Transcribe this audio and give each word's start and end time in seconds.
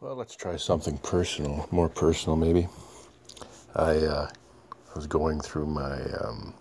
Well, 0.00 0.14
let's 0.14 0.34
try 0.34 0.56
something 0.56 0.96
personal, 0.96 1.68
more 1.70 1.90
personal 1.90 2.34
maybe. 2.34 2.68
I 3.74 3.96
uh, 3.98 4.30
was 4.94 5.06
going 5.06 5.42
through 5.42 5.66
my 5.66 6.00
um, 6.22 6.54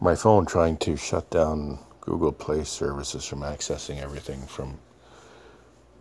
my 0.00 0.16
phone 0.16 0.46
trying 0.46 0.78
to 0.78 0.96
shut 0.96 1.30
down 1.30 1.78
Google 2.00 2.32
Play 2.32 2.64
services 2.64 3.24
from 3.24 3.42
accessing 3.42 4.02
everything 4.02 4.40
from 4.48 4.80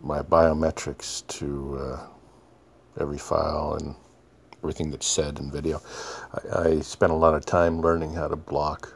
my 0.02 0.24
biometrics 0.24 1.28
to 1.28 1.78
uh, 1.82 2.08
every 3.00 3.20
file 3.20 3.78
and 3.80 3.94
everything 4.64 4.90
that's 4.90 5.06
said 5.06 5.38
in 5.38 5.52
video. 5.52 5.80
I, 6.34 6.62
I 6.62 6.80
spent 6.80 7.12
a 7.12 7.16
lot 7.16 7.36
of 7.36 7.46
time 7.46 7.80
learning 7.80 8.16
how 8.16 8.28
to 8.28 8.36
block 8.36 8.92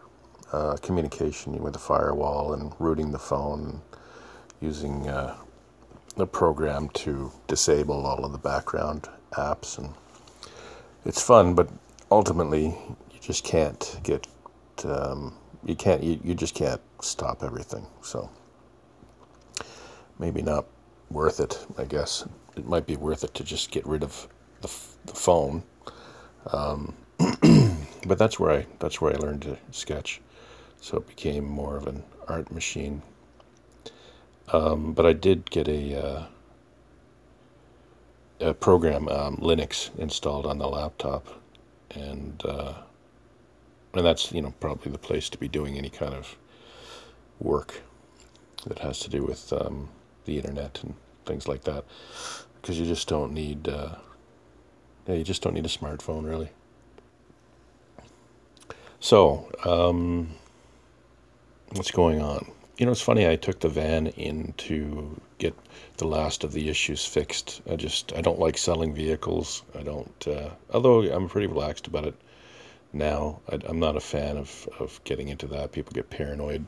uh, 0.52 0.78
communication 0.78 1.62
with 1.62 1.76
a 1.76 1.80
firewall 1.80 2.54
and 2.54 2.74
rooting 2.80 3.12
the 3.12 3.20
phone, 3.20 3.80
using 4.60 5.08
uh, 5.08 5.38
the 6.16 6.28
program 6.28 6.90
to 6.90 7.32
disable 7.48 8.06
all 8.06 8.26
of 8.26 8.32
the 8.32 8.38
background 8.38 9.08
apps, 9.34 9.78
and 9.78 9.94
it's 11.06 11.22
fun, 11.22 11.56
but 11.56 11.70
ultimately 12.10 12.66
you 12.66 13.20
just 13.22 13.44
can't 13.44 14.00
get 14.04 14.28
um, 14.86 15.34
you 15.66 15.76
can't 15.76 16.04
you, 16.04 16.20
you 16.24 16.34
just 16.36 16.56
can't 16.56 16.82
stop 17.02 17.44
everything. 17.44 17.86
So 18.02 18.30
maybe 20.20 20.42
not 20.42 20.66
worth 21.10 21.40
it. 21.40 21.66
I 21.78 21.86
guess 21.86 22.26
it 22.56 22.66
might 22.68 22.86
be 22.86 22.96
worth 22.96 23.24
it 23.24 23.34
to 23.36 23.44
just 23.44 23.72
get 23.72 23.86
rid 23.86 24.04
of 24.04 24.28
the, 24.62 24.72
the 25.06 25.14
phone. 25.14 25.64
Um, 26.52 26.94
but 28.08 28.18
that's 28.18 28.40
where 28.40 28.52
I 28.52 28.66
that's 28.80 29.00
where 29.02 29.14
I 29.14 29.18
learned 29.18 29.44
to 29.44 29.58
sketch 29.72 30.22
so 30.82 30.98
it 30.98 31.08
became 31.08 31.46
more 31.46 31.78
of 31.78 31.88
an 31.88 32.04
art 32.28 32.52
machine. 32.52 33.02
Um, 34.52 34.94
but 34.94 35.06
I 35.06 35.14
did 35.14 35.50
get 35.50 35.68
a, 35.68 36.06
uh, 36.06 36.26
a 38.42 38.54
program, 38.54 39.08
um, 39.08 39.38
Linux, 39.38 39.98
installed 39.98 40.46
on 40.46 40.58
the 40.58 40.68
laptop, 40.68 41.28
and 41.92 42.42
uh, 42.46 42.74
and 43.94 44.06
that's 44.06 44.32
you 44.32 44.42
know 44.42 44.54
probably 44.60 44.92
the 44.92 44.98
place 44.98 45.30
to 45.30 45.38
be 45.38 45.48
doing 45.48 45.78
any 45.78 45.90
kind 45.90 46.14
of 46.14 46.36
work 47.40 47.82
that 48.66 48.80
has 48.80 49.00
to 49.00 49.10
do 49.10 49.24
with 49.24 49.52
um, 49.54 49.90
the 50.26 50.38
internet 50.38 50.80
and 50.84 50.94
things 51.26 51.48
like 51.48 51.64
that, 51.64 51.86
because 52.62 52.80
you 52.80 52.86
just 52.86 53.08
don't 53.08 53.34
need 53.34 53.68
uh, 53.68 53.96
yeah 55.08 55.16
you 55.16 55.24
just 55.24 55.42
don't 55.42 55.54
need 55.54 55.66
a 55.66 55.70
smartphone 55.70 56.26
really. 56.28 56.50
So. 59.00 59.50
Um, 59.66 60.36
what's 61.74 61.92
going 61.92 62.22
on. 62.22 62.52
You 62.82 62.88
know, 62.88 62.94
it's 62.94 63.02
funny. 63.02 63.28
I 63.28 63.36
took 63.36 63.60
the 63.60 63.70
van 63.70 64.08
in 64.08 64.56
to 64.58 65.22
get 65.38 65.56
the 65.98 66.08
last 66.08 66.44
of 66.44 66.52
the 66.52 66.68
issues 66.68 67.06
fixed. 67.06 67.62
I 67.70 67.76
just 67.76 68.12
I 68.14 68.22
don't 68.22 68.40
like 68.40 68.58
selling 68.58 68.96
vehicles. 68.96 69.62
I 69.78 69.84
don't. 69.84 70.28
Uh, 70.28 70.50
although 70.74 71.04
I'm 71.04 71.30
pretty 71.30 71.46
relaxed 71.46 71.86
about 71.86 72.06
it 72.06 72.16
now. 72.92 73.40
I, 73.48 73.60
am 73.70 73.80
not 73.80 73.98
a 73.98 74.00
fan 74.00 74.36
of 74.36 74.68
of 74.80 75.00
getting 75.04 75.28
into 75.28 75.46
that. 75.50 75.74
People 75.74 75.94
get 75.94 76.10
paranoid, 76.10 76.66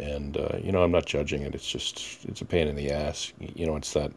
and 0.00 0.36
uh, 0.36 0.56
you 0.60 0.72
know 0.72 0.82
I'm 0.82 0.90
not 0.90 1.06
judging 1.06 1.42
it. 1.42 1.54
It's 1.54 1.70
just 1.70 2.24
it's 2.24 2.40
a 2.40 2.44
pain 2.44 2.66
in 2.66 2.74
the 2.74 2.90
ass. 2.90 3.32
You 3.38 3.66
know, 3.66 3.76
it's 3.76 3.92
that 3.92 4.10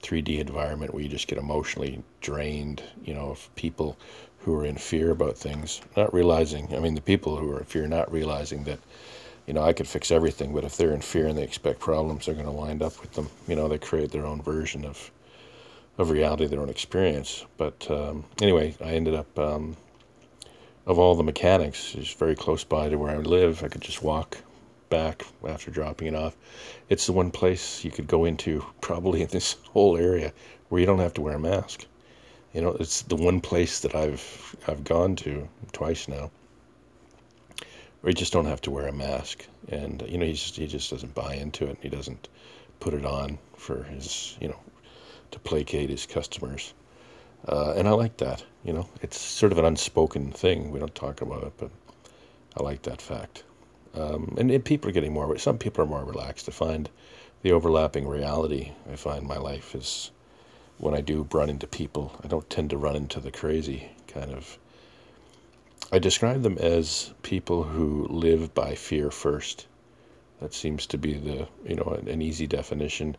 3D 0.00 0.38
environment 0.38 0.94
where 0.94 1.02
you 1.02 1.10
just 1.10 1.28
get 1.28 1.36
emotionally 1.36 2.02
drained. 2.22 2.82
You 3.04 3.12
know, 3.12 3.28
of 3.28 3.54
people 3.54 3.98
who 4.38 4.54
are 4.54 4.64
in 4.64 4.78
fear 4.78 5.10
about 5.10 5.36
things, 5.36 5.82
not 5.94 6.14
realizing. 6.14 6.74
I 6.74 6.78
mean, 6.78 6.94
the 6.94 7.02
people 7.02 7.36
who 7.36 7.52
are 7.52 7.58
in 7.58 7.66
fear, 7.66 7.86
not 7.86 8.10
realizing 8.10 8.64
that 8.64 8.78
you 9.46 9.52
know, 9.52 9.62
I 9.62 9.72
could 9.72 9.86
fix 9.86 10.10
everything, 10.10 10.54
but 10.54 10.64
if 10.64 10.76
they're 10.76 10.92
in 10.92 11.00
fear 11.00 11.26
and 11.26 11.36
they 11.36 11.42
expect 11.42 11.80
problems, 11.80 12.26
they're 12.26 12.34
going 12.34 12.46
to 12.46 12.52
wind 12.52 12.82
up 12.82 13.00
with 13.00 13.12
them. 13.12 13.28
You 13.46 13.56
know, 13.56 13.68
they 13.68 13.78
create 13.78 14.10
their 14.10 14.26
own 14.26 14.42
version 14.42 14.84
of 14.84 15.10
of 15.96 16.10
reality, 16.10 16.46
their 16.46 16.60
own 16.60 16.70
experience. 16.70 17.44
But 17.56 17.88
um, 17.90 18.24
anyway, 18.42 18.74
I 18.80 18.94
ended 18.94 19.14
up 19.14 19.38
um, 19.38 19.76
of 20.86 20.98
all 20.98 21.14
the 21.14 21.22
mechanics, 21.22 21.94
it's 21.94 22.12
very 22.12 22.34
close 22.34 22.64
by 22.64 22.88
to 22.88 22.96
where 22.96 23.14
I 23.14 23.18
live. 23.18 23.62
I 23.62 23.68
could 23.68 23.80
just 23.80 24.02
walk 24.02 24.38
back 24.90 25.24
after 25.46 25.70
dropping 25.70 26.08
it 26.08 26.14
off. 26.14 26.36
It's 26.88 27.06
the 27.06 27.12
one 27.12 27.30
place 27.30 27.84
you 27.84 27.90
could 27.90 28.06
go 28.06 28.24
into 28.24 28.64
probably 28.80 29.22
in 29.22 29.28
this 29.28 29.56
whole 29.72 29.96
area 29.96 30.32
where 30.68 30.80
you 30.80 30.86
don't 30.86 30.98
have 30.98 31.14
to 31.14 31.20
wear 31.20 31.36
a 31.36 31.40
mask. 31.40 31.86
You 32.52 32.60
know, 32.60 32.76
it's 32.78 33.02
the 33.02 33.16
one 33.16 33.40
place 33.40 33.80
that 33.80 33.94
I've 33.94 34.56
I've 34.68 34.84
gone 34.84 35.16
to 35.16 35.48
twice 35.72 36.06
now 36.08 36.30
or 38.04 38.08
he 38.08 38.14
just 38.14 38.34
don't 38.34 38.44
have 38.44 38.60
to 38.60 38.70
wear 38.70 38.86
a 38.86 38.92
mask. 38.92 39.46
And 39.68 40.04
you 40.06 40.18
know, 40.18 40.26
he 40.26 40.32
just 40.32 40.56
he 40.56 40.66
just 40.66 40.90
doesn't 40.90 41.14
buy 41.14 41.34
into 41.34 41.66
it. 41.66 41.78
He 41.80 41.88
doesn't 41.88 42.28
put 42.78 42.92
it 42.92 43.06
on 43.06 43.38
for 43.56 43.82
his 43.84 44.36
you 44.40 44.48
know 44.48 44.60
to 45.30 45.38
placate 45.38 45.90
his 45.90 46.06
customers. 46.06 46.74
Uh, 47.48 47.74
and 47.76 47.88
I 47.88 47.92
like 47.92 48.18
that. 48.18 48.44
You 48.62 48.74
know, 48.74 48.88
it's 49.02 49.18
sort 49.18 49.52
of 49.52 49.58
an 49.58 49.64
unspoken 49.64 50.32
thing. 50.32 50.70
We 50.70 50.78
don't 50.78 50.94
talk 50.94 51.22
about 51.22 51.44
it, 51.44 51.52
but 51.56 51.70
I 52.58 52.62
like 52.62 52.82
that 52.82 53.00
fact. 53.02 53.44
Um, 53.94 54.34
and, 54.38 54.50
and 54.50 54.64
people 54.64 54.90
are 54.90 54.92
getting 54.92 55.12
more. 55.12 55.36
Some 55.38 55.58
people 55.58 55.84
are 55.84 55.88
more 55.88 56.04
relaxed. 56.04 56.46
to 56.46 56.52
find 56.52 56.90
the 57.42 57.52
overlapping 57.52 58.08
reality. 58.08 58.72
I 58.90 58.96
find 58.96 59.26
my 59.26 59.36
life 59.36 59.74
is 59.74 60.10
when 60.78 60.94
I 60.94 61.00
do 61.00 61.28
run 61.32 61.50
into 61.50 61.66
people. 61.66 62.18
I 62.22 62.28
don't 62.28 62.48
tend 62.50 62.70
to 62.70 62.76
run 62.76 62.96
into 62.96 63.20
the 63.20 63.30
crazy 63.30 63.90
kind 64.08 64.32
of 64.32 64.58
I 65.92 65.98
describe 65.98 66.42
them 66.42 66.56
as 66.58 67.12
people 67.22 67.62
who 67.62 68.06
live 68.08 68.54
by 68.54 68.74
fear 68.74 69.10
first. 69.10 69.66
That 70.40 70.54
seems 70.54 70.86
to 70.86 70.98
be 70.98 71.14
the, 71.14 71.46
you 71.66 71.76
know, 71.76 72.00
an, 72.06 72.22
easy 72.22 72.46
definition. 72.46 73.16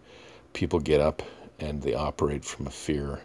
People 0.53 0.79
get 0.79 0.99
up 0.99 1.21
and 1.59 1.81
they 1.81 1.93
operate 1.93 2.43
from 2.43 2.67
a 2.67 2.71
fear 2.71 3.21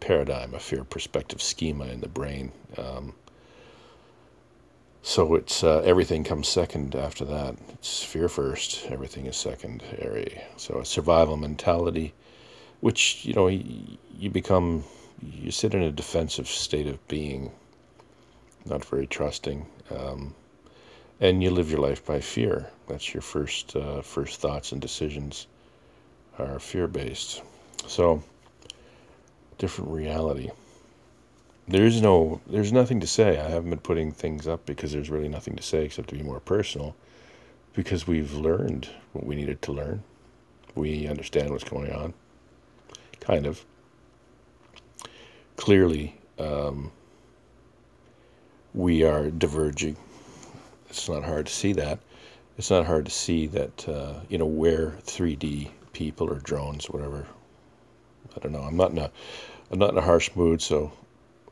paradigm, 0.00 0.52
a 0.54 0.58
fear 0.58 0.84
perspective 0.84 1.40
schema 1.40 1.86
in 1.86 2.00
the 2.00 2.08
brain. 2.08 2.52
Um, 2.76 3.14
so 5.00 5.34
it's 5.36 5.62
uh, 5.62 5.82
everything 5.84 6.24
comes 6.24 6.48
second 6.48 6.94
after 6.94 7.24
that. 7.24 7.56
It's 7.74 8.02
fear 8.02 8.28
first, 8.28 8.86
everything 8.90 9.26
is 9.26 9.36
secondary. 9.36 10.42
So 10.56 10.80
a 10.80 10.84
survival 10.84 11.36
mentality, 11.36 12.14
which 12.80 13.24
you 13.24 13.32
know 13.34 13.46
you, 13.46 13.96
you 14.18 14.30
become, 14.30 14.84
you 15.20 15.50
sit 15.50 15.74
in 15.74 15.82
a 15.82 15.92
defensive 15.92 16.48
state 16.48 16.86
of 16.88 17.06
being 17.08 17.52
not 18.64 18.84
very 18.84 19.06
trusting, 19.06 19.66
um, 19.90 20.34
and 21.20 21.42
you 21.42 21.50
live 21.50 21.70
your 21.70 21.80
life 21.80 22.04
by 22.04 22.20
fear. 22.20 22.68
That's 22.88 23.14
your 23.14 23.22
first 23.22 23.76
uh, 23.76 24.02
first 24.02 24.40
thoughts 24.40 24.72
and 24.72 24.80
decisions 24.80 25.46
are 26.38 26.58
fear 26.58 26.86
based. 26.86 27.42
So 27.86 28.22
different 29.58 29.90
reality. 29.90 30.50
There's 31.68 32.02
no 32.02 32.40
there's 32.46 32.72
nothing 32.72 33.00
to 33.00 33.06
say. 33.06 33.38
I 33.38 33.48
haven't 33.48 33.70
been 33.70 33.78
putting 33.78 34.12
things 34.12 34.48
up 34.48 34.66
because 34.66 34.92
there's 34.92 35.10
really 35.10 35.28
nothing 35.28 35.56
to 35.56 35.62
say 35.62 35.84
except 35.84 36.08
to 36.08 36.16
be 36.16 36.22
more 36.22 36.40
personal. 36.40 36.96
Because 37.74 38.06
we've 38.06 38.34
learned 38.34 38.90
what 39.12 39.24
we 39.24 39.34
needed 39.34 39.62
to 39.62 39.72
learn. 39.72 40.02
We 40.74 41.06
understand 41.06 41.50
what's 41.50 41.64
going 41.64 41.92
on. 41.92 42.12
Kind 43.20 43.46
of. 43.46 43.64
Clearly, 45.56 46.18
um, 46.38 46.90
we 48.74 49.04
are 49.04 49.30
diverging. 49.30 49.96
It's 50.88 51.08
not 51.08 51.24
hard 51.24 51.46
to 51.46 51.52
see 51.52 51.72
that. 51.74 51.98
It's 52.56 52.70
not 52.70 52.86
hard 52.86 53.06
to 53.06 53.10
see 53.10 53.46
that, 53.48 53.88
uh, 53.88 54.20
you 54.28 54.38
know, 54.38 54.46
where 54.46 54.92
3D 55.06 55.70
people 55.92 56.30
or 56.30 56.38
drones, 56.38 56.88
whatever. 56.88 57.26
I 58.34 58.40
don't 58.40 58.52
know. 58.52 58.62
I'm 58.62 58.76
not 58.76 58.92
in 58.92 58.98
a, 58.98 59.10
I'm 59.70 59.78
not 59.78 59.90
in 59.90 59.98
a 59.98 60.02
harsh 60.02 60.30
mood, 60.34 60.62
so 60.62 60.92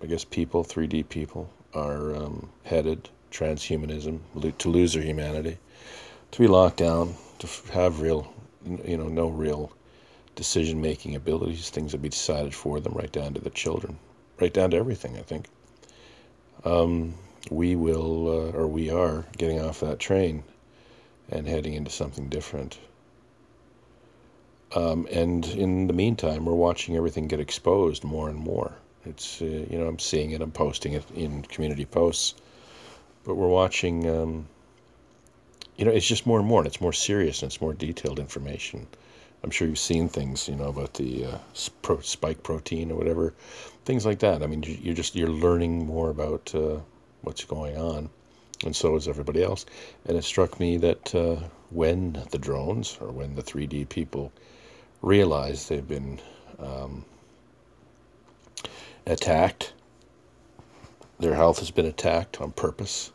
I 0.03 0.07
guess 0.07 0.25
people, 0.25 0.65
3D 0.65 1.09
people, 1.09 1.51
are 1.75 2.15
um, 2.17 2.49
headed 2.65 3.09
transhumanism 3.31 4.21
to 4.59 4.69
lose 4.69 4.95
their 4.95 5.03
humanity, 5.03 5.59
to 6.33 6.39
be 6.39 6.49
locked 6.49 6.79
down, 6.79 7.15
to 7.39 7.49
have 7.73 8.01
real, 8.01 8.33
you 8.85 8.97
know, 8.97 9.09
no 9.09 9.29
real 9.29 9.73
decision-making 10.37 11.17
abilities. 11.17 11.71
Things 11.71 11.93
that 11.93 12.03
be 12.03 12.09
decided 12.09 12.55
for 12.55 12.81
them, 12.81 12.95
right 12.95 13.13
down 13.13 13.35
to 13.35 13.41
the 13.41 13.51
children, 13.51 13.99
right 14.41 14.53
down 14.53 14.71
to 14.71 14.77
everything. 14.77 15.17
I 15.19 15.23
think 15.23 15.47
um, 16.65 17.15
we 17.51 17.77
will, 17.77 18.29
uh, 18.29 18.59
or 18.59 18.67
we 18.67 18.91
are, 18.91 19.25
getting 19.37 19.61
off 19.61 19.81
that 19.81 19.99
train 19.99 20.43
and 21.31 21.47
heading 21.47 21.75
into 21.75 21.91
something 21.91 22.29
different. 22.29 22.79
Um, 24.75 25.09
and 25.11 25.45
in 25.47 25.87
the 25.87 25.93
meantime, 25.93 26.45
we're 26.45 26.55
watching 26.55 26.97
everything 26.97 27.27
get 27.27 27.41
exposed 27.41 28.05
more 28.05 28.29
and 28.29 28.39
more. 28.39 28.73
It's, 29.05 29.41
uh, 29.43 29.45
you 29.45 29.79
know, 29.79 29.87
I'm 29.87 29.99
seeing 29.99 30.33
it, 30.33 30.43
I'm 30.43 30.53
posting 30.53 30.93
it 30.93 31.05
in 31.15 31.43
community 31.43 31.87
posts, 31.87 32.35
but 33.25 33.35
we're 33.35 33.49
watching, 33.49 34.09
um, 34.09 34.47
you 35.77 35.85
know, 35.85 35.91
it's 35.91 36.07
just 36.07 36.27
more 36.27 36.39
and 36.39 36.47
more, 36.47 36.61
and 36.61 36.67
it's 36.67 36.81
more 36.81 36.93
serious 36.93 37.43
and 37.43 37.51
it's 37.51 37.61
more 37.61 37.73
detailed 37.73 38.19
information. 38.19 38.87
I'm 39.43 39.51
sure 39.51 39.69
you've 39.69 39.79
seen 39.79 40.09
things, 40.09 40.49
you 40.49 40.57
know, 40.57 40.69
about 40.69 40.95
the 40.95 41.27
uh, 41.27 41.39
spike 42.03 42.43
protein 42.43 42.91
or 42.91 42.97
whatever, 42.97 43.33
things 43.85 44.05
like 44.05 44.19
that. 44.21 44.43
I 44.43 44.47
mean, 44.47 44.63
you're 44.63 44.95
just 44.95 45.15
you're 45.15 45.29
learning 45.29 45.87
more 45.87 46.11
about 46.11 46.55
uh, 46.55 46.79
what's 47.23 47.45
going 47.45 47.77
on, 47.77 48.11
and 48.65 48.77
so 48.77 48.97
is 48.97 49.09
everybody 49.09 49.43
else. 49.43 49.65
And 50.07 50.17
it 50.17 50.25
struck 50.25 50.61
me 50.61 50.77
that 50.79 51.15
uh, 51.15 51.37
when 51.71 52.23
the 52.31 52.39
drones 52.39 52.99
or 53.01 53.11
when 53.11 53.35
the 53.35 53.43
3D 53.43 53.89
people 53.89 54.33
realize 55.03 55.69
they've 55.69 55.87
been 55.87 56.21
um, 56.59 57.05
attacked. 59.07 59.73
Their 61.19 61.35
health 61.35 61.59
has 61.59 61.71
been 61.71 61.87
attacked 61.87 62.41
on 62.41 62.53
purpose 62.53 63.13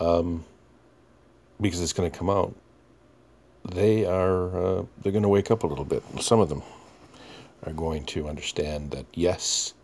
um, 0.00 0.44
because 1.60 1.80
it's 1.82 1.92
going 1.92 2.10
to 2.10 2.16
come 2.16 2.30
out. 2.30 2.54
They 3.72 4.04
are 4.04 4.56
uh, 4.56 4.84
they're 5.02 5.12
going 5.12 5.22
to 5.22 5.28
wake 5.28 5.50
up 5.50 5.64
a 5.64 5.66
little 5.66 5.84
bit. 5.84 6.02
Some 6.20 6.40
of 6.40 6.48
them 6.48 6.62
are 7.64 7.72
going 7.72 8.04
to 8.06 8.28
understand 8.28 8.92
that 8.92 9.06
yes, 9.12 9.74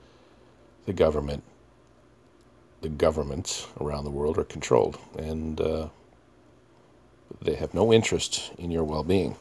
the 0.86 0.92
government, 0.92 1.42
the 2.80 2.88
governments 2.88 3.66
around 3.80 4.04
the 4.04 4.10
world 4.10 4.38
are 4.38 4.44
controlled, 4.44 4.98
and 5.18 5.60
uh, 5.60 5.88
they 7.40 7.54
have 7.54 7.74
no 7.74 7.92
interest 7.92 8.52
in 8.58 8.70
your 8.70 8.84
well-being, 8.84 9.36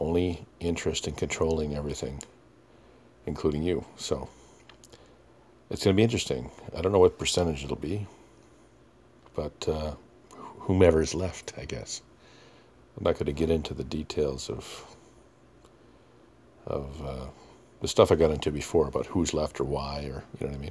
only 0.00 0.44
interest 0.58 1.06
in 1.06 1.14
controlling 1.14 1.76
everything, 1.76 2.20
including 3.26 3.62
you. 3.62 3.84
So 3.96 4.28
it's 5.70 5.84
going 5.84 5.94
to 5.94 5.96
be 5.96 6.02
interesting. 6.02 6.50
I 6.76 6.80
don't 6.80 6.92
know 6.92 6.98
what 6.98 7.18
percentage 7.18 7.62
it'll 7.62 7.76
be, 7.76 8.06
but 9.36 9.68
uh, 9.68 9.94
whomever 10.58 11.00
is 11.00 11.14
left, 11.14 11.52
I 11.56 11.66
guess. 11.66 12.02
I'm 12.96 13.04
not 13.04 13.14
going 13.14 13.26
to 13.26 13.32
get 13.32 13.50
into 13.50 13.74
the 13.74 13.84
details 13.84 14.48
of 14.48 14.96
of 16.66 17.04
uh, 17.04 17.26
the 17.82 17.88
stuff 17.88 18.10
I 18.10 18.14
got 18.14 18.30
into 18.30 18.50
before 18.50 18.88
about 18.88 19.06
who's 19.06 19.34
left 19.34 19.60
or 19.60 19.64
why, 19.64 20.04
or 20.04 20.24
you 20.38 20.46
know 20.46 20.52
what 20.52 20.54
I 20.54 20.58
mean. 20.58 20.70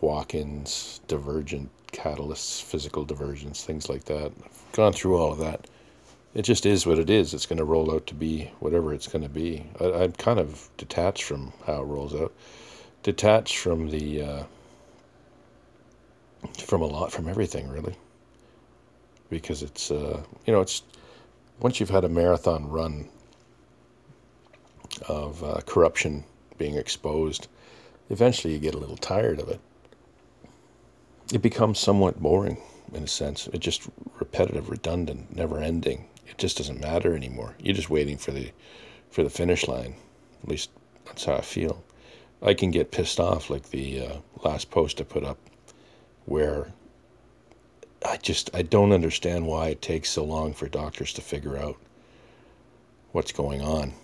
Walk-ins, 0.00 1.00
divergent 1.08 1.70
catalysts, 1.92 2.62
physical 2.62 3.04
divergence, 3.04 3.64
things 3.64 3.88
like 3.88 4.04
that. 4.04 4.32
I've 4.44 4.72
gone 4.72 4.92
through 4.92 5.16
all 5.16 5.32
of 5.32 5.38
that. 5.38 5.66
It 6.34 6.42
just 6.42 6.66
is 6.66 6.84
what 6.84 6.98
it 6.98 7.08
is. 7.08 7.32
It's 7.32 7.46
going 7.46 7.58
to 7.58 7.64
roll 7.64 7.94
out 7.94 8.06
to 8.08 8.14
be 8.14 8.50
whatever 8.58 8.92
it's 8.92 9.06
going 9.06 9.22
to 9.22 9.30
be. 9.30 9.64
I, 9.80 10.02
I'm 10.02 10.12
kind 10.12 10.38
of 10.38 10.68
detached 10.76 11.22
from 11.22 11.52
how 11.64 11.80
it 11.82 11.86
rolls 11.86 12.14
out, 12.14 12.34
detached 13.02 13.56
from 13.56 13.88
the 13.88 14.22
uh, 14.22 14.42
from 16.58 16.82
a 16.82 16.86
lot, 16.86 17.12
from 17.12 17.28
everything, 17.28 17.68
really. 17.68 17.94
Because 19.30 19.62
it's 19.62 19.90
uh, 19.90 20.22
you 20.44 20.52
know 20.52 20.60
it's 20.60 20.82
once 21.60 21.80
you've 21.80 21.90
had 21.90 22.04
a 22.04 22.08
marathon 22.08 22.68
run 22.68 23.08
of 25.08 25.42
uh, 25.42 25.60
corruption 25.66 26.24
being 26.58 26.76
exposed, 26.76 27.48
eventually 28.10 28.52
you 28.52 28.60
get 28.60 28.74
a 28.74 28.78
little 28.78 28.96
tired 28.96 29.40
of 29.40 29.48
it. 29.48 29.60
It 31.32 31.42
becomes 31.42 31.78
somewhat 31.78 32.20
boring 32.20 32.58
in 32.92 33.02
a 33.02 33.08
sense. 33.08 33.48
It's 33.48 33.64
just 33.64 33.88
repetitive, 34.18 34.70
redundant, 34.70 35.34
never 35.34 35.58
ending. 35.58 36.08
It 36.26 36.38
just 36.38 36.58
doesn't 36.58 36.80
matter 36.80 37.14
anymore. 37.14 37.54
You're 37.58 37.74
just 37.74 37.90
waiting 37.90 38.18
for 38.18 38.30
the 38.30 38.50
for 39.10 39.22
the 39.22 39.30
finish 39.30 39.68
line. 39.68 39.94
At 40.42 40.48
least 40.48 40.70
that's 41.04 41.24
how 41.24 41.34
I 41.34 41.40
feel. 41.40 41.84
I 42.42 42.54
can 42.54 42.70
get 42.70 42.90
pissed 42.90 43.20
off 43.20 43.48
like 43.48 43.70
the 43.70 44.06
uh, 44.06 44.16
last 44.44 44.70
post 44.70 45.00
I 45.00 45.04
put 45.04 45.24
up 45.24 45.38
where 46.26 46.72
I 48.04 48.18
just 48.18 48.50
I 48.54 48.62
don't 48.62 48.92
understand 48.92 49.46
why 49.46 49.68
it 49.68 49.82
takes 49.82 50.10
so 50.10 50.24
long 50.24 50.52
for 50.52 50.68
doctors 50.68 51.12
to 51.14 51.22
figure 51.22 51.56
out 51.56 51.76
what's 53.12 53.32
going 53.32 53.62
on. 53.62 53.94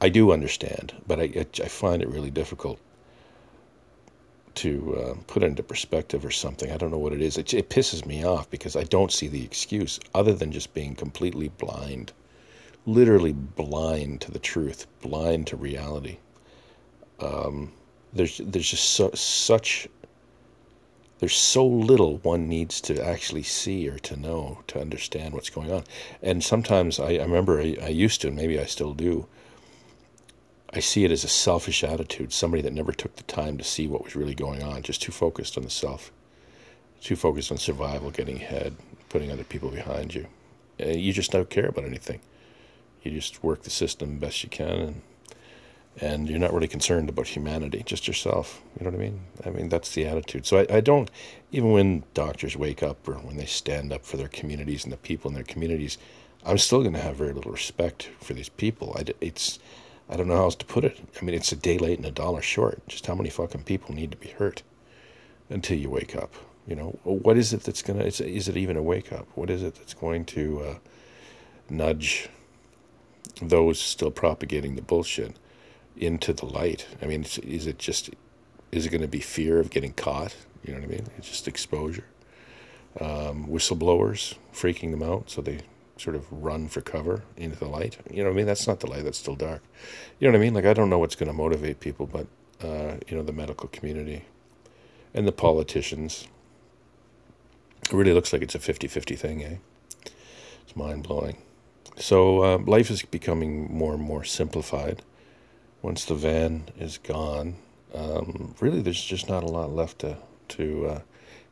I 0.00 0.08
do 0.08 0.32
understand, 0.32 0.92
but 1.06 1.20
I, 1.20 1.46
I 1.62 1.68
find 1.68 2.02
it 2.02 2.08
really 2.08 2.30
difficult 2.30 2.80
to 4.56 4.96
uh, 4.96 5.14
put 5.26 5.42
it 5.42 5.46
into 5.46 5.62
perspective 5.62 6.24
or 6.24 6.30
something. 6.30 6.70
I 6.70 6.76
don't 6.76 6.90
know 6.90 6.98
what 6.98 7.12
it 7.12 7.20
is. 7.20 7.38
It, 7.38 7.54
it 7.54 7.70
pisses 7.70 8.06
me 8.06 8.24
off 8.24 8.50
because 8.50 8.76
I 8.76 8.84
don't 8.84 9.12
see 9.12 9.28
the 9.28 9.44
excuse 9.44 9.98
other 10.14 10.32
than 10.32 10.52
just 10.52 10.74
being 10.74 10.94
completely 10.94 11.48
blind, 11.48 12.12
literally 12.86 13.32
blind 13.32 14.20
to 14.22 14.30
the 14.30 14.38
truth, 14.38 14.86
blind 15.00 15.46
to 15.48 15.56
reality. 15.56 16.18
Um, 17.20 17.72
there's 18.12 18.40
there's 18.44 18.70
just 18.70 18.90
so, 18.90 19.10
such 19.14 19.88
there's 21.20 21.36
so 21.36 21.66
little 21.66 22.18
one 22.18 22.48
needs 22.48 22.80
to 22.82 23.04
actually 23.04 23.42
see 23.42 23.88
or 23.88 23.98
to 24.00 24.16
know 24.16 24.58
to 24.66 24.80
understand 24.80 25.32
what's 25.32 25.50
going 25.50 25.72
on. 25.72 25.84
And 26.22 26.42
sometimes 26.42 26.98
I, 26.98 27.14
I 27.14 27.22
remember 27.22 27.60
I, 27.60 27.76
I 27.82 27.88
used 27.88 28.20
to, 28.22 28.28
and 28.28 28.36
maybe 28.36 28.58
I 28.58 28.64
still 28.64 28.94
do, 28.94 29.26
I 30.72 30.80
see 30.80 31.04
it 31.04 31.12
as 31.12 31.22
a 31.22 31.28
selfish 31.28 31.84
attitude, 31.84 32.32
somebody 32.32 32.62
that 32.62 32.72
never 32.72 32.92
took 32.92 33.14
the 33.14 33.22
time 33.22 33.58
to 33.58 33.64
see 33.64 33.86
what 33.86 34.02
was 34.02 34.16
really 34.16 34.34
going 34.34 34.62
on, 34.62 34.82
just 34.82 35.02
too 35.02 35.12
focused 35.12 35.56
on 35.56 35.62
the 35.62 35.70
self, 35.70 36.10
too 37.00 37.16
focused 37.16 37.52
on 37.52 37.58
survival, 37.58 38.10
getting 38.10 38.42
ahead, 38.42 38.74
putting 39.08 39.30
other 39.30 39.44
people 39.44 39.70
behind 39.70 40.14
you. 40.14 40.26
And 40.80 41.00
you 41.00 41.12
just 41.12 41.30
don't 41.30 41.48
care 41.48 41.66
about 41.66 41.84
anything. 41.84 42.20
You 43.04 43.12
just 43.12 43.44
work 43.44 43.62
the 43.62 43.70
system 43.70 44.18
best 44.18 44.42
you 44.42 44.50
can, 44.50 44.80
and 44.80 45.02
and 46.00 46.28
you're 46.28 46.38
not 46.38 46.52
really 46.52 46.68
concerned 46.68 47.08
about 47.08 47.28
humanity, 47.28 47.82
just 47.84 48.08
yourself. 48.08 48.62
You 48.78 48.84
know 48.84 48.90
what 48.90 49.00
I 49.00 49.02
mean? 49.02 49.20
I 49.46 49.50
mean 49.50 49.68
that's 49.68 49.94
the 49.94 50.06
attitude. 50.06 50.46
So 50.46 50.58
I, 50.58 50.76
I 50.76 50.80
don't, 50.80 51.10
even 51.52 51.70
when 51.72 52.04
doctors 52.14 52.56
wake 52.56 52.82
up 52.82 53.08
or 53.08 53.14
when 53.14 53.36
they 53.36 53.46
stand 53.46 53.92
up 53.92 54.04
for 54.04 54.16
their 54.16 54.28
communities 54.28 54.84
and 54.84 54.92
the 54.92 54.96
people 54.96 55.28
in 55.28 55.34
their 55.34 55.44
communities, 55.44 55.98
I'm 56.44 56.58
still 56.58 56.80
going 56.80 56.94
to 56.94 57.00
have 57.00 57.16
very 57.16 57.32
little 57.32 57.52
respect 57.52 58.10
for 58.20 58.34
these 58.34 58.48
people. 58.48 58.94
I, 58.98 59.04
it's 59.20 59.58
I 60.08 60.16
don't 60.16 60.28
know 60.28 60.36
how 60.36 60.42
else 60.42 60.56
to 60.56 60.66
put 60.66 60.84
it. 60.84 61.00
I 61.20 61.24
mean, 61.24 61.34
it's 61.34 61.52
a 61.52 61.56
day 61.56 61.78
late 61.78 61.98
and 61.98 62.06
a 62.06 62.10
dollar 62.10 62.42
short. 62.42 62.86
Just 62.86 63.06
how 63.06 63.14
many 63.14 63.30
fucking 63.30 63.62
people 63.62 63.94
need 63.94 64.10
to 64.10 64.18
be 64.18 64.28
hurt 64.28 64.62
until 65.48 65.78
you 65.78 65.88
wake 65.88 66.14
up? 66.14 66.34
You 66.66 66.76
know, 66.76 66.98
what 67.04 67.38
is 67.38 67.52
it 67.52 67.62
that's 67.62 67.82
gonna? 67.82 68.04
Is, 68.04 68.20
is 68.20 68.48
it 68.48 68.56
even 68.56 68.76
a 68.76 68.82
wake 68.82 69.12
up? 69.12 69.26
What 69.34 69.48
is 69.48 69.62
it 69.62 69.76
that's 69.76 69.94
going 69.94 70.26
to 70.26 70.60
uh, 70.60 70.74
nudge 71.70 72.28
those 73.40 73.80
still 73.80 74.10
propagating 74.10 74.76
the 74.76 74.82
bullshit 74.82 75.36
into 75.96 76.32
the 76.32 76.46
light? 76.46 76.86
I 77.02 77.06
mean, 77.06 77.24
is 77.42 77.66
it 77.66 77.78
just? 77.78 78.10
Is 78.72 78.86
it 78.86 78.90
going 78.90 79.02
to 79.02 79.08
be 79.08 79.20
fear 79.20 79.60
of 79.60 79.70
getting 79.70 79.92
caught? 79.92 80.34
You 80.64 80.72
know 80.72 80.80
what 80.80 80.88
I 80.88 80.92
mean? 80.92 81.06
It's 81.16 81.28
just 81.28 81.46
exposure. 81.46 82.04
Um, 83.00 83.46
whistleblowers 83.46 84.36
freaking 84.52 84.92
them 84.92 85.02
out 85.02 85.28
so 85.28 85.42
they 85.42 85.60
sort 85.96 86.16
of 86.16 86.30
run 86.30 86.68
for 86.68 86.80
cover 86.80 87.22
into 87.36 87.58
the 87.58 87.66
light. 87.66 87.98
You 88.10 88.22
know 88.22 88.30
what 88.30 88.34
I 88.34 88.36
mean? 88.36 88.46
That's 88.46 88.66
not 88.66 88.80
the 88.80 88.88
light, 88.88 89.04
that's 89.04 89.18
still 89.18 89.36
dark. 89.36 89.62
You 90.18 90.26
know 90.26 90.32
what 90.32 90.38
I 90.38 90.44
mean? 90.44 90.54
Like, 90.54 90.64
I 90.64 90.72
don't 90.72 90.90
know 90.90 90.98
what's 90.98 91.14
going 91.14 91.28
to 91.28 91.32
motivate 91.32 91.80
people, 91.80 92.06
but, 92.06 92.26
uh, 92.62 92.96
you 93.08 93.16
know, 93.16 93.22
the 93.22 93.32
medical 93.32 93.68
community 93.68 94.24
and 95.12 95.26
the 95.26 95.32
politicians. 95.32 96.26
It 97.84 97.92
really 97.92 98.12
looks 98.12 98.32
like 98.32 98.42
it's 98.42 98.54
a 98.54 98.58
50 98.58 98.88
50 98.88 99.16
thing, 99.16 99.44
eh? 99.44 99.56
It's 100.62 100.74
mind 100.74 101.04
blowing. 101.04 101.36
So, 101.96 102.42
uh, 102.42 102.58
life 102.58 102.90
is 102.90 103.02
becoming 103.02 103.72
more 103.72 103.94
and 103.94 104.02
more 104.02 104.24
simplified. 104.24 105.02
Once 105.84 106.04
the 106.06 106.14
van 106.14 106.64
is 106.78 106.98
gone, 106.98 107.54
um, 107.94 108.54
really, 108.60 108.80
there's 108.80 109.04
just 109.04 109.28
not 109.28 109.42
a 109.42 109.46
lot 109.46 109.70
left 109.70 109.98
to, 109.98 110.16
to 110.48 110.86
uh, 110.86 111.00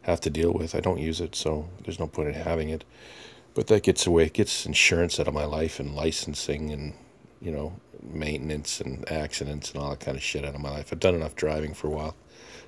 have 0.02 0.20
to 0.20 0.30
deal 0.30 0.52
with. 0.52 0.74
I 0.74 0.80
don't 0.80 0.98
use 0.98 1.20
it, 1.20 1.34
so 1.34 1.68
there's 1.84 2.00
no 2.00 2.06
point 2.06 2.28
in 2.28 2.34
having 2.34 2.70
it 2.70 2.84
but 3.54 3.66
that 3.66 3.82
gets 3.82 4.06
away, 4.06 4.24
it 4.24 4.32
gets 4.32 4.66
insurance 4.66 5.20
out 5.20 5.28
of 5.28 5.34
my 5.34 5.44
life 5.44 5.78
and 5.78 5.94
licensing 5.94 6.70
and, 6.70 6.94
you 7.40 7.50
know, 7.50 7.74
maintenance 8.02 8.80
and 8.80 9.10
accidents 9.10 9.70
and 9.70 9.82
all 9.82 9.90
that 9.90 10.00
kind 10.00 10.16
of 10.16 10.22
shit 10.22 10.44
out 10.44 10.54
of 10.54 10.60
my 10.60 10.70
life. 10.70 10.88
I've 10.92 11.00
done 11.00 11.14
enough 11.14 11.36
driving 11.36 11.74
for 11.74 11.88
a 11.88 11.90
while. 11.90 12.16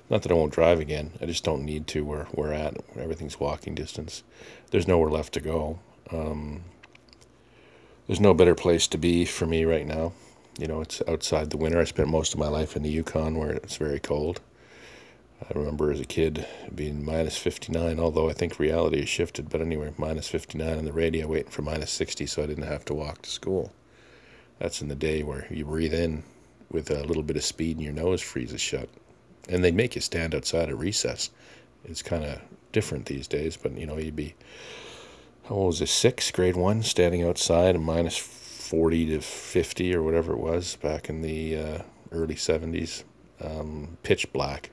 Not 0.09 0.21
that 0.21 0.31
I 0.31 0.35
won't 0.35 0.53
drive 0.53 0.79
again. 0.79 1.11
I 1.19 1.25
just 1.25 1.43
don't 1.43 1.65
need 1.65 1.87
to 1.87 2.05
where 2.05 2.27
we're 2.33 2.53
at. 2.53 2.77
Everything's 2.95 3.39
walking 3.39 3.73
distance. 3.73 4.23
There's 4.69 4.87
nowhere 4.87 5.09
left 5.09 5.33
to 5.33 5.39
go. 5.39 5.79
Um, 6.11 6.63
there's 8.05 8.19
no 8.19 8.35
better 8.35 8.53
place 8.53 8.87
to 8.87 8.99
be 8.99 9.25
for 9.25 9.47
me 9.47 9.65
right 9.65 9.87
now. 9.87 10.13
You 10.57 10.67
know, 10.67 10.79
it's 10.79 11.01
outside 11.05 11.49
the 11.49 11.57
winter. 11.57 11.79
I 11.79 11.83
spent 11.83 12.07
most 12.07 12.33
of 12.33 12.39
my 12.39 12.47
life 12.47 12.77
in 12.77 12.83
the 12.83 12.89
Yukon 12.89 13.37
where 13.37 13.51
it's 13.51 13.75
very 13.75 13.99
cold. 13.99 14.39
I 15.43 15.47
remember 15.53 15.91
as 15.91 15.99
a 15.99 16.05
kid 16.05 16.47
being 16.73 17.03
minus 17.03 17.37
59, 17.37 17.99
although 17.99 18.29
I 18.29 18.33
think 18.33 18.57
reality 18.57 19.01
has 19.01 19.09
shifted. 19.09 19.49
But 19.49 19.59
anyway, 19.59 19.93
minus 19.97 20.29
59 20.29 20.77
on 20.77 20.85
the 20.85 20.93
radio, 20.93 21.27
waiting 21.27 21.51
for 21.51 21.61
minus 21.61 21.91
60 21.91 22.25
so 22.25 22.41
I 22.41 22.45
didn't 22.45 22.63
have 22.63 22.85
to 22.85 22.93
walk 22.93 23.23
to 23.23 23.29
school. 23.29 23.73
That's 24.59 24.81
in 24.81 24.87
the 24.87 24.95
day 24.95 25.23
where 25.23 25.45
you 25.49 25.65
breathe 25.65 25.93
in 25.93 26.23
with 26.71 26.89
a 26.89 27.03
little 27.03 27.23
bit 27.23 27.35
of 27.35 27.43
speed 27.43 27.75
and 27.75 27.83
your 27.83 27.93
nose 27.93 28.21
freezes 28.21 28.61
shut. 28.61 28.87
And 29.49 29.61
they'd 29.61 29.75
make 29.75 29.95
you 29.95 30.01
stand 30.01 30.33
outside 30.33 30.69
at 30.69 30.77
recess. 30.77 31.31
It's 31.83 32.01
kind 32.01 32.23
of 32.23 32.39
different 32.71 33.05
these 33.05 33.27
days, 33.27 33.57
but 33.57 33.77
you 33.77 33.85
know, 33.85 33.97
you'd 33.97 34.15
be, 34.15 34.35
how 35.49 35.55
old 35.55 35.67
was 35.67 35.81
it, 35.81 35.89
six, 35.89 36.31
grade 36.31 36.55
one, 36.55 36.81
standing 36.81 37.23
outside 37.23 37.75
and 37.75 37.83
minus 37.83 38.17
40 38.65 39.05
to 39.07 39.21
50 39.21 39.95
or 39.95 40.01
whatever 40.01 40.33
it 40.33 40.39
was 40.39 40.75
back 40.77 41.09
in 41.09 41.21
the 41.21 41.57
uh, 41.57 41.77
early 42.11 42.35
70s, 42.35 43.03
um, 43.41 43.97
pitch 44.01 44.31
black 44.33 44.71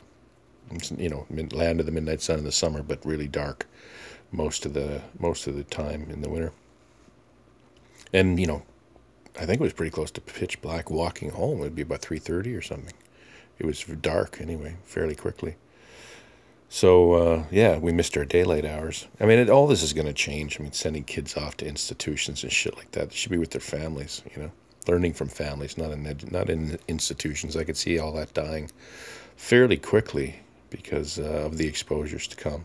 you 0.97 1.09
know, 1.09 1.27
land 1.53 1.81
of 1.81 1.87
the 1.87 1.93
midnight 1.93 2.23
sun 2.23 2.39
in 2.39 2.45
the 2.45 2.53
summer, 2.53 2.83
but 2.83 3.05
really 3.05 3.29
dark 3.29 3.67
most 4.31 4.65
of 4.65 4.73
the 4.73 5.03
most 5.19 5.47
of 5.47 5.55
the 5.55 5.65
time 5.65 6.09
in 6.11 6.23
the 6.23 6.31
winter. 6.31 6.53
And 8.15 8.41
you 8.41 8.47
know, 8.47 8.63
I 9.39 9.45
think 9.45 9.61
it 9.61 9.65
was 9.65 9.75
pretty 9.75 9.91
close 9.91 10.11
to 10.13 10.21
pitch 10.21 10.63
black 10.63 10.91
walking 10.91 11.31
home. 11.31 11.61
It'd 11.61 11.75
be 11.75 11.83
about 11.83 12.01
three 12.01 12.19
thirty 12.19 12.55
or 12.55 12.63
something. 12.63 12.95
It 13.59 13.67
was 13.67 13.85
dark 13.85 14.41
anyway, 14.41 14.77
fairly 14.85 15.15
quickly. 15.15 15.57
So 16.73 17.13
uh, 17.13 17.45
yeah, 17.51 17.77
we 17.77 17.93
missed 17.93 18.17
our 18.17 18.25
daylight 18.25 18.65
hours. 18.65 19.07
I 19.21 19.27
mean, 19.27 19.39
it, 19.39 19.51
all 19.51 19.67
this 19.67 19.83
is 19.83 19.93
going 19.93 20.07
to 20.07 20.15
change. 20.15 20.59
I 20.59 20.63
mean, 20.63 20.73
sending 20.73 21.05
kids 21.05 21.37
off 21.37 21.59
to 21.59 21.67
institutions 21.67 22.45
and 22.45 22.51
shit 22.51 22.75
like 22.79 22.93
that. 22.93 23.11
They 23.11 23.15
should 23.15 23.31
be 23.31 23.37
with 23.37 23.51
their 23.51 23.61
families, 23.61 24.23
you 24.35 24.43
know. 24.43 24.51
learning 24.89 25.13
from 25.13 25.29
families, 25.29 25.77
not 25.77 25.91
in 25.91 26.03
not 26.31 26.49
in 26.49 26.79
institutions. 26.89 27.59
I 27.59 27.65
could 27.65 27.77
see 27.77 27.99
all 27.99 28.11
that 28.13 28.33
dying 28.33 28.71
fairly 29.37 29.77
quickly 29.77 30.37
because 30.71 31.19
uh, 31.19 31.45
of 31.45 31.59
the 31.59 31.67
exposures 31.67 32.27
to 32.29 32.37
come. 32.37 32.65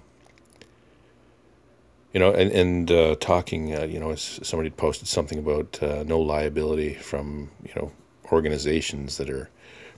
You 2.14 2.22
know, 2.22 2.32
and 2.32 2.50
and 2.54 2.90
uh, 2.90 3.16
talking, 3.20 3.76
uh, 3.76 3.84
you 3.84 4.00
know, 4.00 4.16
somebody 4.16 4.70
posted 4.70 5.10
something 5.10 5.38
about 5.38 5.84
uh, 5.84 6.04
no 6.08 6.22
liability 6.22 6.94
from 6.94 7.52
you 7.62 7.74
know 7.76 7.92
organizations 8.32 9.18
that 9.18 9.30
are 9.30 9.50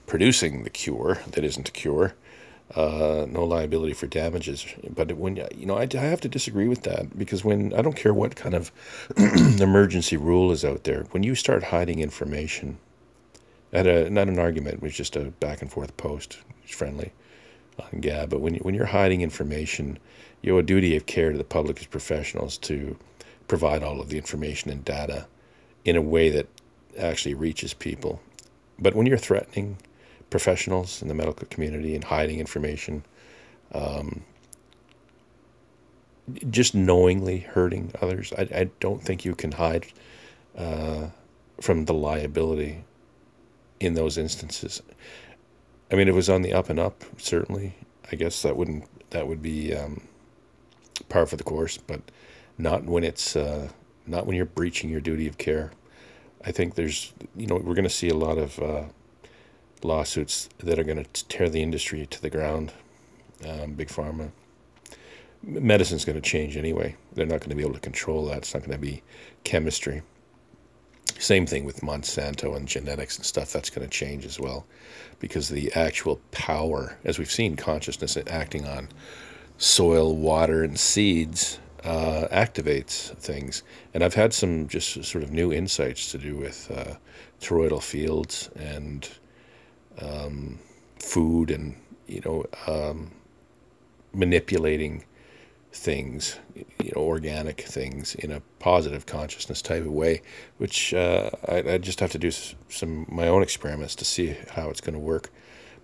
producing 0.08 0.64
the 0.64 0.70
cure 0.70 1.20
that 1.30 1.44
isn't 1.44 1.68
a 1.68 1.72
cure 1.72 2.16
uh, 2.74 3.26
no 3.28 3.44
liability 3.44 3.92
for 3.94 4.06
damages. 4.06 4.64
But 4.88 5.12
when 5.16 5.36
you 5.54 5.66
know, 5.66 5.76
I, 5.76 5.88
I, 5.92 5.96
have 5.96 6.20
to 6.20 6.28
disagree 6.28 6.68
with 6.68 6.82
that 6.82 7.18
because 7.18 7.44
when 7.44 7.72
I 7.74 7.82
don't 7.82 7.96
care 7.96 8.14
what 8.14 8.36
kind 8.36 8.54
of 8.54 8.70
emergency 9.16 10.16
rule 10.16 10.52
is 10.52 10.64
out 10.64 10.84
there, 10.84 11.04
when 11.10 11.22
you 11.22 11.34
start 11.34 11.64
hiding 11.64 11.98
information, 11.98 12.78
at 13.72 13.86
a 13.86 14.08
not 14.10 14.28
an 14.28 14.38
argument, 14.38 14.76
it 14.76 14.82
was 14.82 14.94
just 14.94 15.16
a 15.16 15.24
back 15.24 15.62
and 15.62 15.70
forth 15.70 15.96
post, 15.96 16.38
it's 16.64 16.74
friendly 16.74 17.12
on 17.78 18.00
Gab. 18.00 18.30
But 18.30 18.40
when 18.40 18.54
you, 18.54 18.60
when 18.60 18.74
you're 18.74 18.86
hiding 18.86 19.22
information, 19.22 19.98
you 20.42 20.56
owe 20.56 20.58
a 20.58 20.62
duty 20.62 20.96
of 20.96 21.06
care 21.06 21.32
to 21.32 21.38
the 21.38 21.44
public 21.44 21.80
as 21.80 21.86
professionals 21.86 22.56
to 22.58 22.96
provide 23.48 23.82
all 23.82 24.00
of 24.00 24.08
the 24.08 24.16
information 24.16 24.70
and 24.70 24.84
data 24.84 25.26
in 25.84 25.96
a 25.96 26.02
way 26.02 26.30
that 26.30 26.46
actually 26.98 27.34
reaches 27.34 27.74
people. 27.74 28.20
But 28.78 28.94
when 28.94 29.06
you're 29.06 29.18
threatening 29.18 29.78
professionals 30.30 31.02
in 31.02 31.08
the 31.08 31.14
medical 31.14 31.46
community 31.48 31.94
and 31.94 32.04
hiding 32.04 32.38
information, 32.38 33.04
um, 33.72 34.22
just 36.48 36.74
knowingly 36.74 37.40
hurting 37.40 37.92
others. 38.00 38.32
I, 38.38 38.42
I 38.54 38.70
don't 38.80 39.02
think 39.02 39.24
you 39.24 39.34
can 39.34 39.52
hide 39.52 39.86
uh, 40.56 41.08
from 41.60 41.84
the 41.84 41.94
liability 41.94 42.84
in 43.80 43.94
those 43.94 44.16
instances. 44.16 44.82
I 45.90 45.96
mean, 45.96 46.08
it 46.08 46.14
was 46.14 46.28
on 46.30 46.42
the 46.42 46.52
up 46.52 46.70
and 46.70 46.78
up, 46.78 47.02
certainly, 47.18 47.74
I 48.12 48.16
guess 48.16 48.42
that 48.42 48.56
wouldn't 48.56 48.84
that 49.10 49.26
would 49.26 49.42
be 49.42 49.74
um, 49.74 50.02
par 51.08 51.26
for 51.26 51.36
the 51.36 51.44
course, 51.44 51.78
but 51.78 52.00
not 52.58 52.84
when 52.84 53.02
it's 53.02 53.34
uh, 53.34 53.68
not 54.06 54.26
when 54.26 54.36
you're 54.36 54.46
breaching 54.46 54.90
your 54.90 55.00
duty 55.00 55.26
of 55.26 55.38
care. 55.38 55.72
I 56.44 56.52
think 56.52 56.74
there's, 56.74 57.12
you 57.36 57.46
know, 57.46 57.56
we're 57.56 57.74
going 57.74 57.84
to 57.84 57.90
see 57.90 58.08
a 58.08 58.14
lot 58.14 58.38
of 58.38 58.58
uh, 58.60 58.84
lawsuits 59.82 60.48
that 60.58 60.78
are 60.78 60.84
going 60.84 61.04
to 61.04 61.24
tear 61.26 61.48
the 61.48 61.62
industry 61.62 62.06
to 62.06 62.22
the 62.22 62.30
ground. 62.30 62.72
Um, 63.48 63.72
big 63.72 63.88
pharma. 63.88 64.30
Medicine's 65.42 66.04
going 66.04 66.20
to 66.20 66.28
change 66.28 66.56
anyway. 66.56 66.96
They're 67.14 67.26
not 67.26 67.40
going 67.40 67.50
to 67.50 67.56
be 67.56 67.62
able 67.62 67.74
to 67.74 67.80
control 67.80 68.26
that. 68.26 68.38
It's 68.38 68.54
not 68.54 68.60
going 68.60 68.78
to 68.78 68.78
be 68.78 69.02
chemistry. 69.44 70.02
Same 71.18 71.46
thing 71.46 71.64
with 71.64 71.80
Monsanto 71.80 72.56
and 72.56 72.68
genetics 72.68 73.16
and 73.16 73.26
stuff. 73.26 73.52
That's 73.52 73.70
going 73.70 73.88
to 73.88 73.90
change 73.90 74.24
as 74.24 74.38
well, 74.38 74.66
because 75.18 75.48
the 75.48 75.72
actual 75.72 76.20
power, 76.30 76.98
as 77.04 77.18
we've 77.18 77.30
seen, 77.30 77.56
consciousness 77.56 78.16
acting 78.26 78.66
on 78.66 78.88
soil, 79.58 80.16
water, 80.16 80.62
and 80.62 80.78
seeds 80.78 81.58
uh, 81.84 82.26
activates 82.30 83.14
things. 83.16 83.62
And 83.94 84.04
I've 84.04 84.14
had 84.14 84.32
some 84.32 84.68
just 84.68 85.04
sort 85.04 85.24
of 85.24 85.32
new 85.32 85.52
insights 85.52 86.10
to 86.12 86.18
do 86.18 86.36
with 86.36 86.70
uh, 86.70 86.94
toroidal 87.40 87.82
fields 87.82 88.50
and 88.56 89.08
um, 90.02 90.58
food 90.98 91.50
and 91.50 91.76
you 92.06 92.20
know 92.24 92.44
um, 92.66 93.10
manipulating 94.12 95.04
things, 95.72 96.36
you 96.54 96.92
know, 96.96 97.02
organic 97.02 97.60
things 97.60 98.14
in 98.16 98.32
a 98.32 98.40
positive 98.58 99.06
consciousness 99.06 99.62
type 99.62 99.82
of 99.82 99.92
way, 99.92 100.22
which 100.58 100.92
uh, 100.94 101.30
I, 101.48 101.56
I, 101.74 101.78
just 101.78 102.00
have 102.00 102.10
to 102.10 102.18
do 102.18 102.30
some 102.30 103.06
my 103.08 103.28
own 103.28 103.42
experiments 103.42 103.94
to 103.96 104.04
see 104.04 104.36
how 104.50 104.68
it's 104.70 104.80
going 104.80 104.94
to 104.94 105.00
work. 105.00 105.30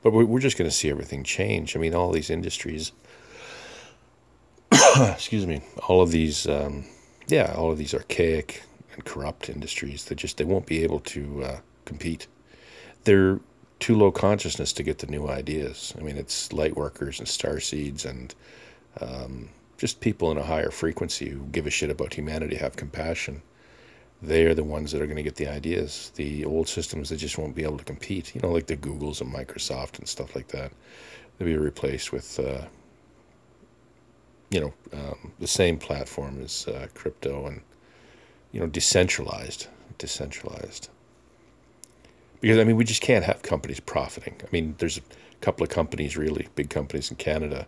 But 0.03 0.13
we're 0.13 0.41
just 0.41 0.59
going 0.59 0.71
to 0.71 0.77
see 0.77 0.91
everything 0.91 1.25
change. 1.25 1.75
I 1.75 1.81
mean, 1.81 1.95
all 1.95 2.13
these 2.13 2.31
industries, 2.31 2.93
excuse 5.01 5.47
me, 5.47 5.63
all 5.89 6.01
of 6.01 6.11
these, 6.11 6.47
um, 6.47 6.85
yeah, 7.27 7.55
all 7.57 7.73
of 7.73 7.79
these 7.79 7.95
archaic 7.95 8.63
and 8.95 9.05
corrupt 9.05 9.49
industries, 9.49 10.05
they 10.05 10.15
just 10.15 10.37
they 10.37 10.45
won't 10.45 10.67
be 10.67 10.83
able 10.85 11.01
to 11.01 11.45
uh, 11.45 11.61
compete. 11.85 12.27
They're 13.05 13.41
too 13.79 13.97
low 13.97 14.11
consciousness 14.11 14.73
to 14.75 14.83
get 14.83 14.99
the 14.99 15.07
new 15.07 15.29
ideas. 15.29 15.95
I 15.99 16.03
mean, 16.03 16.17
it's 16.17 16.53
light 16.53 16.77
workers 16.77 17.19
and 17.19 17.29
star 17.29 17.61
seeds 17.61 18.05
and 18.05 18.35
um, 19.01 19.49
just 19.77 20.01
people 20.01 20.31
in 20.31 20.39
a 20.39 20.43
higher 20.43 20.71
frequency 20.71 21.29
who 21.29 21.41
give 21.53 21.67
a 21.67 21.71
shit 21.71 21.91
about 21.91 22.15
humanity, 22.15 22.57
have 22.57 22.77
compassion. 22.77 23.43
They 24.23 24.47
are 24.47 24.55
the 24.55 24.65
ones 24.65 24.93
that 24.93 25.03
are 25.03 25.07
going 25.07 25.19
to 25.19 25.23
get 25.23 25.37
the 25.37 25.49
ideas. 25.49 26.11
The 26.15 26.45
old 26.47 26.69
systems 26.69 27.11
that 27.11 27.17
just 27.17 27.37
won't 27.37 27.55
be 27.55 27.65
able 27.65 27.77
to 27.77 27.85
compete. 27.85 28.35
You 28.35 28.41
know, 28.41 28.51
like 28.51 28.67
the 28.67 28.77
Googles 28.77 29.21
and 29.21 29.33
Microsoft 29.33 29.99
and 29.99 30.09
stuff 30.09 30.35
like 30.35 30.49
that. 30.49 30.73
They'll 31.37 31.47
be 31.47 31.57
replaced 31.57 32.13
with, 32.13 32.41
uh, 32.41 32.63
you 34.49 34.61
know, 34.61 34.75
um, 34.95 35.33
the 35.39 35.47
same 35.47 35.77
platform 35.77 36.41
as 36.43 36.67
uh, 36.67 36.87
crypto 36.95 37.47
and, 37.47 37.61
you 38.53 38.61
know, 38.61 38.67
decentralized. 38.67 39.67
Decentralized 39.99 40.89
because 42.41 42.59
I 42.59 42.65
mean 42.65 42.77
we 42.77 42.85
just 42.85 43.03
can't 43.03 43.25
have 43.25 43.43
companies 43.43 43.81
profiting. 43.81 44.37
I 44.43 44.47
mean, 44.53 44.75
there's 44.79 44.99
a 44.99 45.03
couple 45.41 45.65
of 45.65 45.71
companies, 45.71 46.17
really 46.17 46.49
big 46.55 46.71
companies 46.71 47.11
in 47.11 47.17
Canada. 47.17 47.67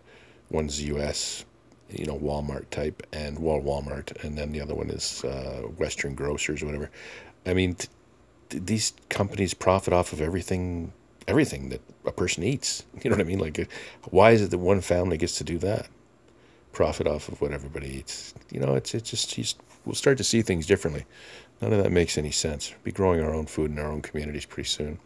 One's 0.49 0.81
U.S., 0.83 1.45
you 1.89 2.05
know, 2.05 2.17
Walmart 2.17 2.69
type, 2.69 3.05
and 3.11 3.39
well, 3.39 3.59
Walmart, 3.59 4.23
and 4.23 4.37
then 4.37 4.51
the 4.51 4.61
other 4.61 4.75
one 4.75 4.89
is 4.89 5.23
uh, 5.23 5.61
Western 5.77 6.15
Grocers 6.15 6.61
or 6.61 6.67
whatever. 6.67 6.89
I 7.45 7.53
mean, 7.53 7.75
th- 7.75 7.89
these 8.49 8.93
companies 9.09 9.53
profit 9.53 9.93
off 9.93 10.13
of 10.13 10.21
everything, 10.21 10.91
everything 11.27 11.69
that 11.69 11.81
a 12.05 12.11
person 12.11 12.43
eats. 12.43 12.85
You 13.03 13.09
know 13.09 13.15
what 13.15 13.25
I 13.25 13.29
mean? 13.29 13.39
Like, 13.39 13.69
why 14.09 14.31
is 14.31 14.41
it 14.41 14.51
that 14.51 14.57
one 14.57 14.81
family 14.81 15.17
gets 15.17 15.37
to 15.37 15.43
do 15.43 15.57
that? 15.59 15.87
Profit 16.73 17.07
off 17.07 17.29
of 17.29 17.41
what 17.41 17.51
everybody 17.51 17.87
eats. 17.87 18.33
You 18.51 18.59
know, 18.59 18.75
it's 18.75 18.93
it's 18.93 19.09
just 19.25 19.57
we'll 19.85 19.95
start 19.95 20.17
to 20.17 20.23
see 20.23 20.41
things 20.41 20.65
differently. 20.65 21.05
None 21.61 21.73
of 21.73 21.83
that 21.83 21.91
makes 21.91 22.17
any 22.17 22.31
sense. 22.31 22.71
We'll 22.71 22.85
be 22.85 22.91
growing 22.91 23.21
our 23.21 23.33
own 23.33 23.45
food 23.45 23.71
in 23.71 23.79
our 23.79 23.91
own 23.91 24.01
communities 24.01 24.45
pretty 24.45 24.69
soon. 24.69 24.99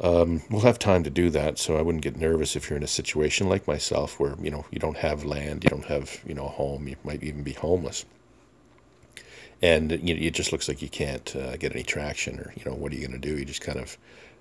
Um, 0.00 0.42
we'll 0.50 0.62
have 0.62 0.78
time 0.78 1.04
to 1.04 1.10
do 1.10 1.30
that, 1.30 1.58
so 1.58 1.76
I 1.76 1.82
wouldn't 1.82 2.02
get 2.02 2.16
nervous 2.16 2.56
if 2.56 2.68
you're 2.68 2.76
in 2.76 2.82
a 2.82 2.88
situation 2.88 3.48
like 3.48 3.68
myself 3.68 4.18
where 4.18 4.34
you 4.42 4.50
know 4.50 4.64
you 4.70 4.78
don't 4.80 4.96
have 4.96 5.24
land, 5.24 5.62
you 5.62 5.70
don't 5.70 5.84
have 5.84 6.20
you 6.26 6.34
know 6.34 6.46
a 6.46 6.48
home, 6.48 6.88
you 6.88 6.96
might 7.04 7.22
even 7.22 7.42
be 7.44 7.52
homeless, 7.52 8.04
and 9.60 9.92
you 9.92 10.14
know, 10.14 10.20
it 10.20 10.34
just 10.34 10.50
looks 10.50 10.66
like 10.68 10.82
you 10.82 10.88
can't 10.88 11.36
uh, 11.36 11.56
get 11.56 11.72
any 11.72 11.84
traction, 11.84 12.40
or 12.40 12.52
you 12.56 12.64
know 12.64 12.76
what 12.76 12.90
are 12.92 12.96
you 12.96 13.06
going 13.06 13.20
to 13.20 13.28
do? 13.28 13.38
You 13.38 13.44
just 13.44 13.60
kind 13.60 13.78
of 13.78 13.96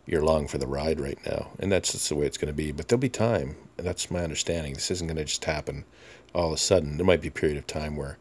you're 0.07 0.23
along 0.23 0.47
for 0.47 0.57
the 0.57 0.65
ride 0.65 0.99
right 0.99 1.19
now, 1.27 1.51
and 1.59 1.71
that's 1.71 1.91
just 1.91 2.09
the 2.09 2.15
way 2.15 2.25
it's 2.25 2.37
going 2.37 2.51
to 2.51 2.57
be. 2.57 2.71
But 2.71 2.87
there'll 2.87 2.99
be 2.99 3.09
time, 3.09 3.55
and 3.77 3.85
that's 3.85 4.09
my 4.09 4.23
understanding. 4.23 4.73
This 4.73 4.89
isn't 4.89 5.07
going 5.07 5.17
to 5.17 5.25
just 5.25 5.45
happen 5.45 5.85
all 6.33 6.47
of 6.47 6.53
a 6.53 6.57
sudden. 6.57 6.97
There 6.97 7.05
might 7.05 7.21
be 7.21 7.27
a 7.27 7.31
period 7.31 7.57
of 7.59 7.67
time 7.67 7.95
where 7.97 8.17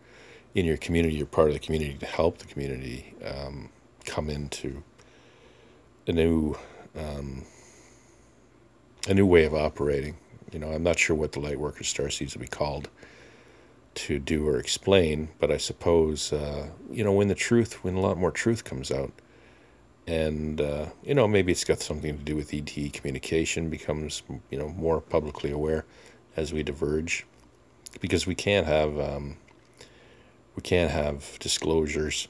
in 0.55 0.67
your 0.67 0.77
community, 0.77 1.17
you're 1.17 1.27
part 1.27 1.49
of 1.49 1.55
the 1.55 1.61
community 1.61 1.95
to 1.99 2.07
help 2.07 2.39
the 2.39 2.47
community 2.47 3.15
um, 3.25 3.69
come 4.05 4.29
into 4.29 4.83
a 6.07 6.13
new 6.13 6.57
um, 6.97 7.45
a 9.09 9.15
new 9.15 9.27
way 9.27 9.45
of 9.45 9.55
operating. 9.55 10.17
You 10.53 10.59
know, 10.59 10.73
I'm 10.73 10.83
not 10.83 10.99
sure 10.99 11.15
what 11.15 11.33
the 11.33 11.41
light 11.41 11.59
Star 11.85 12.07
starseeds 12.07 12.35
will 12.35 12.41
be 12.41 12.49
called 12.49 12.89
to 13.95 14.19
do 14.19 14.47
or 14.47 14.59
explain, 14.59 15.29
but 15.39 15.51
I 15.51 15.57
suppose 15.57 16.33
uh, 16.33 16.69
you 16.91 17.05
know 17.05 17.13
when 17.13 17.29
the 17.29 17.35
truth, 17.35 17.85
when 17.85 17.95
a 17.95 18.01
lot 18.01 18.19
more 18.19 18.31
truth 18.31 18.65
comes 18.65 18.91
out, 18.91 19.13
and 20.07 20.61
uh, 20.61 20.87
you 21.05 21.15
know 21.15 21.29
maybe 21.29 21.53
it's 21.53 21.65
got 21.65 21.81
something 21.81 22.17
to 22.17 22.25
do 22.25 22.35
with 22.35 22.53
ET 22.53 22.93
communication 22.93 23.71
becomes 23.71 24.23
you 24.51 24.59
know 24.59 24.69
more 24.71 25.01
publicly 25.01 25.51
aware 25.53 25.85
as 26.37 26.53
we 26.53 26.63
diverge, 26.63 27.27
because 28.01 28.27
we 28.27 28.35
can't 28.35 28.67
have 28.67 28.99
um, 28.99 29.37
we 30.57 30.63
can't 30.63 30.91
have 30.91 31.39
disclosures. 31.39 32.29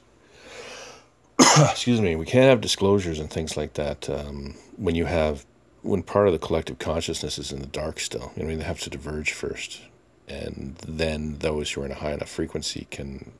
Excuse 1.39 2.01
me. 2.01 2.15
We 2.15 2.25
can't 2.25 2.49
have 2.49 2.61
disclosures 2.61 3.19
and 3.19 3.29
things 3.29 3.57
like 3.57 3.73
that 3.73 4.09
um, 4.09 4.55
when 4.77 4.95
you 4.95 5.05
have 5.05 5.45
when 5.83 6.03
part 6.03 6.27
of 6.27 6.33
the 6.33 6.39
collective 6.39 6.77
consciousness 6.77 7.39
is 7.39 7.51
in 7.51 7.59
the 7.59 7.67
dark 7.67 7.99
still. 7.99 8.31
I 8.37 8.43
mean, 8.43 8.59
they 8.59 8.65
have 8.65 8.79
to 8.81 8.89
diverge 8.89 9.31
first, 9.31 9.81
and 10.27 10.75
then 10.87 11.39
those 11.39 11.71
who 11.71 11.81
are 11.81 11.85
in 11.85 11.91
a 11.91 11.95
high 11.95 12.13
enough 12.13 12.29
frequency 12.29 12.87
can 12.91 13.31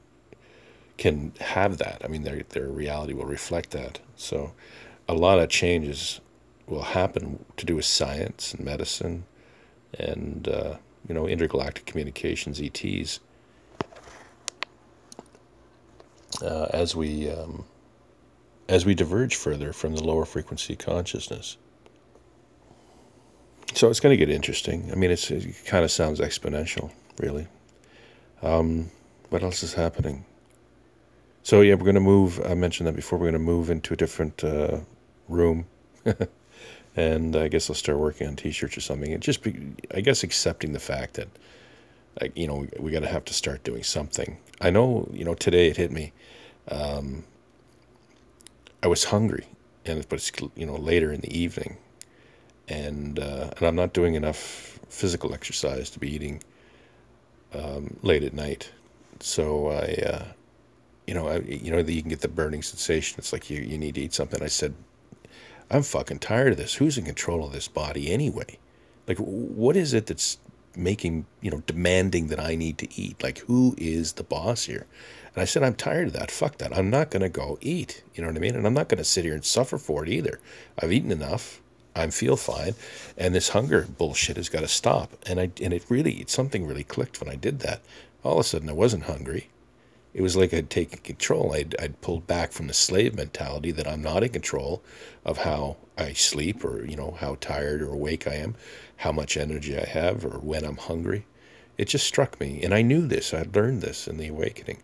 can 0.97 1.33
have 1.39 1.77
that. 1.77 2.01
I 2.03 2.07
mean, 2.07 2.23
their 2.23 2.41
their 2.49 2.67
reality 2.67 3.13
will 3.13 3.25
reflect 3.25 3.71
that. 3.71 3.99
So, 4.15 4.53
a 5.07 5.13
lot 5.13 5.39
of 5.39 5.49
changes 5.49 6.19
will 6.67 6.83
happen 6.83 7.45
to 7.57 7.65
do 7.65 7.75
with 7.75 7.85
science 7.85 8.53
and 8.53 8.65
medicine, 8.65 9.25
and 9.97 10.47
uh, 10.47 10.77
you 11.07 11.13
know, 11.13 11.27
intergalactic 11.27 11.85
communications, 11.85 12.59
ETs 12.59 13.19
uh, 16.41 16.67
as 16.71 16.95
we 16.95 17.29
um, 17.29 17.65
as 18.69 18.85
we 18.85 18.95
diverge 18.95 19.35
further 19.35 19.73
from 19.73 19.95
the 19.95 20.03
lower 20.03 20.25
frequency 20.25 20.75
consciousness. 20.75 21.57
So 23.73 23.89
it's 23.89 23.99
going 23.99 24.11
to 24.13 24.17
get 24.17 24.33
interesting. 24.33 24.89
I 24.91 24.95
mean, 24.95 25.11
it 25.11 25.65
kind 25.65 25.85
of 25.85 25.91
sounds 25.91 26.19
exponential, 26.19 26.91
really. 27.17 27.47
Um, 28.41 28.91
what 29.29 29.43
else 29.43 29.63
is 29.63 29.73
happening? 29.73 30.25
So 31.43 31.61
yeah, 31.61 31.75
we're 31.75 31.85
going 31.85 31.95
to 31.95 32.01
move. 32.01 32.41
I 32.45 32.53
mentioned 32.53 32.87
that 32.87 32.95
before. 32.95 33.17
We're 33.17 33.31
going 33.31 33.33
to 33.33 33.39
move 33.39 33.69
into 33.69 33.93
a 33.93 33.97
different 33.97 34.43
uh, 34.43 34.79
room, 35.27 35.65
and 36.95 37.35
I 37.35 37.47
guess 37.47 37.69
I'll 37.69 37.75
start 37.75 37.97
working 37.97 38.27
on 38.27 38.35
t-shirts 38.35 38.77
or 38.77 38.81
something. 38.81 39.13
And 39.13 39.23
just, 39.23 39.41
be, 39.41 39.73
I 39.93 40.01
guess, 40.01 40.23
accepting 40.23 40.73
the 40.73 40.79
fact 40.79 41.15
that, 41.15 41.29
like, 42.19 42.35
you 42.37 42.47
know, 42.47 42.55
we, 42.55 42.69
we 42.79 42.91
got 42.91 43.01
to 43.01 43.07
have 43.07 43.25
to 43.25 43.33
start 43.33 43.63
doing 43.63 43.83
something. 43.83 44.37
I 44.59 44.69
know, 44.69 45.09
you 45.13 45.23
know, 45.23 45.33
today 45.33 45.67
it 45.67 45.77
hit 45.77 45.91
me. 45.91 46.13
Um, 46.67 47.23
I 48.83 48.87
was 48.87 49.05
hungry, 49.05 49.45
and 49.85 50.07
but 50.09 50.15
it's 50.15 50.31
you 50.55 50.65
know 50.65 50.75
later 50.75 51.11
in 51.11 51.21
the 51.21 51.37
evening, 51.37 51.77
and 52.67 53.19
uh, 53.19 53.51
and 53.57 53.67
I'm 53.67 53.75
not 53.75 53.93
doing 53.93 54.15
enough 54.15 54.79
physical 54.89 55.33
exercise 55.33 55.89
to 55.91 55.99
be 55.99 56.13
eating 56.13 56.43
um, 57.53 57.97
late 58.01 58.23
at 58.23 58.33
night. 58.33 58.71
So 59.19 59.67
I, 59.67 60.01
uh, 60.05 60.25
you 61.07 61.13
know, 61.13 61.27
I, 61.27 61.37
you 61.39 61.71
know, 61.71 61.81
that 61.81 61.91
you 61.91 62.01
can 62.01 62.09
get 62.09 62.21
the 62.21 62.27
burning 62.27 62.61
sensation. 62.63 63.15
It's 63.19 63.33
like 63.33 63.49
you, 63.49 63.61
you 63.61 63.77
need 63.77 63.95
to 63.95 64.01
eat 64.01 64.13
something. 64.13 64.41
I 64.41 64.47
said, 64.47 64.73
I'm 65.69 65.83
fucking 65.83 66.19
tired 66.19 66.53
of 66.53 66.57
this. 66.57 66.75
Who's 66.75 66.97
in 66.97 67.05
control 67.05 67.45
of 67.45 67.53
this 67.53 67.67
body 67.67 68.11
anyway? 68.11 68.57
Like, 69.07 69.17
what 69.17 69.75
is 69.75 69.93
it 69.93 70.07
that's 70.07 70.37
making, 70.75 71.25
you 71.41 71.51
know, 71.51 71.63
demanding 71.67 72.27
that 72.27 72.39
I 72.39 72.55
need 72.55 72.77
to 72.79 73.01
eat? 73.01 73.21
Like, 73.21 73.39
who 73.39 73.75
is 73.77 74.13
the 74.13 74.23
boss 74.23 74.65
here? 74.65 74.85
And 75.33 75.41
I 75.41 75.45
said, 75.45 75.63
I'm 75.63 75.75
tired 75.75 76.07
of 76.07 76.13
that. 76.13 76.31
Fuck 76.31 76.57
that. 76.57 76.75
I'm 76.77 76.89
not 76.89 77.09
going 77.09 77.21
to 77.21 77.29
go 77.29 77.57
eat. 77.61 78.03
You 78.13 78.21
know 78.21 78.27
what 78.27 78.37
I 78.37 78.41
mean? 78.41 78.55
And 78.55 78.67
I'm 78.67 78.73
not 78.73 78.89
going 78.89 78.97
to 78.97 79.03
sit 79.03 79.25
here 79.25 79.33
and 79.33 79.45
suffer 79.45 79.77
for 79.77 80.03
it 80.03 80.09
either. 80.09 80.39
I've 80.81 80.91
eaten 80.91 81.11
enough. 81.11 81.61
I 81.95 82.07
feel 82.07 82.37
fine, 82.37 82.75
and 83.17 83.35
this 83.35 83.49
hunger 83.49 83.85
bullshit 83.85 84.37
has 84.37 84.47
got 84.49 84.61
to 84.61 84.67
stop. 84.67 85.11
And 85.25 85.39
I 85.39 85.51
and 85.61 85.73
it 85.73 85.83
really 85.89 86.23
something 86.27 86.65
really 86.65 86.85
clicked 86.85 87.19
when 87.19 87.29
I 87.29 87.35
did 87.35 87.59
that. 87.59 87.81
All 88.23 88.33
of 88.33 88.39
a 88.39 88.43
sudden, 88.43 88.69
I 88.69 88.73
wasn't 88.73 89.03
hungry. 89.03 89.49
It 90.13 90.21
was 90.21 90.35
like 90.35 90.53
I'd 90.53 90.69
taken 90.69 90.99
control. 90.99 91.53
I'd 91.53 91.75
I'd 91.79 92.01
pulled 92.01 92.27
back 92.27 92.53
from 92.53 92.67
the 92.67 92.73
slave 92.73 93.15
mentality 93.15 93.71
that 93.71 93.87
I'm 93.87 94.01
not 94.01 94.23
in 94.23 94.29
control 94.29 94.81
of 95.25 95.39
how 95.39 95.77
I 95.97 96.13
sleep 96.13 96.63
or 96.63 96.85
you 96.85 96.95
know 96.95 97.11
how 97.19 97.35
tired 97.39 97.81
or 97.81 97.91
awake 97.93 98.25
I 98.25 98.35
am, 98.35 98.55
how 99.01 99.11
much 99.11 99.35
energy 99.35 99.75
I 99.75 99.85
have, 99.85 100.23
or 100.23 100.37
when 100.37 100.63
I'm 100.63 100.77
hungry. 100.77 101.25
It 101.75 101.85
just 101.85 102.05
struck 102.05 102.39
me, 102.39 102.61
and 102.61 102.71
I 102.71 102.83
knew 102.83 103.07
this. 103.07 103.33
I'd 103.33 103.55
learned 103.55 103.81
this 103.81 104.07
in 104.07 104.17
the 104.17 104.27
awakening, 104.27 104.83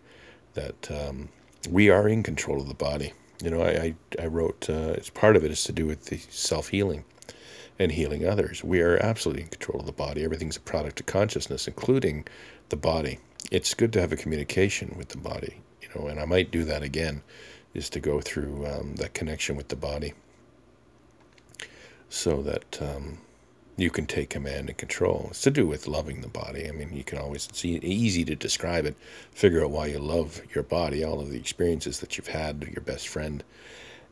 that 0.55 0.89
um, 0.89 1.29
we 1.69 1.91
are 1.91 2.09
in 2.09 2.23
control 2.23 2.59
of 2.59 2.67
the 2.67 2.73
body. 2.73 3.13
You 3.43 3.51
know, 3.51 3.61
I, 3.61 3.69
I, 3.69 4.23
I 4.23 4.25
wrote, 4.25 4.67
uh, 4.71 4.95
it's 4.97 5.11
part 5.11 5.35
of 5.35 5.43
it 5.43 5.51
is 5.51 5.63
to 5.65 5.71
do 5.71 5.85
with 5.85 6.05
the 6.05 6.17
self 6.31 6.69
healing 6.69 7.05
and 7.77 7.91
healing 7.91 8.27
others. 8.27 8.63
We 8.63 8.81
are 8.81 8.97
absolutely 8.97 9.43
in 9.43 9.49
control 9.49 9.81
of 9.81 9.85
the 9.85 9.91
body. 9.91 10.23
Everything's 10.23 10.57
a 10.57 10.61
product 10.61 10.99
of 10.99 11.05
consciousness, 11.05 11.67
including 11.67 12.25
the 12.69 12.75
body. 12.75 13.19
It's 13.51 13.75
good 13.75 13.93
to 13.93 14.01
have 14.01 14.11
a 14.11 14.17
communication 14.17 14.95
with 14.97 15.09
the 15.09 15.19
body, 15.19 15.61
you 15.79 15.89
know, 15.93 16.07
and 16.07 16.19
I 16.19 16.25
might 16.25 16.49
do 16.49 16.63
that 16.63 16.81
again, 16.81 17.21
is 17.75 17.87
to 17.91 17.99
go 17.99 18.19
through 18.19 18.65
um, 18.65 18.95
that 18.95 19.13
connection 19.13 19.55
with 19.55 19.67
the 19.67 19.75
body 19.75 20.15
so 22.09 22.41
that 22.41 22.81
um, 22.81 23.19
you 23.77 23.91
can 23.91 24.07
take 24.07 24.31
command 24.31 24.69
and 24.69 24.77
control. 24.77 25.27
It's 25.29 25.41
to 25.41 25.51
do 25.51 25.67
with 25.67 25.87
loving 25.87 26.21
the 26.21 26.27
body. 26.27 26.67
I 26.67 26.71
mean, 26.71 26.93
you 26.93 27.03
can 27.03 27.19
always, 27.19 27.47
it's 27.47 27.63
easy 27.63 28.25
to 28.25 28.35
describe 28.35 28.85
it, 28.85 28.95
figure 29.31 29.63
out 29.63 29.69
why 29.69 29.85
you 29.85 29.99
love 29.99 30.41
your 30.53 30.63
body, 30.63 31.03
all 31.03 31.21
of 31.21 31.29
the 31.29 31.37
experiences 31.37 31.99
that 31.99 32.17
you've 32.17 32.27
had, 32.27 32.67
your 32.71 32.81
best 32.81 33.07
friend. 33.07 33.43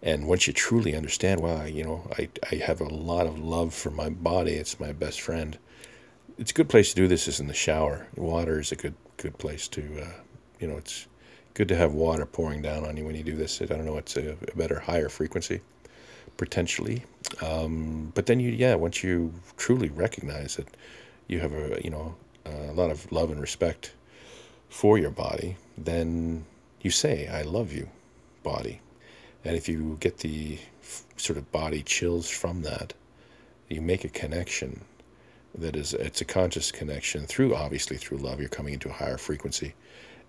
And 0.03 0.27
once 0.27 0.45
you 0.45 0.53
truly 0.53 0.95
understand, 0.95 1.41
wow, 1.41 1.63
you 1.63 1.83
know, 1.83 2.07
I, 2.17 2.29
I 2.51 2.55
have 2.57 2.79
a 2.79 2.87
lot 2.87 3.25
of 3.25 3.39
love 3.39 3.73
for 3.73 3.89
my 3.89 4.09
body, 4.09 4.53
it's 4.53 4.79
my 4.79 4.93
best 4.93 5.19
friend. 5.19 5.57
It's 6.37 6.51
a 6.51 6.53
good 6.53 6.69
place 6.69 6.89
to 6.89 6.95
do 6.95 7.07
this 7.07 7.27
is 7.27 7.39
in 7.39 7.47
the 7.47 7.53
shower. 7.53 8.07
Water 8.15 8.59
is 8.59 8.71
a 8.71 8.75
good 8.75 8.93
good 9.17 9.37
place 9.37 9.67
to, 9.69 10.01
uh, 10.01 10.11
you 10.59 10.67
know, 10.67 10.77
it's 10.77 11.07
good 11.53 11.69
to 11.69 11.75
have 11.75 11.93
water 11.93 12.25
pouring 12.25 12.61
down 12.61 12.85
on 12.85 12.97
you 12.97 13.05
when 13.05 13.15
you 13.15 13.23
do 13.23 13.35
this. 13.35 13.61
I 13.61 13.65
don't 13.65 13.85
know, 13.85 13.97
it's 13.97 14.17
a, 14.17 14.31
a 14.31 14.55
better, 14.57 14.79
higher 14.79 15.09
frequency 15.09 15.61
potentially. 16.37 17.03
Um, 17.41 18.11
but 18.15 18.25
then 18.25 18.39
you, 18.39 18.51
yeah, 18.51 18.75
once 18.75 19.03
you 19.03 19.33
truly 19.57 19.89
recognize 19.89 20.55
that 20.55 20.67
you 21.27 21.39
have 21.39 21.53
a, 21.53 21.79
you 21.83 21.89
know, 21.89 22.15
a 22.45 22.73
lot 22.73 22.91
of 22.91 23.11
love 23.11 23.31
and 23.31 23.41
respect 23.41 23.93
for 24.69 24.97
your 24.97 25.11
body, 25.11 25.57
then 25.77 26.45
you 26.81 26.91
say, 26.91 27.27
I 27.27 27.41
love 27.41 27.73
you, 27.73 27.89
body. 28.43 28.81
And 29.43 29.55
if 29.55 29.67
you 29.67 29.97
get 29.99 30.19
the 30.19 30.59
f- 30.81 31.05
sort 31.17 31.37
of 31.37 31.51
body 31.51 31.81
chills 31.81 32.29
from 32.29 32.61
that, 32.63 32.93
you 33.69 33.81
make 33.81 34.03
a 34.03 34.09
connection 34.09 34.81
that 35.57 35.75
is, 35.75 35.93
it's 35.93 36.21
a 36.21 36.25
conscious 36.25 36.71
connection 36.71 37.25
through, 37.25 37.55
obviously, 37.55 37.97
through 37.97 38.17
love. 38.19 38.39
You're 38.39 38.49
coming 38.49 38.73
into 38.73 38.89
a 38.89 38.93
higher 38.93 39.17
frequency. 39.17 39.73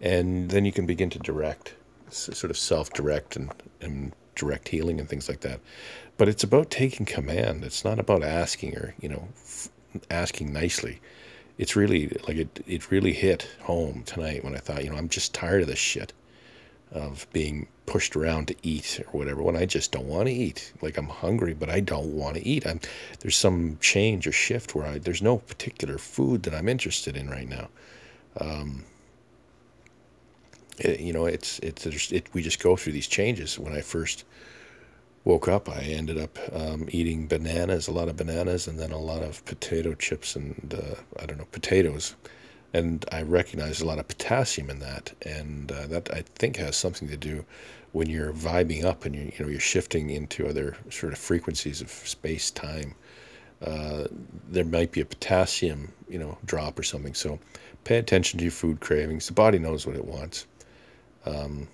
And 0.00 0.50
then 0.50 0.64
you 0.64 0.72
can 0.72 0.86
begin 0.86 1.10
to 1.10 1.18
direct, 1.18 1.74
sort 2.10 2.50
of 2.50 2.58
self 2.58 2.92
direct 2.92 3.36
and, 3.36 3.50
and 3.80 4.12
direct 4.34 4.68
healing 4.68 5.00
and 5.00 5.08
things 5.08 5.28
like 5.28 5.40
that. 5.40 5.60
But 6.16 6.28
it's 6.28 6.44
about 6.44 6.70
taking 6.70 7.06
command. 7.06 7.64
It's 7.64 7.84
not 7.84 7.98
about 7.98 8.22
asking 8.22 8.76
or, 8.76 8.94
you 9.00 9.08
know, 9.08 9.28
f- 9.34 9.68
asking 10.10 10.52
nicely. 10.52 11.00
It's 11.58 11.76
really 11.76 12.08
like 12.26 12.36
it, 12.36 12.64
it 12.66 12.90
really 12.90 13.12
hit 13.12 13.48
home 13.62 14.02
tonight 14.04 14.44
when 14.44 14.54
I 14.54 14.58
thought, 14.58 14.84
you 14.84 14.90
know, 14.90 14.96
I'm 14.96 15.08
just 15.08 15.34
tired 15.34 15.62
of 15.62 15.68
this 15.68 15.78
shit 15.78 16.12
of 16.92 17.26
being 17.32 17.66
pushed 17.84 18.16
around 18.16 18.48
to 18.48 18.54
eat 18.62 19.00
or 19.06 19.18
whatever 19.18 19.42
when 19.42 19.56
I 19.56 19.66
just 19.66 19.92
don't 19.92 20.06
want 20.06 20.28
to 20.28 20.32
eat. 20.32 20.72
Like 20.82 20.96
I'm 20.96 21.08
hungry, 21.08 21.54
but 21.54 21.70
I 21.70 21.80
don't 21.80 22.14
want 22.14 22.36
to 22.36 22.46
eat. 22.46 22.66
I'm 22.66 22.80
there's 23.20 23.36
some 23.36 23.78
change 23.80 24.26
or 24.26 24.32
shift 24.32 24.74
where 24.74 24.86
I 24.86 24.98
there's 24.98 25.22
no 25.22 25.38
particular 25.38 25.98
food 25.98 26.42
that 26.44 26.54
I'm 26.54 26.68
interested 26.68 27.16
in 27.16 27.28
right 27.28 27.48
now. 27.48 27.68
Um, 28.40 28.84
it, 30.78 31.00
you 31.00 31.12
know, 31.12 31.26
it's 31.26 31.58
it's 31.60 31.86
it, 32.12 32.28
we 32.32 32.42
just 32.42 32.62
go 32.62 32.76
through 32.76 32.92
these 32.92 33.08
changes. 33.08 33.58
When 33.58 33.72
I 33.72 33.80
first 33.80 34.24
woke 35.26 35.48
up, 35.48 35.68
I 35.68 35.80
ended 35.80 36.18
up 36.18 36.38
um, 36.52 36.88
eating 36.90 37.26
bananas, 37.26 37.88
a 37.88 37.92
lot 37.92 38.08
of 38.08 38.16
bananas, 38.16 38.68
and 38.68 38.78
then 38.78 38.92
a 38.92 38.98
lot 38.98 39.24
of 39.24 39.44
potato 39.44 39.92
chips 39.94 40.36
and 40.36 40.72
uh, 40.72 40.94
I 41.20 41.26
don't 41.26 41.38
know 41.38 41.48
potatoes, 41.50 42.14
and 42.72 43.04
I 43.10 43.22
recognized 43.22 43.82
a 43.82 43.86
lot 43.86 43.98
of 43.98 44.06
potassium 44.06 44.70
in 44.70 44.78
that, 44.78 45.12
and 45.22 45.70
uh, 45.72 45.88
that 45.88 46.14
I 46.14 46.22
think 46.36 46.56
has 46.56 46.76
something 46.76 47.08
to 47.08 47.16
do 47.16 47.44
when 47.90 48.08
you're 48.08 48.32
vibing 48.32 48.84
up 48.84 49.04
and 49.04 49.16
you 49.16 49.32
you 49.36 49.44
know 49.44 49.50
you're 49.50 49.60
shifting 49.60 50.10
into 50.10 50.46
other 50.46 50.76
sort 50.90 51.12
of 51.12 51.18
frequencies 51.18 51.80
of 51.80 51.90
space 51.90 52.50
time. 52.52 52.94
Uh, 53.60 54.04
there 54.48 54.64
might 54.64 54.92
be 54.92 55.00
a 55.00 55.04
potassium, 55.04 55.90
you 56.08 56.18
know, 56.18 56.38
drop 56.44 56.78
or 56.78 56.82
something. 56.84 57.14
So, 57.14 57.40
pay 57.84 57.96
attention 57.96 58.38
to 58.38 58.44
your 58.44 58.52
food 58.52 58.80
cravings. 58.80 59.26
The 59.26 59.32
body 59.32 59.58
knows 59.58 59.86
what 59.86 59.96
it 59.96 60.04
wants. 60.04 60.46
Um, 61.24 61.66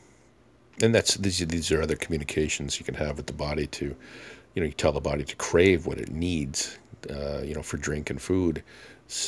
and 0.80 0.94
that's 0.94 1.16
these 1.16 1.38
these 1.46 1.70
are 1.72 1.82
other 1.82 1.96
communications 1.96 2.78
you 2.78 2.84
can 2.84 2.94
have 2.94 3.16
with 3.16 3.26
the 3.26 3.32
body 3.32 3.66
to, 3.68 3.94
you 4.54 4.62
know, 4.62 4.66
you 4.66 4.72
tell 4.72 4.92
the 4.92 5.00
body 5.00 5.24
to 5.24 5.36
crave 5.36 5.86
what 5.86 5.98
it 5.98 6.10
needs, 6.10 6.78
uh, 7.10 7.40
you 7.42 7.54
know, 7.54 7.62
for 7.62 7.76
drink 7.76 8.10
and 8.10 8.20
food, 8.20 8.62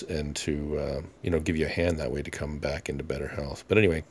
and 0.09 0.35
to 0.37 0.79
uh, 0.79 1.03
you 1.23 1.31
know 1.31 1.41
give 1.41 1.57
you 1.57 1.67
a 1.67 1.69
hand 1.69 1.99
that 1.99 2.11
way 2.11 2.23
to 2.23 2.31
come 2.31 2.59
back 2.59 2.89
into 2.89 3.05
better 3.05 3.29
health. 3.29 3.65
But 3.69 3.79
anyway, 3.79 4.05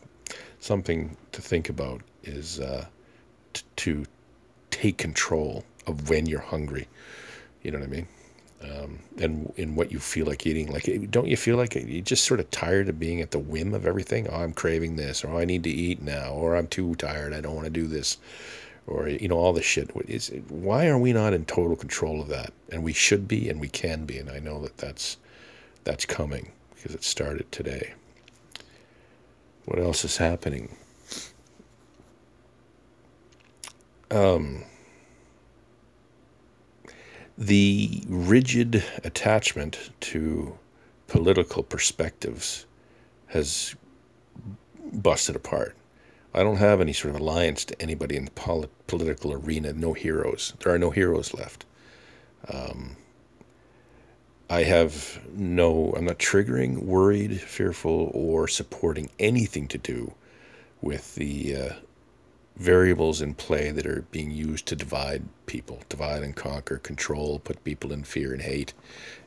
something 0.60 1.18
to 1.32 1.42
think 1.42 1.70
about 1.70 2.02
is 2.24 2.60
uh, 2.60 2.86
t- 3.54 3.64
to 3.78 4.06
take 4.70 4.98
control 4.98 5.64
of 5.88 6.10
when 6.10 6.26
you're 6.26 6.40
hungry. 6.40 6.88
You 7.64 7.72
know 7.72 7.80
what 7.80 7.88
I 7.88 7.92
mean? 7.92 8.08
Um, 8.64 9.00
and 9.18 9.52
in 9.58 9.76
what 9.76 9.92
you 9.92 10.00
feel 10.00 10.26
like 10.26 10.46
eating. 10.46 10.72
Like, 10.72 11.12
don't 11.12 11.28
you 11.28 11.38
feel 11.38 11.58
like 11.58 11.76
you're 11.76 12.02
just 12.02 12.26
sort 12.26 12.40
of 12.40 12.50
tired 12.52 12.90
of 12.90 13.00
being 13.00 13.22
at 13.22 13.32
the 13.32 13.40
whim 13.40 13.74
of 13.74 13.86
everything? 13.86 14.28
Oh, 14.28 14.38
I'm 14.38 14.54
craving 14.54 14.96
this, 14.96 15.24
or 15.24 15.30
oh, 15.30 15.38
I 15.38 15.46
need 15.46 15.64
to 15.64 15.70
eat 15.70 16.02
now, 16.02 16.32
or 16.32 16.56
I'm 16.56 16.68
too 16.68 16.96
tired, 16.96 17.34
I 17.34 17.42
don't 17.42 17.56
want 17.56 17.66
to 17.66 17.72
do 17.72 17.88
this, 17.88 18.18
or 18.88 19.08
you 19.08 19.28
know, 19.28 19.38
all 19.38 19.54
this 19.54 19.66
shit. 19.66 19.92
Is 20.08 20.32
why 20.50 20.88
are 20.88 20.98
we 20.98 21.14
not 21.14 21.34
in 21.34 21.46
total 21.46 21.76
control 21.76 22.22
of 22.22 22.30
that? 22.30 22.54
And 22.72 22.84
we 22.84 22.94
should 22.94 23.28
be, 23.28 23.50
and 23.50 23.60
we 23.60 23.70
can 23.70 24.06
be. 24.06 24.18
And 24.18 24.30
I 24.30 24.40
know 24.40 24.62
that 24.62 24.78
that's 24.78 25.18
that's 25.84 26.06
coming 26.06 26.52
because 26.76 26.96
it 26.96 27.04
started 27.04 27.52
today. 27.52 27.94
What 29.66 29.80
else 29.80 30.04
is 30.04 30.18
happening? 30.18 30.76
Um, 34.12 34.64
the 37.38 38.04
rigid 38.08 38.84
attachment 39.04 39.92
to 40.02 40.58
political 41.08 41.64
perspectives 41.64 42.66
has 43.28 43.76
busted 44.92 45.36
apart. 45.36 45.76
I 46.34 46.44
don't 46.44 46.58
have 46.58 46.82
any 46.82 46.94
sort 46.94 47.14
of 47.14 47.22
alliance 47.22 47.64
to 47.66 47.82
anybody 47.82 48.16
in 48.16 48.26
the 48.26 48.32
polit- 48.32 48.88
political 48.88 49.34
arena. 49.34 49.74
No 49.74 49.94
heroes. 49.94 50.54
There 50.60 50.74
are 50.74 50.80
no 50.80 50.90
heroes 50.90 51.34
left. 51.34 51.66
Um, 52.52 52.96
I 54.50 54.64
have 54.64 55.22
no, 55.34 55.94
I'm 55.96 56.06
not 56.06 56.20
triggering, 56.20 56.84
worried, 56.84 57.40
fearful, 57.42 58.12
or 58.14 58.48
supporting 58.48 59.10
anything 59.20 59.68
to 59.70 59.78
do 59.78 60.14
with 60.82 61.16
the 61.16 61.56
uh, 61.56 61.74
variables 62.56 63.22
in 63.22 63.34
play 63.34 63.72
that 63.72 63.86
are 63.86 64.06
being 64.12 64.32
used 64.32 64.66
to 64.68 64.76
divide 64.76 65.24
people, 65.48 65.80
divide 65.90 66.24
and 66.24 66.36
conquer, 66.36 66.78
control, 66.78 67.40
put 67.40 67.64
people 67.64 67.92
in 67.92 68.04
fear 68.04 68.32
and 68.32 68.44
hate, 68.44 68.74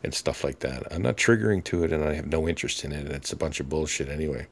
and 0.04 0.14
stuff 0.14 0.44
like 0.44 0.60
that. 0.60 0.84
I'm 0.92 1.02
not 1.02 1.16
triggering 1.16 1.64
to 1.64 1.84
it, 1.84 1.92
and 1.92 2.04
I 2.04 2.14
have 2.14 2.26
no 2.26 2.48
interest 2.48 2.84
in 2.84 2.92
it, 2.92 3.06
and 3.06 3.12
it's 3.12 3.32
a 3.32 3.36
bunch 3.36 3.58
of 3.58 3.68
bullshit 3.68 4.08
anyway. 4.08 4.46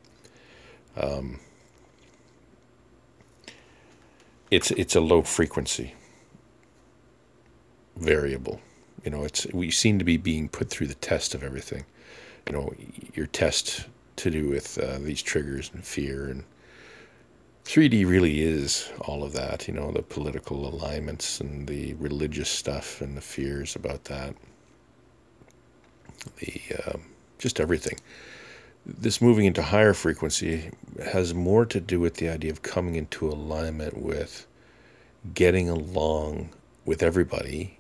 Um, 0.96 1.40
it's 4.50 4.70
it's 4.72 4.94
a 4.94 5.00
low 5.00 5.22
frequency 5.22 5.94
variable. 7.96 8.60
You 9.04 9.10
know, 9.10 9.24
it's 9.24 9.46
we 9.52 9.70
seem 9.70 9.98
to 9.98 10.04
be 10.04 10.16
being 10.16 10.48
put 10.48 10.70
through 10.70 10.88
the 10.88 10.94
test 10.94 11.34
of 11.34 11.42
everything. 11.42 11.84
You 12.46 12.52
know, 12.54 12.74
your 13.14 13.26
test 13.26 13.86
to 14.16 14.30
do 14.30 14.48
with 14.48 14.78
uh, 14.78 14.98
these 14.98 15.22
triggers 15.22 15.70
and 15.74 15.84
fear 15.84 16.26
and 16.26 16.44
3D 17.64 18.06
really 18.06 18.42
is 18.42 18.90
all 19.00 19.24
of 19.24 19.32
that. 19.32 19.66
You 19.66 19.74
know, 19.74 19.90
the 19.90 20.02
political 20.02 20.68
alignments 20.68 21.40
and 21.40 21.66
the 21.66 21.94
religious 21.94 22.50
stuff 22.50 23.00
and 23.00 23.16
the 23.16 23.20
fears 23.20 23.74
about 23.74 24.04
that. 24.04 24.34
The 26.38 26.60
um, 26.86 27.02
just 27.38 27.60
everything. 27.60 27.98
This 28.86 29.20
moving 29.20 29.46
into 29.46 29.62
higher 29.62 29.94
frequency 29.94 30.70
has 31.02 31.34
more 31.34 31.64
to 31.66 31.80
do 31.80 32.00
with 32.00 32.14
the 32.16 32.28
idea 32.28 32.50
of 32.50 32.62
coming 32.62 32.96
into 32.96 33.28
alignment 33.28 33.96
with 33.96 34.46
getting 35.32 35.70
along 35.70 36.50
with 36.84 37.02
everybody 37.02 37.78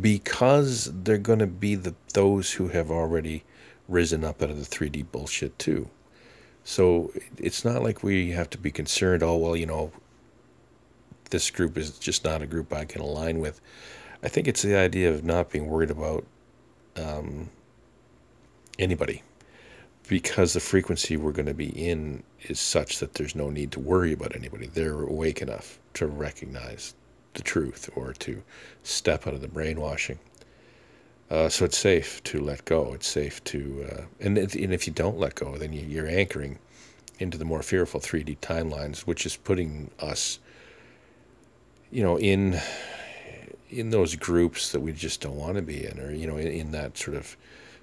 because 0.00 0.90
they're 1.04 1.18
going 1.18 1.38
to 1.38 1.46
be 1.46 1.76
the 1.76 1.94
those 2.14 2.52
who 2.52 2.68
have 2.68 2.90
already 2.90 3.44
risen 3.88 4.24
up 4.24 4.42
out 4.42 4.50
of 4.50 4.58
the 4.58 4.64
3D 4.76 5.06
bullshit 5.12 5.56
too. 5.58 5.88
So 6.70 7.10
it's 7.36 7.64
not 7.64 7.82
like 7.82 8.04
we 8.04 8.30
have 8.30 8.48
to 8.50 8.58
be 8.58 8.70
concerned, 8.70 9.24
oh, 9.24 9.36
well, 9.36 9.56
you 9.56 9.66
know, 9.66 9.90
this 11.30 11.50
group 11.50 11.76
is 11.76 11.98
just 11.98 12.24
not 12.24 12.42
a 12.42 12.46
group 12.46 12.72
I 12.72 12.84
can 12.84 13.00
align 13.00 13.40
with. 13.40 13.60
I 14.22 14.28
think 14.28 14.46
it's 14.46 14.62
the 14.62 14.76
idea 14.76 15.12
of 15.12 15.24
not 15.24 15.50
being 15.50 15.66
worried 15.66 15.90
about 15.90 16.24
um, 16.94 17.50
anybody 18.78 19.24
because 20.06 20.52
the 20.52 20.60
frequency 20.60 21.16
we're 21.16 21.32
going 21.32 21.46
to 21.46 21.54
be 21.54 21.70
in 21.70 22.22
is 22.42 22.60
such 22.60 23.00
that 23.00 23.14
there's 23.14 23.34
no 23.34 23.50
need 23.50 23.72
to 23.72 23.80
worry 23.80 24.12
about 24.12 24.36
anybody. 24.36 24.68
They're 24.68 25.02
awake 25.02 25.42
enough 25.42 25.80
to 25.94 26.06
recognize 26.06 26.94
the 27.34 27.42
truth 27.42 27.90
or 27.96 28.12
to 28.12 28.44
step 28.84 29.26
out 29.26 29.34
of 29.34 29.40
the 29.40 29.48
brainwashing. 29.48 30.20
Uh, 31.30 31.48
so 31.48 31.64
it's 31.64 31.78
safe 31.78 32.22
to 32.24 32.40
let 32.40 32.64
go. 32.64 32.92
It's 32.92 33.06
safe 33.06 33.42
to, 33.44 33.86
uh, 33.88 34.02
and, 34.18 34.36
if, 34.36 34.54
and 34.54 34.74
if 34.74 34.86
you 34.86 34.92
don't 34.92 35.18
let 35.18 35.36
go, 35.36 35.56
then 35.56 35.72
you, 35.72 35.86
you're 35.86 36.08
anchoring 36.08 36.58
into 37.20 37.38
the 37.38 37.44
more 37.44 37.62
fearful 37.62 38.00
3D 38.00 38.38
timelines, 38.38 39.00
which 39.00 39.24
is 39.24 39.36
putting 39.36 39.90
us, 40.00 40.40
you 41.90 42.02
know, 42.02 42.18
in 42.18 42.60
in 43.68 43.90
those 43.90 44.16
groups 44.16 44.72
that 44.72 44.80
we 44.80 44.92
just 44.92 45.20
don't 45.20 45.36
want 45.36 45.54
to 45.54 45.62
be 45.62 45.86
in, 45.86 46.00
or 46.00 46.12
you 46.12 46.26
know, 46.26 46.36
in, 46.36 46.48
in 46.48 46.70
that 46.72 46.98
sort 46.98 47.16
of 47.16 47.36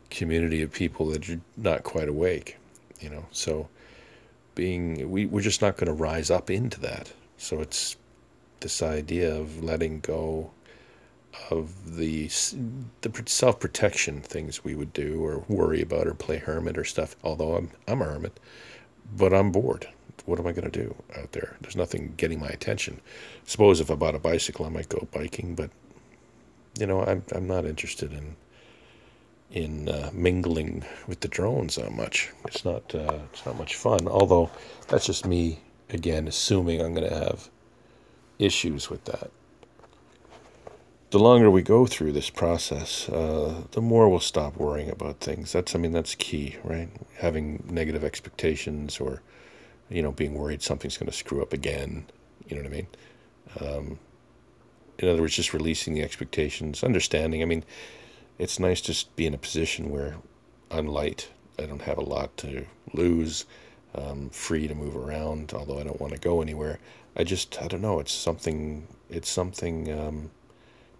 community 0.09 0.61
of 0.61 0.71
people 0.71 1.07
that 1.07 1.29
are 1.29 1.39
not 1.55 1.83
quite 1.83 2.09
awake, 2.09 2.57
you 2.99 3.09
know. 3.09 3.25
So 3.31 3.69
being, 4.55 5.09
we 5.09 5.25
we're 5.25 5.41
just 5.41 5.61
not 5.61 5.77
going 5.77 5.87
to 5.87 5.93
rise 5.93 6.29
up 6.29 6.49
into 6.49 6.79
that. 6.81 7.13
So 7.37 7.61
it's 7.61 7.95
this 8.59 8.81
idea 8.81 9.33
of 9.33 9.63
letting 9.63 9.99
go 10.01 10.51
of 11.49 11.95
the 11.97 12.27
the 13.01 13.23
self 13.25 13.59
protection 13.59 14.21
things 14.21 14.63
we 14.63 14.75
would 14.75 14.93
do 14.93 15.23
or 15.23 15.43
worry 15.47 15.81
about 15.81 16.07
or 16.07 16.13
play 16.13 16.37
hermit 16.37 16.77
or 16.77 16.83
stuff. 16.83 17.15
Although 17.23 17.55
I'm 17.55 17.71
I'm 17.87 18.01
a 18.01 18.05
hermit, 18.05 18.39
but 19.15 19.33
I'm 19.33 19.51
bored. 19.51 19.87
What 20.25 20.39
am 20.39 20.47
I 20.47 20.51
going 20.51 20.69
to 20.69 20.83
do 20.83 20.95
out 21.17 21.31
there? 21.31 21.55
There's 21.61 21.75
nothing 21.75 22.13
getting 22.17 22.39
my 22.39 22.49
attention. 22.49 23.01
Suppose 23.45 23.79
if 23.79 23.89
I 23.91 23.95
bought 23.95 24.15
a 24.15 24.19
bicycle, 24.19 24.65
I 24.65 24.69
might 24.69 24.89
go 24.89 25.07
biking, 25.11 25.55
but 25.55 25.69
you 26.79 26.87
know 26.87 27.03
I'm 27.03 27.23
I'm 27.33 27.47
not 27.47 27.65
interested 27.65 28.13
in 28.13 28.35
in 29.51 29.87
uh, 29.87 30.09
mingling 30.13 30.83
with 31.07 31.21
the 31.21 31.27
drones 31.27 31.75
that 31.75 31.91
much. 31.91 32.31
It's 32.47 32.65
not 32.65 32.93
uh, 32.93 33.19
it's 33.31 33.45
not 33.45 33.57
much 33.57 33.75
fun. 33.75 34.07
Although 34.07 34.49
that's 34.87 35.05
just 35.05 35.25
me 35.25 35.59
again 35.89 36.27
assuming 36.27 36.81
I'm 36.81 36.93
going 36.93 37.09
to 37.09 37.15
have 37.15 37.49
issues 38.39 38.89
with 38.89 39.05
that 39.05 39.31
the 41.09 41.19
longer 41.19 41.49
we 41.49 41.61
go 41.61 41.85
through 41.85 42.11
this 42.11 42.29
process, 42.29 43.07
uh, 43.09 43.63
the 43.71 43.81
more 43.81 44.09
we'll 44.09 44.19
stop 44.19 44.57
worrying 44.57 44.89
about 44.89 45.19
things. 45.19 45.53
That's, 45.53 45.73
I 45.73 45.79
mean, 45.79 45.93
that's 45.93 46.15
key, 46.15 46.57
right? 46.63 46.89
Having 47.17 47.63
negative 47.69 48.03
expectations 48.03 48.99
or, 48.99 49.21
you 49.89 50.01
know, 50.01 50.11
being 50.11 50.33
worried 50.33 50.61
something's 50.61 50.97
going 50.97 51.09
to 51.09 51.15
screw 51.15 51.41
up 51.41 51.53
again. 51.53 52.05
You 52.47 52.57
know 52.57 52.63
what 52.63 52.71
I 52.71 52.75
mean? 52.75 52.87
Um, 53.61 53.99
in 54.99 55.07
other 55.07 55.21
words, 55.21 55.35
just 55.35 55.53
releasing 55.53 55.93
the 55.93 56.01
expectations, 56.01 56.83
understanding. 56.83 57.41
I 57.41 57.45
mean, 57.45 57.63
it's 58.37 58.59
nice 58.59 58.81
to 58.81 59.05
be 59.15 59.25
in 59.25 59.33
a 59.33 59.37
position 59.37 59.89
where 59.89 60.17
I'm 60.71 60.87
light. 60.87 61.29
I 61.57 61.65
don't 61.65 61.81
have 61.83 61.97
a 61.97 62.03
lot 62.03 62.35
to 62.37 62.65
lose. 62.93 63.45
Um, 63.95 64.29
free 64.29 64.67
to 64.67 64.75
move 64.75 64.95
around, 64.95 65.53
although 65.53 65.79
I 65.79 65.83
don't 65.83 65.99
want 65.99 66.13
to 66.13 66.19
go 66.19 66.41
anywhere. 66.41 66.77
I 67.15 67.23
just, 67.23 67.59
I 67.61 67.67
don't 67.67 67.81
know. 67.81 67.99
It's 67.99 68.11
something. 68.11 68.87
It's 69.09 69.29
something. 69.29 69.91
Um, 69.91 70.31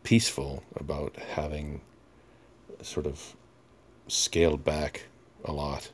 peaceful 0.07 0.63
about 0.77 1.17
having 1.35 1.81
sort 2.81 3.05
of 3.05 3.35
scaled 4.07 4.63
back 4.63 5.03
a 5.43 5.51
lot. 5.51 5.91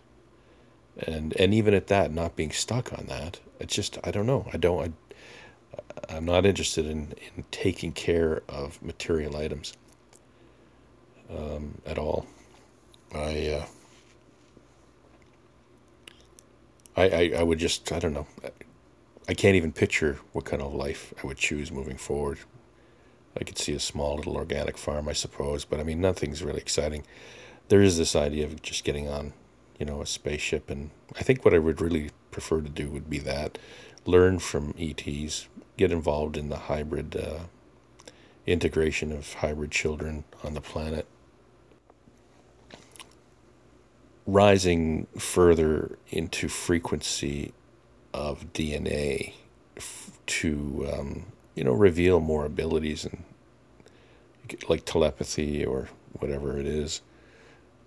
And 0.99 1.35
and 1.39 1.51
even 1.51 1.73
at 1.73 1.87
that 1.87 2.11
not 2.11 2.35
being 2.35 2.51
stuck 2.51 2.93
on 2.93 3.07
that 3.07 3.39
it's 3.59 3.73
just 3.73 3.97
i 4.03 4.11
don't 4.11 4.27
know. 4.27 4.45
I 4.53 4.57
don't 4.57 4.79
I, 4.85 6.15
i'm 6.15 6.25
not 6.25 6.45
interested 6.45 6.85
in 6.85 7.13
in 7.35 7.43
taking 7.49 7.91
care 7.91 8.43
of 8.47 8.79
material 8.83 9.35
items 9.35 9.73
um, 11.35 11.81
at 11.83 11.97
all. 11.97 12.27
I, 13.15 13.47
uh, 13.57 13.65
I 16.95 17.03
i 17.21 17.31
i 17.39 17.41
would 17.41 17.57
just 17.57 17.91
i 17.91 17.97
don't 17.97 18.13
know. 18.13 18.27
I 19.27 19.33
can't 19.33 19.55
even 19.55 19.71
picture 19.71 20.19
what 20.33 20.45
kind 20.45 20.61
of 20.61 20.71
life 20.75 21.15
i 21.23 21.25
would 21.25 21.37
choose 21.37 21.71
moving 21.71 21.97
forward 21.97 22.37
I 23.39 23.43
could 23.43 23.57
see 23.57 23.73
a 23.73 23.79
small 23.79 24.15
little 24.15 24.35
organic 24.35 24.77
farm, 24.77 25.09
I 25.09 25.13
suppose, 25.13 25.65
but 25.65 25.79
I 25.79 25.83
mean, 25.83 26.01
nothing's 26.01 26.43
really 26.43 26.59
exciting. 26.59 27.03
There 27.69 27.81
is 27.81 27.97
this 27.97 28.15
idea 28.15 28.45
of 28.45 28.61
just 28.61 28.83
getting 28.83 29.07
on, 29.07 29.33
you 29.79 29.85
know, 29.85 30.01
a 30.01 30.05
spaceship, 30.05 30.69
and 30.69 30.91
I 31.15 31.23
think 31.23 31.43
what 31.43 31.53
I 31.53 31.59
would 31.59 31.81
really 31.81 32.11
prefer 32.31 32.61
to 32.61 32.69
do 32.69 32.89
would 32.89 33.09
be 33.09 33.19
that 33.19 33.57
learn 34.05 34.39
from 34.39 34.73
ETs, 34.77 35.47
get 35.77 35.91
involved 35.91 36.37
in 36.37 36.49
the 36.49 36.57
hybrid 36.57 37.15
uh, 37.15 37.39
integration 38.45 39.11
of 39.11 39.33
hybrid 39.35 39.71
children 39.71 40.23
on 40.43 40.53
the 40.53 40.61
planet. 40.61 41.07
Rising 44.25 45.07
further 45.17 45.97
into 46.09 46.47
frequency 46.47 47.53
of 48.13 48.53
DNA 48.53 49.33
f- 49.75 50.11
to 50.25 50.89
um, 50.93 51.25
you 51.55 51.63
know, 51.63 51.73
reveal 51.73 52.19
more 52.19 52.45
abilities 52.45 53.05
and 53.05 53.23
like 54.67 54.85
telepathy 54.85 55.65
or 55.65 55.89
whatever 56.19 56.59
it 56.59 56.65
is. 56.65 57.01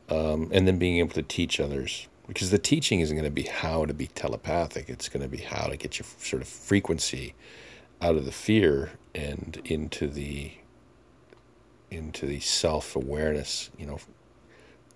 Um, 0.08 0.50
and 0.52 0.66
then 0.66 0.78
being 0.78 0.98
able 0.98 1.14
to 1.14 1.22
teach 1.22 1.58
others 1.58 2.06
because 2.28 2.50
the 2.50 2.58
teaching 2.58 3.00
isn't 3.00 3.16
going 3.16 3.24
to 3.24 3.30
be 3.30 3.42
how 3.44 3.84
to 3.84 3.94
be 3.94 4.08
telepathic. 4.08 4.88
It's 4.88 5.08
going 5.08 5.22
to 5.22 5.28
be 5.28 5.42
how 5.42 5.66
to 5.66 5.76
get 5.76 5.98
your 5.98 6.06
sort 6.18 6.42
of 6.42 6.48
frequency 6.48 7.34
out 8.00 8.16
of 8.16 8.24
the 8.24 8.32
fear 8.32 8.92
and 9.14 9.60
into 9.64 10.06
the 10.08 10.52
into 11.90 12.26
the 12.26 12.40
self 12.40 12.96
awareness. 12.96 13.70
You 13.78 13.86
know, 13.86 13.98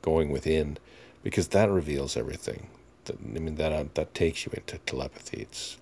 going 0.02 0.30
within, 0.30 0.78
because 1.22 1.48
that 1.48 1.70
reveals 1.70 2.16
everything. 2.16 2.68
I 3.08 3.38
mean, 3.38 3.56
that 3.56 3.94
that 3.94 4.14
takes 4.14 4.46
you 4.46 4.52
into 4.54 4.78
telepathy. 4.78 5.42
It's 5.42 5.78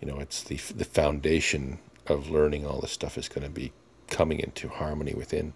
you 0.00 0.06
know, 0.06 0.18
it's 0.18 0.42
the 0.42 0.56
the 0.74 0.84
foundation 0.84 1.78
of 2.06 2.30
learning 2.30 2.66
all 2.66 2.80
this 2.80 2.92
stuff 2.92 3.18
is 3.18 3.28
going 3.28 3.44
to 3.46 3.50
be 3.50 3.72
coming 4.08 4.38
into 4.40 4.68
harmony 4.68 5.14
within 5.14 5.52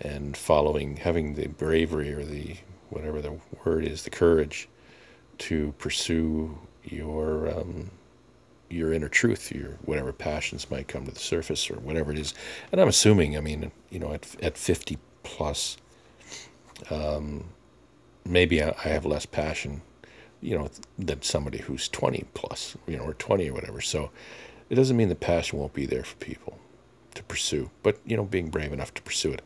and 0.00 0.36
following, 0.36 0.96
having 0.96 1.34
the 1.34 1.48
bravery 1.48 2.12
or 2.12 2.24
the 2.24 2.56
whatever 2.90 3.20
the 3.20 3.38
word 3.64 3.84
is, 3.84 4.02
the 4.02 4.10
courage 4.10 4.68
to 5.38 5.74
pursue 5.78 6.58
your 6.84 7.48
um, 7.48 7.90
your 8.68 8.92
inner 8.92 9.08
truth, 9.08 9.52
your 9.52 9.78
whatever 9.84 10.12
passions 10.12 10.70
might 10.70 10.88
come 10.88 11.04
to 11.06 11.12
the 11.12 11.18
surface 11.18 11.70
or 11.70 11.76
whatever 11.76 12.12
it 12.12 12.18
is. 12.18 12.34
And 12.72 12.80
I'm 12.80 12.88
assuming, 12.88 13.36
I 13.36 13.40
mean, 13.40 13.70
you 13.90 13.98
know, 13.98 14.12
at 14.12 14.26
at 14.42 14.58
50 14.58 14.98
plus, 15.22 15.76
um, 16.90 17.44
maybe 18.24 18.62
I, 18.62 18.74
I 18.84 18.88
have 18.88 19.06
less 19.06 19.26
passion 19.26 19.82
you 20.40 20.56
know, 20.56 20.70
than 20.98 21.22
somebody 21.22 21.58
who's 21.58 21.88
20 21.88 22.24
plus, 22.34 22.76
you 22.86 22.96
know, 22.96 23.04
or 23.04 23.14
20 23.14 23.48
or 23.48 23.54
whatever. 23.54 23.80
So 23.80 24.10
it 24.68 24.74
doesn't 24.74 24.96
mean 24.96 25.08
the 25.08 25.14
passion 25.14 25.58
won't 25.58 25.72
be 25.72 25.86
there 25.86 26.04
for 26.04 26.16
people 26.16 26.58
to 27.14 27.22
pursue, 27.24 27.70
but, 27.82 27.98
you 28.04 28.16
know, 28.16 28.24
being 28.24 28.50
brave 28.50 28.72
enough 28.72 28.92
to 28.94 29.02
pursue 29.02 29.32
it. 29.32 29.42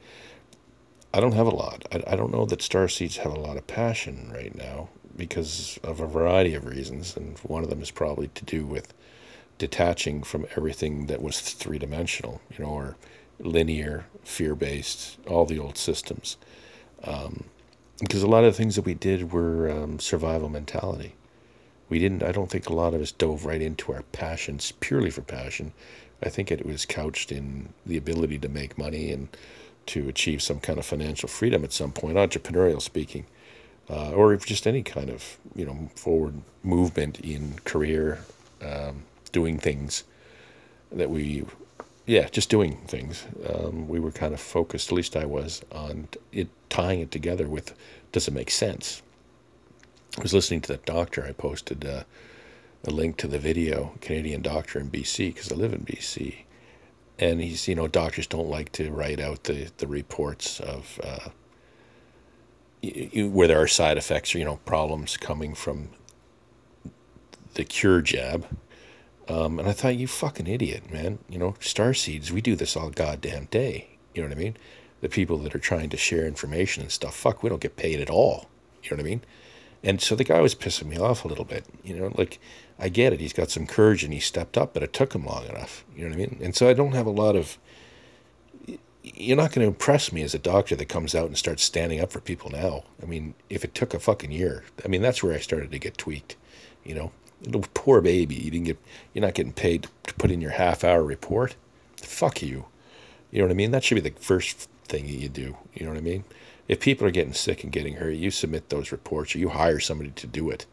I 1.12 1.20
don't 1.20 1.34
have 1.34 1.46
a 1.46 1.54
lot. 1.54 1.86
I, 1.92 2.12
I 2.12 2.16
don't 2.16 2.32
know 2.32 2.46
that 2.46 2.62
star 2.62 2.88
seeds 2.88 3.18
have 3.18 3.32
a 3.32 3.40
lot 3.40 3.56
of 3.56 3.66
passion 3.66 4.30
right 4.32 4.54
now 4.54 4.88
because 5.16 5.78
of 5.82 6.00
a 6.00 6.06
variety 6.06 6.54
of 6.54 6.64
reasons. 6.64 7.16
And 7.16 7.38
one 7.40 7.62
of 7.62 7.70
them 7.70 7.82
is 7.82 7.90
probably 7.90 8.28
to 8.28 8.44
do 8.44 8.64
with 8.64 8.94
detaching 9.58 10.22
from 10.22 10.46
everything 10.56 11.06
that 11.06 11.22
was 11.22 11.40
three 11.40 11.78
dimensional, 11.78 12.40
you 12.50 12.64
know, 12.64 12.70
or 12.70 12.96
linear, 13.38 14.06
fear 14.24 14.54
based, 14.54 15.18
all 15.26 15.44
the 15.44 15.58
old 15.58 15.76
systems. 15.76 16.36
Um, 17.04 17.44
because 18.00 18.22
a 18.22 18.26
lot 18.28 18.44
of 18.44 18.52
the 18.54 18.58
things 18.58 18.76
that 18.76 18.84
we 18.86 18.94
did 18.94 19.32
were 19.32 19.70
um, 19.70 19.98
survival 20.00 20.48
mentality. 20.48 21.14
we 21.88 21.98
didn't. 21.98 22.22
I 22.22 22.32
don't 22.32 22.50
think 22.50 22.68
a 22.68 22.74
lot 22.74 22.94
of 22.94 23.00
us 23.02 23.12
dove 23.12 23.46
right 23.46 23.62
into 23.62 23.92
our 23.92 24.02
passions 24.12 24.72
purely 24.80 25.10
for 25.10 25.22
passion. 25.22 25.72
I 26.22 26.28
think 26.30 26.50
it 26.50 26.66
was 26.66 26.86
couched 26.86 27.32
in 27.32 27.70
the 27.86 27.96
ability 27.96 28.38
to 28.40 28.48
make 28.48 28.78
money 28.78 29.12
and 29.12 29.28
to 29.86 30.08
achieve 30.08 30.42
some 30.42 30.60
kind 30.60 30.78
of 30.78 30.86
financial 30.86 31.28
freedom 31.28 31.64
at 31.64 31.72
some 31.72 31.92
point, 31.92 32.16
entrepreneurial 32.16 32.82
speaking, 32.82 33.26
uh, 33.90 34.12
or 34.12 34.36
just 34.36 34.66
any 34.66 34.82
kind 34.82 35.10
of 35.10 35.38
you 35.54 35.64
know 35.66 35.90
forward 35.96 36.42
movement 36.62 37.20
in 37.20 37.54
career, 37.64 38.20
um, 38.62 39.04
doing 39.32 39.58
things 39.58 40.04
that 40.92 41.10
we, 41.10 41.44
yeah, 42.10 42.28
just 42.28 42.50
doing 42.50 42.76
things. 42.86 43.26
Um, 43.48 43.88
we 43.88 44.00
were 44.00 44.10
kind 44.10 44.34
of 44.34 44.40
focused, 44.40 44.88
at 44.88 44.94
least 44.94 45.16
I 45.16 45.24
was, 45.24 45.62
on 45.72 46.08
it 46.32 46.48
tying 46.68 47.00
it 47.00 47.10
together 47.10 47.48
with 47.48 47.74
does 48.12 48.28
it 48.28 48.34
make 48.34 48.50
sense. 48.50 49.02
I 50.18 50.22
was 50.22 50.34
listening 50.34 50.60
to 50.62 50.68
that 50.72 50.84
doctor. 50.84 51.24
I 51.24 51.32
posted 51.32 51.84
uh, 51.84 52.02
a 52.84 52.90
link 52.90 53.16
to 53.18 53.28
the 53.28 53.38
video, 53.38 53.92
Canadian 54.00 54.42
doctor 54.42 54.80
in 54.80 54.90
BC, 54.90 55.34
because 55.34 55.52
I 55.52 55.54
live 55.54 55.72
in 55.72 55.84
BC 55.84 56.44
and 57.20 57.40
he's 57.40 57.68
you 57.68 57.74
know 57.74 57.86
doctors 57.86 58.26
don't 58.26 58.48
like 58.48 58.72
to 58.72 58.90
write 58.90 59.20
out 59.20 59.44
the 59.44 59.70
the 59.76 59.86
reports 59.86 60.58
of 60.58 60.98
uh, 61.04 61.28
where 63.28 63.46
there 63.46 63.60
are 63.60 63.68
side 63.68 63.98
effects 63.98 64.34
or 64.34 64.38
you 64.38 64.44
know 64.44 64.56
problems 64.64 65.16
coming 65.16 65.54
from 65.54 65.90
the 67.54 67.64
cure 67.64 68.00
jab. 68.00 68.46
Um, 69.30 69.60
and 69.60 69.68
I 69.68 69.72
thought, 69.72 69.96
you 69.96 70.08
fucking 70.08 70.48
idiot, 70.48 70.92
man. 70.92 71.18
You 71.28 71.38
know, 71.38 71.54
star 71.60 71.94
seeds, 71.94 72.32
we 72.32 72.40
do 72.40 72.56
this 72.56 72.76
all 72.76 72.90
goddamn 72.90 73.44
day. 73.44 73.90
You 74.12 74.22
know 74.22 74.28
what 74.28 74.36
I 74.36 74.40
mean? 74.40 74.56
The 75.02 75.08
people 75.08 75.38
that 75.38 75.54
are 75.54 75.60
trying 75.60 75.88
to 75.90 75.96
share 75.96 76.26
information 76.26 76.82
and 76.82 76.90
stuff, 76.90 77.14
fuck, 77.14 77.42
we 77.42 77.48
don't 77.48 77.60
get 77.60 77.76
paid 77.76 78.00
at 78.00 78.10
all. 78.10 78.50
You 78.82 78.90
know 78.90 78.96
what 78.96 79.06
I 79.06 79.10
mean? 79.10 79.22
And 79.84 80.00
so 80.00 80.16
the 80.16 80.24
guy 80.24 80.40
was 80.40 80.54
pissing 80.54 80.86
me 80.86 80.98
off 80.98 81.24
a 81.24 81.28
little 81.28 81.44
bit. 81.44 81.64
You 81.84 81.96
know, 81.96 82.12
like 82.16 82.40
I 82.78 82.88
get 82.88 83.12
it. 83.12 83.20
He's 83.20 83.32
got 83.32 83.50
some 83.50 83.66
courage 83.66 84.02
and 84.02 84.12
he 84.12 84.20
stepped 84.20 84.58
up, 84.58 84.74
but 84.74 84.82
it 84.82 84.92
took 84.92 85.14
him 85.14 85.24
long 85.24 85.46
enough. 85.46 85.84
You 85.94 86.02
know 86.02 86.10
what 86.10 86.16
I 86.16 86.18
mean? 86.18 86.40
And 86.42 86.56
so 86.56 86.68
I 86.68 86.74
don't 86.74 86.94
have 86.94 87.06
a 87.06 87.10
lot 87.10 87.36
of. 87.36 87.56
You're 89.02 89.36
not 89.36 89.52
going 89.52 89.64
to 89.64 89.68
impress 89.68 90.12
me 90.12 90.22
as 90.22 90.34
a 90.34 90.38
doctor 90.38 90.76
that 90.76 90.88
comes 90.90 91.14
out 91.14 91.26
and 91.26 91.38
starts 91.38 91.62
standing 91.62 92.00
up 92.00 92.12
for 92.12 92.20
people 92.20 92.50
now. 92.50 92.84
I 93.02 93.06
mean, 93.06 93.34
if 93.48 93.64
it 93.64 93.74
took 93.74 93.94
a 93.94 93.98
fucking 93.98 94.30
year, 94.30 94.64
I 94.84 94.88
mean, 94.88 95.00
that's 95.00 95.22
where 95.22 95.34
I 95.34 95.38
started 95.38 95.70
to 95.72 95.78
get 95.78 95.96
tweaked. 95.96 96.36
You 96.84 96.94
know, 96.94 97.12
poor 97.74 98.00
baby, 98.00 98.34
you 98.34 98.50
didn't 98.50 98.66
get. 98.66 98.78
You're 99.14 99.24
not 99.24 99.34
getting 99.34 99.52
paid 99.52 99.88
to 100.06 100.14
put 100.14 100.30
in 100.30 100.40
your 100.40 100.52
half 100.52 100.84
hour 100.84 101.02
report. 101.02 101.56
Fuck 101.96 102.42
you. 102.42 102.66
You 103.30 103.38
know 103.38 103.46
what 103.46 103.52
I 103.52 103.54
mean? 103.54 103.70
That 103.70 103.84
should 103.84 104.02
be 104.02 104.08
the 104.08 104.20
first 104.20 104.68
thing 104.84 105.08
you 105.08 105.28
do. 105.28 105.56
You 105.74 105.86
know 105.86 105.92
what 105.92 105.98
I 105.98 106.02
mean? 106.02 106.24
If 106.68 106.80
people 106.80 107.06
are 107.06 107.12
getting 107.12 107.32
sick 107.32 107.64
and 107.64 107.72
getting 107.72 107.94
hurt, 107.94 108.10
you 108.10 108.30
submit 108.30 108.68
those 108.68 108.92
reports 108.92 109.34
or 109.34 109.38
you 109.38 109.50
hire 109.50 109.80
somebody 109.80 110.10
to 110.10 110.26
do 110.26 110.50
it. 110.50 110.66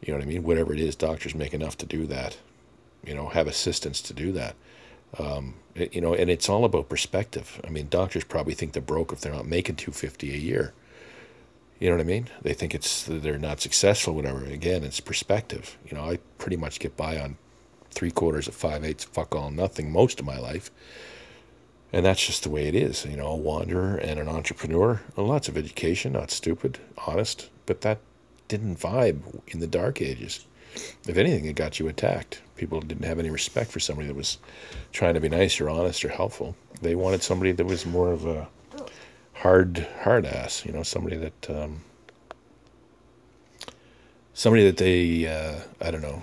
You 0.00 0.12
know 0.12 0.18
what 0.18 0.24
I 0.24 0.28
mean? 0.28 0.42
Whatever 0.42 0.72
it 0.72 0.80
is, 0.80 0.96
doctors 0.96 1.34
make 1.34 1.52
enough 1.52 1.76
to 1.78 1.86
do 1.86 2.06
that. 2.06 2.38
You 3.04 3.14
know, 3.14 3.28
have 3.28 3.46
assistants 3.46 4.00
to 4.02 4.14
do 4.14 4.32
that. 4.32 4.54
Um, 5.18 5.54
it, 5.74 5.94
you 5.94 6.00
know, 6.00 6.14
and 6.14 6.30
it's 6.30 6.48
all 6.48 6.64
about 6.64 6.88
perspective. 6.88 7.60
I 7.66 7.70
mean, 7.70 7.88
doctors 7.88 8.24
probably 8.24 8.54
think 8.54 8.72
they're 8.72 8.82
broke 8.82 9.12
if 9.12 9.20
they're 9.20 9.32
not 9.32 9.46
making 9.46 9.76
two 9.76 9.92
fifty 9.92 10.32
a 10.32 10.36
year. 10.36 10.72
You 11.78 11.88
know 11.88 11.96
what 11.96 12.02
I 12.02 12.06
mean? 12.06 12.28
They 12.42 12.54
think 12.54 12.74
it's 12.74 13.04
they're 13.04 13.38
not 13.38 13.60
successful, 13.60 14.14
whatever. 14.14 14.44
Again, 14.44 14.82
it's 14.82 15.00
perspective. 15.00 15.78
You 15.86 15.96
know, 15.96 16.10
I 16.10 16.18
pretty 16.38 16.56
much 16.56 16.80
get 16.80 16.96
by 16.96 17.20
on 17.20 17.36
three 17.90 18.10
quarters 18.10 18.48
of 18.48 18.54
five 18.54 18.84
eighths, 18.84 19.04
fuck 19.04 19.34
all, 19.34 19.50
nothing 19.50 19.90
most 19.92 20.20
of 20.20 20.26
my 20.26 20.38
life, 20.38 20.70
and 21.92 22.04
that's 22.04 22.26
just 22.26 22.42
the 22.42 22.50
way 22.50 22.66
it 22.66 22.74
is. 22.74 23.04
You 23.04 23.16
know, 23.16 23.28
a 23.28 23.36
wanderer 23.36 23.96
and 23.96 24.18
an 24.18 24.28
entrepreneur. 24.28 25.00
Lots 25.16 25.48
of 25.48 25.56
education, 25.56 26.12
not 26.12 26.30
stupid, 26.30 26.78
honest, 27.06 27.48
but 27.66 27.82
that 27.82 27.98
didn't 28.48 28.80
vibe 28.80 29.40
in 29.48 29.60
the 29.60 29.66
dark 29.66 30.02
ages. 30.02 30.46
If 31.06 31.16
anything, 31.16 31.44
it 31.44 31.54
got 31.56 31.78
you 31.78 31.88
attacked. 31.88 32.42
People 32.56 32.80
didn't 32.80 33.06
have 33.06 33.18
any 33.18 33.30
respect 33.30 33.70
for 33.70 33.80
somebody 33.80 34.08
that 34.08 34.16
was 34.16 34.38
trying 34.92 35.14
to 35.14 35.20
be 35.20 35.28
nice 35.28 35.60
or 35.60 35.70
honest 35.70 36.04
or 36.04 36.08
helpful. 36.08 36.56
They 36.82 36.94
wanted 36.94 37.22
somebody 37.22 37.52
that 37.52 37.64
was 37.64 37.86
more 37.86 38.12
of 38.12 38.26
a 38.26 38.48
hard, 39.38 39.86
hard 40.02 40.26
ass. 40.26 40.64
You 40.64 40.72
know, 40.72 40.82
somebody 40.82 41.16
that, 41.16 41.50
um, 41.50 41.82
somebody 44.34 44.64
that 44.64 44.76
they, 44.76 45.26
uh, 45.26 45.60
I 45.80 45.90
don't 45.90 46.02
know, 46.02 46.22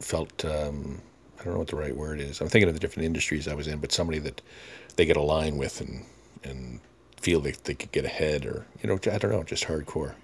felt. 0.00 0.44
Um, 0.44 1.00
I 1.42 1.44
don't 1.44 1.54
know 1.54 1.58
what 1.58 1.68
the 1.68 1.76
right 1.76 1.96
word 1.96 2.20
is. 2.20 2.40
I'm 2.40 2.48
thinking 2.48 2.68
of 2.68 2.74
the 2.74 2.80
different 2.80 3.06
industries 3.06 3.48
I 3.48 3.54
was 3.54 3.66
in, 3.66 3.80
but 3.80 3.90
somebody 3.90 4.20
that 4.20 4.40
they 4.94 5.04
get 5.04 5.16
a 5.16 5.22
line 5.22 5.56
with 5.56 5.80
and 5.80 6.04
and 6.44 6.80
feel 7.20 7.40
they, 7.40 7.52
they 7.52 7.74
could 7.74 7.90
get 7.92 8.04
ahead 8.04 8.46
or 8.46 8.66
you 8.80 8.88
know 8.88 8.94
I 9.12 9.18
don't 9.18 9.32
know 9.32 9.42
just 9.42 9.64
hardcore. 9.64 10.14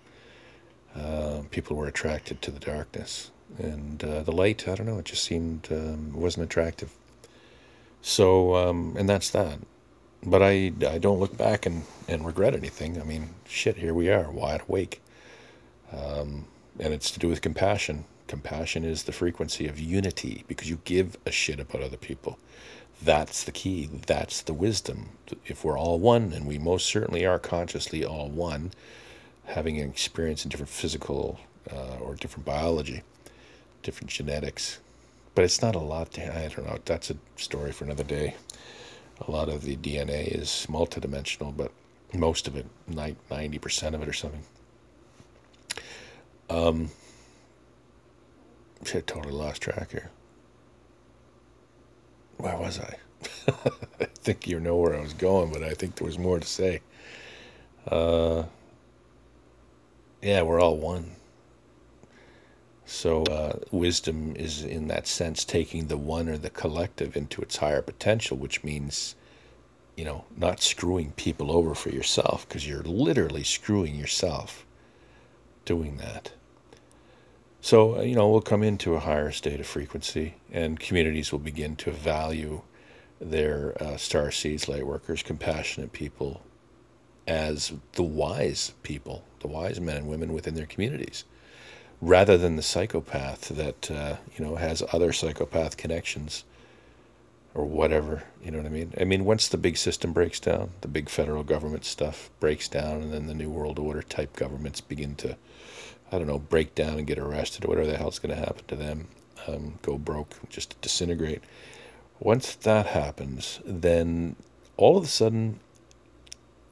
Uh, 0.95 1.43
people 1.51 1.77
were 1.77 1.89
attracted 1.89 2.41
to 2.43 2.51
the 2.53 2.61
darkness 2.61 3.31
and 3.59 4.03
uh, 4.05 4.23
the 4.23 4.33
light. 4.33 4.69
I 4.69 4.77
don't 4.77 4.87
know. 4.87 4.99
It 4.99 5.07
just 5.07 5.25
seemed 5.25 5.69
um, 5.73 6.13
wasn't 6.13 6.45
attractive. 6.45 6.93
So 8.01 8.55
um, 8.55 8.95
and 8.97 9.09
that's 9.09 9.31
that. 9.31 9.59
But 10.25 10.43
I 10.43 10.73
I 10.87 10.99
don't 10.99 11.21
look 11.21 11.37
back 11.37 11.67
and 11.67 11.85
and 12.09 12.27
regret 12.27 12.55
anything. 12.55 13.01
I 13.01 13.05
mean, 13.05 13.31
shit, 13.47 13.77
here 13.77 13.95
we 13.95 14.11
are, 14.11 14.31
wide 14.31 14.63
awake. 14.69 15.01
Um, 15.93 16.47
and 16.79 16.93
it's 16.93 17.11
to 17.13 17.19
do 17.19 17.29
with 17.29 17.41
compassion. 17.43 18.05
Compassion 18.27 18.85
is 18.85 19.05
the 19.05 19.13
frequency 19.13 19.67
of 19.67 19.79
unity 19.79 20.45
because 20.49 20.69
you 20.69 20.81
give 20.85 21.17
a 21.25 21.31
shit 21.31 21.61
about 21.61 21.83
other 21.83 21.97
people. 21.97 22.39
That's 23.03 23.45
the 23.45 23.53
key. 23.53 23.89
That's 24.07 24.43
the 24.43 24.53
wisdom. 24.53 25.11
If 25.47 25.65
we're 25.65 25.79
all 25.79 25.99
one, 25.99 26.33
and 26.33 26.47
we 26.47 26.59
most 26.59 26.87
certainly 26.87 27.25
are 27.25 27.39
consciously 27.39 28.05
all 28.05 28.29
one, 28.29 28.73
having 29.47 29.81
an 29.81 29.89
experience 29.89 30.45
in 30.45 30.51
different 30.51 30.71
physical 30.71 31.39
uh, 31.73 31.97
or 32.01 32.15
different 32.17 32.45
biology, 32.45 33.03
different 33.83 34.11
genetics. 34.11 34.79
But 35.35 35.45
it's 35.45 35.63
not 35.63 35.77
a 35.77 35.81
lot. 35.81 36.13
To, 36.13 36.37
I 36.37 36.49
don't 36.49 36.67
know. 36.67 36.79
That's 36.85 37.11
a 37.11 37.17
story 37.37 37.73
for 37.73 37.85
another 37.85 38.05
day. 38.05 38.35
A 39.27 39.31
lot 39.31 39.49
of 39.49 39.63
the 39.63 39.77
DNA 39.77 40.29
is 40.29 40.67
multidimensional, 40.69 41.57
but 41.57 41.73
most 42.15 42.47
of 42.47 42.57
it, 42.57 42.67
ninety 42.87 43.59
percent 43.59 43.95
of 43.95 44.03
it 44.03 44.09
or 44.09 44.13
something. 44.13 44.45
Um, 46.49 46.91
shit, 48.85 49.07
totally 49.07 49.35
lost 49.35 49.63
track 49.63 49.91
here. 49.91 50.11
Where 52.39 52.57
was 52.57 52.79
I? 52.79 52.95
I 54.01 54.05
think 54.05 54.47
you 54.47 54.61
know 54.61 54.77
where 54.77 54.97
I 54.97 55.01
was 55.01 55.13
going, 55.13 55.53
but 55.53 55.63
I 55.63 55.75
think 55.75 55.97
there 55.97 56.07
was 56.07 56.19
more 56.19 56.39
to 56.39 56.47
say. 56.47 56.81
Uh, 57.87 58.45
yeah, 60.23 60.43
we're 60.43 60.61
all 60.61 60.77
one. 60.77 61.17
So, 62.91 63.23
uh, 63.25 63.59
wisdom 63.71 64.35
is 64.35 64.65
in 64.65 64.89
that 64.89 65.07
sense 65.07 65.45
taking 65.45 65.89
the 65.89 65.99
one 65.99 66.27
or 66.27 66.39
the 66.39 66.49
collective 66.49 67.19
into 67.19 67.43
its 67.43 67.59
higher 67.59 67.83
potential, 67.83 68.39
which 68.39 68.65
means, 68.65 69.15
you 69.95 70.07
know, 70.07 70.25
not 70.35 70.63
screwing 70.63 71.13
people 71.13 71.53
over 71.53 71.75
for 71.75 71.91
yourself, 71.91 72.49
because 72.49 72.67
you're 72.67 72.83
literally 72.83 73.45
screwing 73.45 73.95
yourself 73.95 74.65
doing 75.67 75.99
that. 75.99 76.33
So, 77.61 77.99
uh, 77.99 78.01
you 78.01 78.15
know, 78.15 78.27
we'll 78.31 78.41
come 78.41 78.63
into 78.63 78.95
a 78.95 79.01
higher 79.01 79.33
state 79.33 79.61
of 79.61 79.67
frequency, 79.67 80.37
and 80.51 80.81
communities 80.81 81.31
will 81.31 81.41
begin 81.41 81.77
to 81.77 81.91
value 81.91 82.63
their 83.21 83.77
uh, 83.83 83.99
star 83.99 84.31
seeds, 84.31 84.67
light 84.67 84.87
workers, 84.87 85.23
compassionate 85.23 85.93
people, 85.93 86.41
as 87.27 87.71
the 87.93 88.03
wise 88.03 88.73
people, 88.83 89.27
the 89.41 89.49
wise 89.49 89.79
men 89.79 89.99
and 89.99 90.09
women 90.09 90.33
within 90.33 90.55
their 90.55 90.65
communities, 90.65 91.25
rather 92.01 92.39
than 92.39 92.57
the 92.57 92.63
psychopath 92.63 93.49
that 93.49 93.91
uh, 93.91 94.17
you 94.37 94.45
know 94.45 94.57
has 94.57 94.83
other 94.93 95.13
psychopath 95.13 95.77
connections 95.77 96.45
or 97.55 97.65
whatever. 97.65 98.25
You 98.43 98.51
know 98.51 98.59
what 98.59 98.67
I 98.67 98.71
mean? 98.71 98.95
I 99.01 99.05
mean, 99.05 99.25
once 99.25 99.49
the 99.49 99.57
big 99.57 99.77
system 99.77 100.13
breaks 100.13 100.39
down, 100.39 100.71
the 100.81 100.89
big 100.89 101.09
federal 101.09 101.43
government 101.43 101.85
stuff 101.85 102.31
breaks 102.41 102.69
down, 102.69 103.03
and 103.03 103.13
then 103.13 103.27
the 103.27 103.35
new 103.35 103.51
world 103.51 103.79
order 103.79 104.03
type 104.03 104.37
governments 104.37 104.81
begin 104.81 105.17
to, 105.17 105.37
I 106.13 106.19
don't 106.19 106.27
know, 106.27 106.39
break 106.39 106.75
down 106.75 106.99
and 106.99 107.07
get 107.07 107.19
arrested 107.19 107.65
or 107.65 107.69
whatever 107.69 107.91
the 107.91 107.97
hell's 107.97 108.19
going 108.19 108.35
to 108.35 108.41
happen 108.41 108.65
to 108.69 108.77
them, 108.77 109.09
um, 109.47 109.79
go 109.83 109.99
broke, 109.99 110.37
just 110.49 110.81
disintegrate. 110.81 111.43
Once 112.21 112.55
that 112.55 112.87
happens, 112.87 113.61
then 113.65 114.37
all 114.77 114.97
of 114.97 115.05
a 115.05 115.09
sudden 115.09 115.59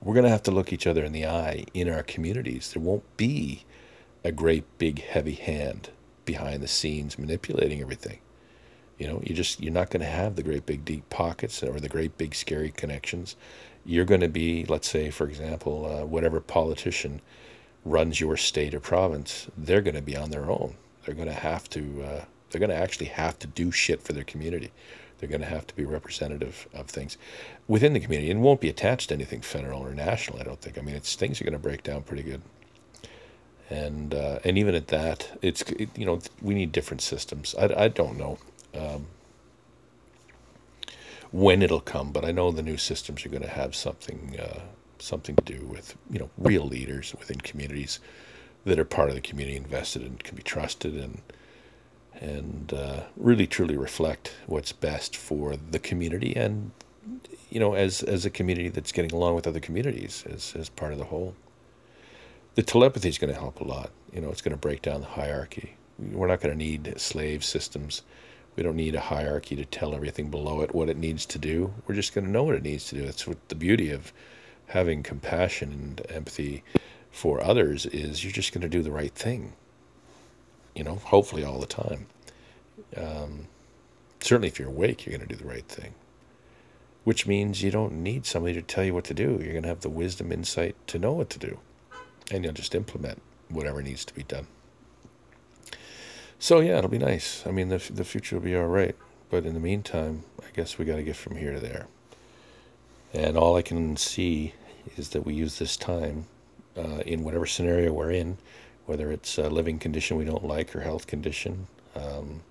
we're 0.01 0.15
going 0.15 0.25
to 0.25 0.31
have 0.31 0.43
to 0.45 0.51
look 0.51 0.73
each 0.73 0.87
other 0.87 1.05
in 1.05 1.13
the 1.13 1.27
eye 1.27 1.65
in 1.75 1.89
our 1.89 2.03
communities. 2.03 2.73
There 2.73 2.83
won't 2.83 3.17
be 3.17 3.65
a 4.27 4.33
great 4.33 4.65
big 4.79 5.01
heavy 5.03 5.35
hand 5.35 5.91
behind 6.25 6.61
the 6.61 6.67
scenes 6.67 7.17
manipulating 7.17 7.81
everything. 7.81 8.19
You 8.99 9.07
know, 9.07 9.23
you 9.23 9.35
just 9.35 9.61
you're 9.61 9.73
not 9.73 9.91
going 9.91 10.01
to 10.01 10.07
have 10.07 10.35
the 10.35 10.43
great 10.43 10.67
big 10.67 10.85
deep 10.85 11.09
pockets 11.11 11.63
or 11.63 11.79
the 11.79 11.89
great 11.89 12.19
big 12.19 12.35
scary 12.35 12.71
connections. 12.71 13.37
You're 13.85 14.05
going 14.05 14.23
to 14.23 14.29
be, 14.29 14.65
let's 14.65 14.91
say, 14.91 15.11
for 15.11 15.29
example, 15.29 15.87
uh, 15.87 16.05
whatever 16.05 16.41
politician 16.41 17.21
runs 17.85 18.21
your 18.21 18.37
state 18.37 18.75
or 18.75 18.81
province, 18.81 19.47
they're 19.57 19.81
going 19.81 19.95
to 19.95 20.03
be 20.03 20.17
on 20.17 20.31
their 20.31 20.51
own. 20.51 20.75
They're 21.05 21.15
going 21.15 21.29
to 21.29 21.35
have 21.35 21.71
to. 21.71 22.03
Uh, 22.03 22.25
they're 22.51 22.59
going 22.59 22.71
to 22.71 22.77
actually 22.77 23.07
have 23.07 23.39
to 23.41 23.47
do 23.47 23.71
shit 23.71 24.03
for 24.03 24.13
their 24.13 24.25
community. 24.25 24.73
They're 25.19 25.29
going 25.29 25.41
to 25.41 25.47
have 25.47 25.69
to 25.69 25.77
be 25.77 25.85
representative 25.85 26.67
of 26.75 26.87
things 26.87 27.17
within 27.69 27.93
the 27.93 28.01
community 28.01 28.31
and 28.31 28.43
won't 28.43 28.61
be 28.61 28.69
attached 28.69 29.09
to 29.09 29.15
anything 29.15 29.41
federal 29.41 29.87
or 29.87 29.95
national, 29.95 30.41
I 30.41 30.43
don't 30.43 30.61
think. 30.61 30.79
I 30.79 30.81
mean, 30.81 30.97
it's 30.97 31.15
things 31.15 31.41
are 31.41 31.45
going 31.45 31.53
to 31.53 31.59
break 31.59 31.83
down 31.83 32.03
pretty 32.03 32.23
good. 32.23 32.43
And 33.71 34.15
uh, 34.15 34.39
and 34.45 34.57
even 34.59 34.75
at 34.75 34.89
that, 34.89 35.39
it's 35.43 35.63
it, 35.63 35.91
you 35.97 36.07
know 36.07 36.21
we 36.41 36.55
need 36.55 36.73
different 36.73 37.01
systems. 37.01 37.55
I, 37.59 37.85
I 37.85 37.89
don't 37.89 38.17
know 38.17 38.39
um, 38.75 39.07
when 41.33 41.63
it'll 41.63 41.81
come, 41.81 42.13
but 42.13 42.25
I 42.25 42.31
know 42.31 42.51
the 42.51 42.63
new 42.63 42.77
systems 42.77 43.25
are 43.27 43.29
going 43.29 43.43
to 43.43 43.49
have 43.49 43.75
something 43.75 44.37
uh, 44.41 44.61
something 44.99 45.37
to 45.37 45.43
do 45.43 45.65
with 45.67 45.97
you 46.11 46.19
know 46.19 46.31
real 46.39 46.65
leaders 46.65 47.15
within 47.19 47.41
communities 47.41 47.99
that 48.65 48.79
are 48.79 48.85
part 48.85 49.09
of 49.09 49.15
the 49.15 49.21
community, 49.21 49.57
invested 49.57 50.03
and 50.03 50.23
can 50.23 50.37
be 50.37 50.43
trusted, 50.43 50.95
and 50.95 51.23
and 52.21 52.73
uh, 52.73 53.03
really 53.17 53.47
truly 53.47 53.77
reflect 53.77 54.35
what's 54.47 54.73
best 54.73 55.17
for 55.17 55.57
the 55.57 55.79
community 55.79 56.35
and 56.35 56.71
you 57.51 57.61
know 57.61 57.75
as 57.75 58.03
as 58.03 58.25
a 58.25 58.31
community 58.31 58.69
that's 58.69 58.93
getting 58.93 59.13
along 59.13 59.35
with 59.35 59.47
other 59.47 59.61
communities 59.61 60.25
as 60.29 60.55
as 60.57 60.69
part 60.69 60.93
of 60.93 60.99
the 60.99 61.05
whole 61.05 61.35
the 62.57 62.63
telepathy 62.63 63.11
is 63.11 63.19
going 63.19 63.33
to 63.33 63.39
help 63.39 63.61
a 63.61 63.65
lot. 63.65 63.91
You 64.13 64.23
know, 64.23 64.31
it's 64.31 64.41
going 64.41 64.55
to 64.55 64.61
break 64.61 64.83
down 64.83 65.03
the 65.03 65.07
hierarchy. 65.07 65.77
We're 65.99 66.27
not 66.27 66.41
going 66.41 66.59
to 66.59 66.65
need 66.65 66.99
slave 66.99 67.45
systems. 67.45 68.03
We 68.57 68.63
don't 68.63 68.77
need 68.77 68.95
a 68.95 69.01
hierarchy 69.01 69.57
to 69.57 69.67
tell 69.67 69.95
everything 69.95 70.31
below 70.31 70.63
it 70.63 70.75
what 70.75 70.89
it 70.89 70.97
needs 70.97 71.27
to 71.27 71.39
do. 71.39 71.75
We're 71.87 71.95
just 71.95 72.15
going 72.15 72.25
to 72.25 72.31
know 72.31 72.45
what 72.45 72.55
it 72.55 72.63
needs 72.63 72.87
to 72.87 72.95
do. 72.95 73.05
That's 73.05 73.27
what 73.27 73.51
the 73.51 73.55
beauty 73.55 73.91
of 73.91 74.13
having 74.69 75.03
compassion 75.03 75.71
and 75.71 76.11
empathy 76.11 76.65
for 77.11 77.45
others 77.45 77.85
is. 77.85 78.25
You're 78.25 78.33
just 78.33 78.55
going 78.55 78.63
to 78.63 78.69
do 78.69 78.83
the 78.83 78.91
right 78.91 79.15
thing. 79.15 79.53
You 80.75 80.85
know, 80.85 80.95
hopefully 80.97 81.45
all 81.45 81.61
the 81.61 81.67
time. 81.67 82.07
Um, 82.97 83.49
certainly, 84.21 84.49
if 84.49 84.59
you're 84.59 84.69
awake, 84.69 85.05
you're 85.05 85.17
going 85.17 85.29
to 85.29 85.35
do 85.35 85.43
the 85.43 85.49
right 85.49 85.69
thing. 85.69 85.93
Which 87.05 87.27
means 87.27 87.63
you 87.63 87.71
don't 87.71 88.03
need 88.03 88.25
somebody 88.25 88.55
to 88.55 88.63
tell 88.63 88.85
you 88.85 88.95
what 88.95 89.05
to 89.05 89.15
do. 89.15 89.39
You're 89.43 89.53
going 89.53 89.63
to 89.63 89.69
have 89.69 89.81
the 89.81 89.91
wisdom, 89.91 90.33
insight 90.33 90.75
to 90.87 90.99
know 90.99 91.13
what 91.13 91.29
to 91.31 91.39
do 91.39 91.59
and 92.31 92.45
you'll 92.45 92.53
just 92.53 92.75
implement 92.75 93.23
whatever 93.49 93.83
needs 93.83 94.05
to 94.05 94.15
be 94.15 94.23
done. 94.23 94.47
So 96.39 96.61
yeah, 96.61 96.79
it'll 96.79 96.91
be 96.91 96.99
nice. 96.99 97.47
I 97.47 97.51
mean, 97.51 97.69
the 97.69 97.79
the 97.91 98.05
future 98.05 98.37
will 98.37 98.43
be 98.43 98.57
all 98.57 98.67
right. 98.67 98.95
But 99.31 99.45
in 99.45 99.55
the 99.55 99.61
meantime, 99.61 100.23
I 100.41 100.47
guess 100.55 100.79
we 100.79 100.85
got 100.85 100.97
to 100.97 101.03
get 101.03 101.17
from 101.17 101.37
here 101.37 101.53
to 101.53 101.61
there. 101.61 101.89
And 103.13 103.37
all 103.37 103.57
I 103.57 103.63
can 103.63 103.97
see 103.97 104.55
is 104.97 105.09
that 105.11 105.23
we 105.23 105.35
use 105.35 105.59
this 105.59 105.77
time 105.77 106.27
uh, 106.77 107.01
in 107.07 107.25
whatever 107.25 107.47
scenario 107.47 107.93
we're 107.93 108.11
in, 108.11 108.39
whether 108.87 109.11
it's 109.11 109.39
a 109.39 109.49
living 109.49 109.79
condition 109.79 110.17
we 110.17 110.25
don't 110.25 110.45
like 110.45 110.77
or 110.77 110.81
health 110.81 111.07
condition, 111.07 111.67
um, 111.97 112.43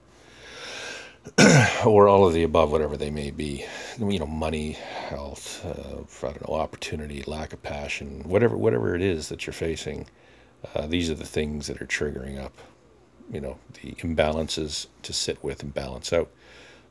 or 1.85 2.07
all 2.07 2.27
of 2.27 2.33
the 2.33 2.43
above, 2.43 2.71
whatever 2.71 2.97
they 2.97 3.09
may 3.09 3.31
be. 3.31 3.65
You 3.97 4.19
know, 4.19 4.27
money, 4.27 4.73
health, 4.73 5.65
uh, 5.65 6.27
I 6.27 6.31
don't 6.31 6.47
know, 6.47 6.55
opportunity, 6.55 7.23
lack 7.25 7.53
of 7.53 7.63
passion, 7.63 8.21
whatever, 8.25 8.57
whatever 8.57 8.95
it 8.95 9.01
is 9.01 9.29
that 9.29 9.45
you're 9.45 9.53
facing. 9.53 10.07
Uh, 10.73 10.88
these 10.88 11.09
are 11.09 11.15
the 11.15 11.25
things 11.25 11.67
that 11.67 11.81
are 11.81 11.85
triggering 11.85 12.39
up, 12.41 12.53
you 13.31 13.39
know, 13.39 13.57
the 13.81 13.91
imbalances 13.93 14.88
to 15.03 15.13
sit 15.13 15.43
with 15.43 15.63
and 15.63 15.73
balance 15.73 16.13
out 16.13 16.29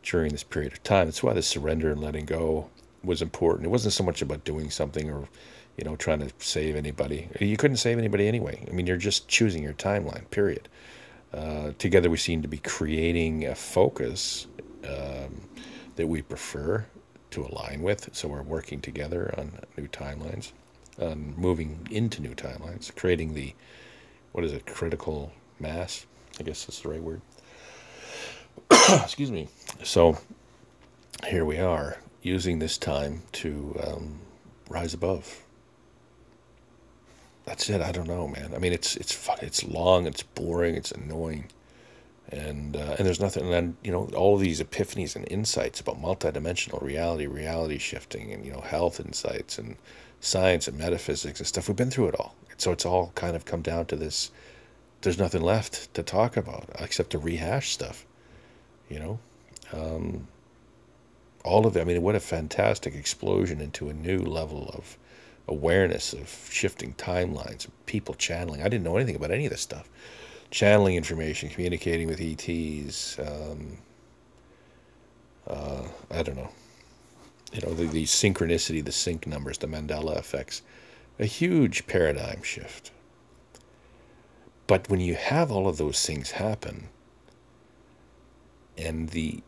during 0.03 0.33
this 0.33 0.45
period 0.45 0.73
of 0.73 0.83
time. 0.83 1.07
That's 1.07 1.23
why 1.23 1.33
the 1.33 1.43
surrender 1.43 1.91
and 1.91 2.01
letting 2.01 2.25
go 2.27 2.71
was 3.03 3.23
important. 3.23 3.67
It 3.67 3.71
wasn't 3.71 3.95
so 3.95 4.05
much 4.05 4.23
about 4.23 4.45
doing 4.45 4.71
something 4.71 5.11
or, 5.11 5.29
you 5.77 5.85
know, 5.85 5.97
trying 5.97 6.21
to 6.21 6.31
save 6.39 6.77
anybody. 6.77 7.29
You 7.41 7.57
couldn't 7.57 7.79
save 7.79 7.99
anybody 7.99 8.29
anyway. 8.29 8.65
I 8.69 8.73
mean, 8.73 8.87
you're 8.87 8.97
just 8.97 9.29
choosing 9.29 9.63
your 9.63 9.75
timeline. 9.75 10.29
Period. 10.31 10.69
Uh, 11.35 11.73
together, 11.79 12.09
we 12.11 12.17
seem 12.17 12.43
to 12.43 12.49
be 12.49 12.59
creating 12.59 13.45
a 13.47 13.55
focus 13.55 14.47
um, 14.85 15.41
that 15.97 16.07
we 16.07 16.23
prefer 16.23 16.87
to 17.31 17.45
align 17.45 17.83
with. 17.83 18.11
So 18.13 18.29
we're 18.29 18.43
working 18.43 18.81
together 18.81 19.35
on 19.37 19.59
new 19.77 19.89
timelines, 19.89 20.53
on 21.01 21.35
moving 21.37 21.89
into 21.91 22.23
new 22.23 22.35
timelines, 22.35 22.95
creating 22.95 23.35
the 23.35 23.55
what 24.33 24.45
is 24.45 24.53
it, 24.53 24.67
critical 24.67 25.33
mass? 25.61 26.07
I 26.41 26.43
guess 26.43 26.65
that's 26.65 26.81
the 26.81 26.89
right 26.89 27.03
word. 27.03 27.21
Excuse 29.03 29.31
me. 29.31 29.49
So 29.83 30.19
here 31.29 31.45
we 31.45 31.59
are 31.59 31.99
using 32.23 32.59
this 32.59 32.79
time 32.79 33.23
to 33.33 33.81
um, 33.87 34.21
rise 34.69 34.95
above 34.95 35.44
that's 37.45 37.69
it. 37.69 37.81
I 37.81 37.93
don't 37.93 38.09
know, 38.09 38.27
man. 38.29 38.53
I 38.55 38.59
mean, 38.59 38.73
it's 38.73 38.97
it's 38.97 39.13
fun. 39.13 39.39
It's 39.43 39.65
long. 39.65 40.07
It's 40.07 40.23
boring. 40.23 40.75
It's 40.75 40.93
annoying, 40.93 41.47
and 42.31 42.77
uh, 42.77 42.97
and 42.99 43.07
there's 43.07 43.21
nothing. 43.21 43.45
And 43.45 43.53
then 43.53 43.77
you 43.83 43.93
know 43.93 44.11
all 44.17 44.37
these 44.37 44.61
epiphanies 44.61 45.15
and 45.17 45.31
insights 45.31 45.81
about 45.81 46.01
multidimensional 46.01 46.83
reality, 46.83 47.27
reality 47.27 47.79
shifting, 47.79 48.33
and 48.33 48.45
you 48.45 48.53
know 48.53 48.61
health 48.61 49.01
insights 49.01 49.59
and 49.59 49.77
science 50.21 50.69
and 50.69 50.79
metaphysics 50.79 51.41
and 51.41 51.47
stuff. 51.47 51.69
We've 51.69 51.77
been 51.77 51.91
through 51.91 52.09
it 52.09 52.15
all, 52.15 52.35
so 52.57 52.73
it's 52.73 52.87
all 52.87 53.13
kind 53.15 53.37
of 53.37 53.45
come 53.45 53.63
down 53.63 53.87
to 53.87 53.97
this. 53.97 54.31
There's 55.03 55.19
nothing 55.19 55.43
left 55.43 55.93
to 55.95 56.03
talk 56.03 56.39
about 56.39 56.71
except 56.79 57.11
to 57.11 57.19
rehash 57.19 57.73
stuff, 57.73 58.07
you 58.89 58.99
know. 58.99 59.19
Um, 59.73 60.29
all 61.45 61.67
of 61.67 61.77
it. 61.77 61.81
I 61.83 61.85
mean, 61.85 62.01
what 62.01 62.15
a 62.15 62.21
fantastic 62.21 62.95
explosion 62.95 63.61
into 63.61 63.91
a 63.91 63.95
new 63.95 64.19
level 64.21 64.71
of 64.73 64.97
awareness 65.49 66.13
of 66.13 66.29
shifting 66.51 66.95
timelines, 66.95 67.67
people 67.87 68.15
channeling. 68.15 68.63
I 68.63 68.69
didn't 68.69 68.85
know 68.85 68.97
anything 68.97 69.17
about 69.17 69.31
any 69.31 69.47
of 69.47 69.51
this 69.51 69.61
stuff. 69.61 69.89
Channeling 70.51 70.97
information, 70.97 71.49
communicating 71.49 72.07
with 72.07 72.21
ETs. 72.21 73.19
Um, 73.19 73.79
uh, 75.47 75.83
I 76.11 76.23
don't 76.23 76.37
know. 76.37 76.51
You 77.53 77.61
know, 77.61 77.75
the, 77.75 77.87
the 77.87 78.05
synchronicity, 78.05 78.85
the 78.85 78.93
sync 78.93 79.27
numbers, 79.27 79.59
the 79.59 79.67
Mandela 79.67 80.19
effects. 80.19 80.63
A 81.19 81.27
huge 81.27 81.87
paradigm 81.87 82.43
shift. 82.43 82.91
But 84.67 84.89
when 84.89 85.01
you 85.01 85.15
have 85.15 85.53
all 85.53 85.69
of 85.69 85.77
those 85.77 86.05
things 86.05 86.33
happen, 86.33 86.89
and 88.77 89.11
the 89.11 89.43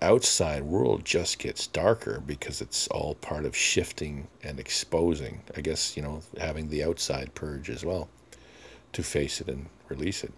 outside 0.00 0.62
world 0.62 1.04
just 1.04 1.38
gets 1.38 1.66
darker 1.66 2.22
because 2.24 2.60
it's 2.60 2.86
all 2.88 3.14
part 3.16 3.44
of 3.44 3.56
shifting 3.56 4.28
and 4.42 4.60
exposing. 4.60 5.40
I 5.56 5.60
guess, 5.60 5.96
you 5.96 6.02
know, 6.02 6.22
having 6.40 6.68
the 6.68 6.84
outside 6.84 7.34
purge 7.34 7.68
as 7.70 7.84
well 7.84 8.08
to 8.92 9.02
face 9.02 9.40
it 9.40 9.48
and 9.48 9.66
release 9.88 10.24
it. 10.24 10.32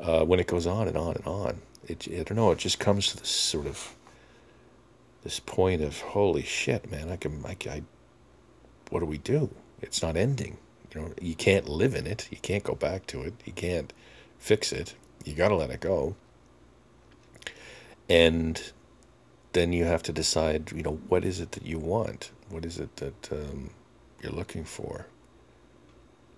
Uh, 0.00 0.24
when 0.24 0.40
it 0.40 0.46
goes 0.46 0.66
on 0.66 0.88
and 0.88 0.96
on 0.96 1.16
and 1.16 1.26
on, 1.26 1.62
it, 1.86 2.08
I 2.10 2.22
don't 2.22 2.36
know, 2.36 2.50
it 2.50 2.58
just 2.58 2.78
comes 2.78 3.08
to 3.08 3.16
this 3.18 3.28
sort 3.28 3.66
of, 3.66 3.94
this 5.22 5.38
point 5.38 5.82
of, 5.82 6.00
holy 6.00 6.42
shit, 6.42 6.90
man, 6.90 7.10
I 7.10 7.16
can, 7.16 7.44
I, 7.44 7.56
I 7.70 7.82
what 8.90 9.00
do 9.00 9.06
we 9.06 9.18
do? 9.18 9.50
It's 9.80 10.02
not 10.02 10.16
ending. 10.16 10.56
You 10.94 11.00
know, 11.00 11.12
you 11.20 11.34
can't 11.34 11.68
live 11.68 11.94
in 11.94 12.06
it. 12.06 12.28
You 12.30 12.38
can't 12.38 12.64
go 12.64 12.74
back 12.74 13.06
to 13.08 13.22
it. 13.22 13.34
You 13.44 13.52
can't 13.52 13.92
fix 14.38 14.72
it. 14.72 14.94
You 15.24 15.34
got 15.34 15.48
to 15.48 15.56
let 15.56 15.70
it 15.70 15.80
go. 15.80 16.14
And 18.08 18.60
then 19.54 19.72
you 19.72 19.84
have 19.84 20.02
to 20.04 20.12
decide, 20.12 20.70
you 20.72 20.82
know, 20.82 20.98
what 21.08 21.24
is 21.24 21.40
it 21.40 21.52
that 21.52 21.64
you 21.64 21.78
want? 21.78 22.30
What 22.50 22.64
is 22.64 22.78
it 22.78 22.94
that 22.96 23.32
um, 23.32 23.70
you're 24.22 24.32
looking 24.32 24.64
for? 24.64 25.06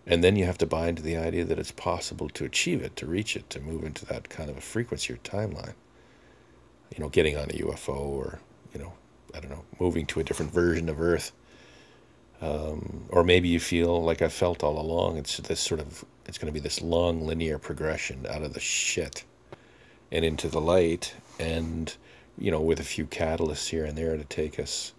And 0.07 0.22
then 0.22 0.37
you 0.37 0.44
have 0.44 0.59
to 0.59 0.66
buy 0.66 0.88
into 0.88 1.02
the 1.02 1.16
idea 1.16 1.44
that 1.44 1.59
it's 1.59 1.72
possible 1.72 2.29
to 2.31 2.44
achieve 2.44 2.81
it, 2.83 2.94
to 2.96 3.07
reach 3.07 3.35
it, 3.35 3.50
to 3.50 3.61
move 3.61 3.85
into 3.85 4.07
that 4.07 4.29
kind 4.29 4.48
of 4.48 4.57
a 4.57 4.61
frequency 4.61 5.12
or 5.12 5.16
timeline. 5.16 5.74
You 6.96 7.02
know, 7.02 7.09
getting 7.09 7.37
on 7.37 7.50
a 7.50 7.55
UFO 7.55 7.96
or, 7.96 8.38
you 8.72 8.79
know, 8.79 8.92
I 9.35 9.40
don't 9.40 9.50
know, 9.50 9.64
moving 9.81 10.07
to 10.07 10.20
a 10.20 10.24
different 10.24 10.52
version 10.52 10.88
of 10.88 11.00
Earth. 11.00 11.33
Um, 12.40 13.07
or 13.09 13.24
maybe 13.24 13.48
you 13.48 13.59
feel 13.59 14.02
like 14.02 14.22
I 14.22 14.29
felt 14.29 14.62
all 14.62 14.79
along. 14.79 15.16
It's 15.16 15.38
this 15.38 15.59
sort 15.59 15.81
of, 15.81 16.05
it's 16.26 16.38
going 16.38 16.52
to 16.52 16.55
be 16.55 16.61
this 16.61 16.81
long 16.81 17.26
linear 17.26 17.59
progression 17.59 18.26
out 18.29 18.42
of 18.42 18.52
the 18.52 18.61
shit 18.61 19.24
and 20.12 20.24
into 20.24 20.48
the 20.48 20.61
light. 20.61 21.14
And 21.40 21.92
you 22.38 22.51
know, 22.51 22.61
with 22.61 22.81
a 22.81 22.85
few 22.85 23.07
catalysts 23.07 23.68
here 23.68 23.85
and 23.85 23.96
there 23.96 24.16
to 24.16 24.25
take 24.25 24.61
us 24.61 24.92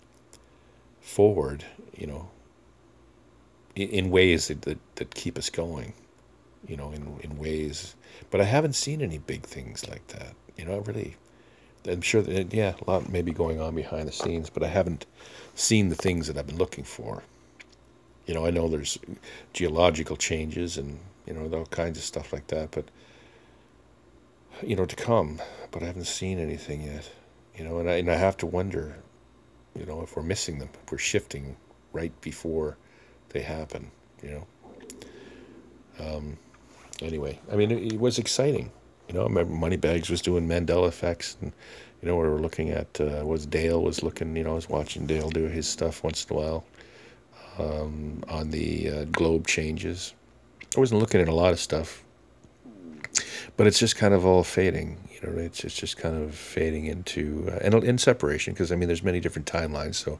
forward, 1.01 1.63
you 1.95 2.07
know, 2.07 2.29
in, 3.75 3.89
in 3.89 4.11
ways 4.11 4.47
that, 4.47 4.63
that, 4.63 4.79
that 4.95 5.13
keep 5.13 5.37
us 5.37 5.49
going, 5.49 5.93
you 6.67 6.75
know, 6.75 6.91
in, 6.91 7.19
in 7.21 7.37
ways. 7.37 7.95
But 8.31 8.41
I 8.41 8.45
haven't 8.45 8.73
seen 8.73 9.01
any 9.01 9.19
big 9.19 9.43
things 9.43 9.87
like 9.87 10.05
that. 10.07 10.33
You 10.57 10.65
know, 10.65 10.75
I 10.75 10.79
really, 10.79 11.15
I'm 11.87 12.01
sure 12.01 12.23
that, 12.23 12.53
yeah, 12.53 12.73
a 12.81 12.89
lot 12.89 13.09
may 13.09 13.21
be 13.21 13.31
going 13.31 13.61
on 13.61 13.75
behind 13.75 14.07
the 14.07 14.11
scenes, 14.11 14.49
but 14.49 14.63
I 14.63 14.67
haven't 14.67 15.05
seen 15.53 15.89
the 15.89 15.95
things 15.95 16.27
that 16.27 16.37
I've 16.37 16.47
been 16.47 16.57
looking 16.57 16.83
for. 16.83 17.23
You 18.25 18.33
know, 18.33 18.45
I 18.45 18.49
know 18.49 18.67
there's 18.67 18.97
geological 19.53 20.17
changes 20.17 20.77
and, 20.77 20.99
you 21.27 21.33
know, 21.33 21.57
all 21.57 21.65
kinds 21.67 21.97
of 21.97 22.03
stuff 22.03 22.33
like 22.33 22.47
that, 22.47 22.71
but, 22.71 22.85
you 24.63 24.75
know, 24.75 24.85
to 24.85 24.95
come, 24.95 25.39
but 25.71 25.83
I 25.83 25.85
haven't 25.85 26.07
seen 26.07 26.39
anything 26.39 26.81
yet 26.81 27.09
you 27.57 27.63
know, 27.63 27.79
and 27.79 27.89
I, 27.89 27.95
and 27.95 28.09
I 28.09 28.15
have 28.15 28.37
to 28.37 28.45
wonder, 28.45 28.95
you 29.77 29.85
know, 29.85 30.01
if 30.01 30.15
we're 30.15 30.23
missing 30.23 30.59
them, 30.59 30.69
if 30.85 30.91
we're 30.91 30.97
shifting 30.97 31.57
right 31.91 32.11
before 32.21 32.77
they 33.29 33.41
happen, 33.41 33.91
you 34.21 34.29
know. 34.31 34.47
Um, 35.99 36.37
anyway, 37.01 37.39
I 37.51 37.55
mean, 37.55 37.71
it, 37.71 37.93
it, 37.93 37.99
was 37.99 38.19
exciting. 38.19 38.71
You 39.07 39.15
know, 39.15 39.21
I 39.21 39.23
remember 39.23 39.53
Moneybags 39.53 40.09
was 40.09 40.21
doing 40.21 40.47
Mandela 40.47 40.87
effects, 40.87 41.37
and 41.41 41.51
you 42.01 42.07
know, 42.07 42.15
we 42.15 42.27
were 42.27 42.39
looking 42.39 42.69
at 42.69 43.01
uh, 43.01 43.23
was 43.25 43.47
Dale 43.47 43.81
was 43.81 44.03
looking. 44.03 44.35
You 44.35 44.43
know, 44.43 44.51
I 44.51 44.55
was 44.55 44.69
watching 44.69 45.07
Dale 45.07 45.29
do 45.29 45.47
his 45.47 45.67
stuff 45.67 46.03
once 46.03 46.25
in 46.25 46.35
a 46.35 46.39
while 46.39 46.65
um, 47.57 48.23
on 48.29 48.51
the 48.51 48.89
uh, 48.89 49.03
globe 49.05 49.47
changes. 49.47 50.13
I 50.75 50.79
wasn't 50.79 50.99
looking 50.99 51.21
at 51.21 51.27
a 51.27 51.33
lot 51.33 51.53
of 51.53 51.59
stuff, 51.59 52.03
but 53.55 53.65
it's 53.65 53.79
just 53.79 53.95
kind 53.95 54.13
of 54.13 54.25
all 54.25 54.43
fading. 54.43 54.97
It's 55.35 55.63
it's 55.63 55.75
just 55.75 55.97
kind 55.97 56.21
of 56.21 56.35
fading 56.35 56.85
into 56.85 57.49
uh, 57.51 57.59
and 57.61 57.73
in 57.83 57.97
separation 57.97 58.53
because 58.53 58.71
I 58.71 58.75
mean, 58.75 58.87
there's 58.87 59.03
many 59.03 59.19
different 59.19 59.47
timelines. 59.47 59.95
So 59.95 60.19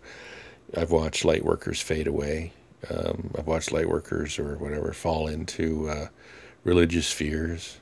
I've 0.76 0.92
watched 0.92 1.26
light 1.26 1.46
workers 1.46 1.82
fade 1.82 2.08
away. 2.08 2.54
Um, 2.90 3.32
I've 3.38 3.48
watched 3.48 3.72
light 3.72 3.90
workers 3.90 4.38
or 4.38 4.58
whatever 4.58 4.94
fall 4.94 5.28
into 5.28 5.90
uh, 5.90 6.08
religious 6.64 7.12
fears. 7.12 7.80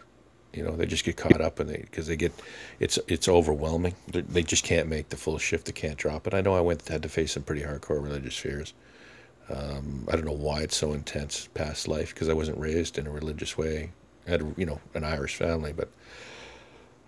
You 0.54 0.64
know, 0.64 0.76
they 0.76 0.86
just 0.86 1.04
get 1.04 1.18
caught 1.18 1.42
up 1.42 1.60
in 1.60 1.70
it 1.70 1.82
because 1.82 2.08
they 2.08 2.16
get 2.16 2.32
it's 2.80 2.98
it's 3.08 3.28
overwhelming. 3.28 3.96
They, 4.08 4.22
they 4.22 4.44
just 4.44 4.64
can't 4.64 4.88
make 4.88 5.10
the 5.10 5.18
full 5.18 5.38
shift. 5.38 5.66
They 5.66 5.74
can't 5.74 5.98
drop 5.98 6.28
it. 6.28 6.34
I 6.34 6.42
know 6.42 6.56
I 6.56 6.62
went 6.62 6.88
had 6.88 7.04
to 7.04 7.10
face 7.10 7.34
some 7.34 7.44
pretty 7.44 7.62
hardcore 7.62 8.02
religious 8.02 8.38
fears. 8.38 8.74
Um, 9.50 10.08
I 10.10 10.14
don't 10.14 10.26
know 10.26 10.32
why 10.32 10.62
it's 10.62 10.78
so 10.78 10.94
intense 10.94 11.50
past 11.54 11.88
life 11.88 12.14
because 12.14 12.30
I 12.30 12.34
wasn't 12.34 12.58
raised 12.58 12.98
in 12.98 13.06
a 13.06 13.12
religious 13.12 13.58
way. 13.58 13.92
I 14.28 14.32
had 14.32 14.54
you 14.58 14.66
know 14.66 14.80
an 14.94 15.04
Irish 15.04 15.36
family, 15.36 15.74
but 15.74 15.90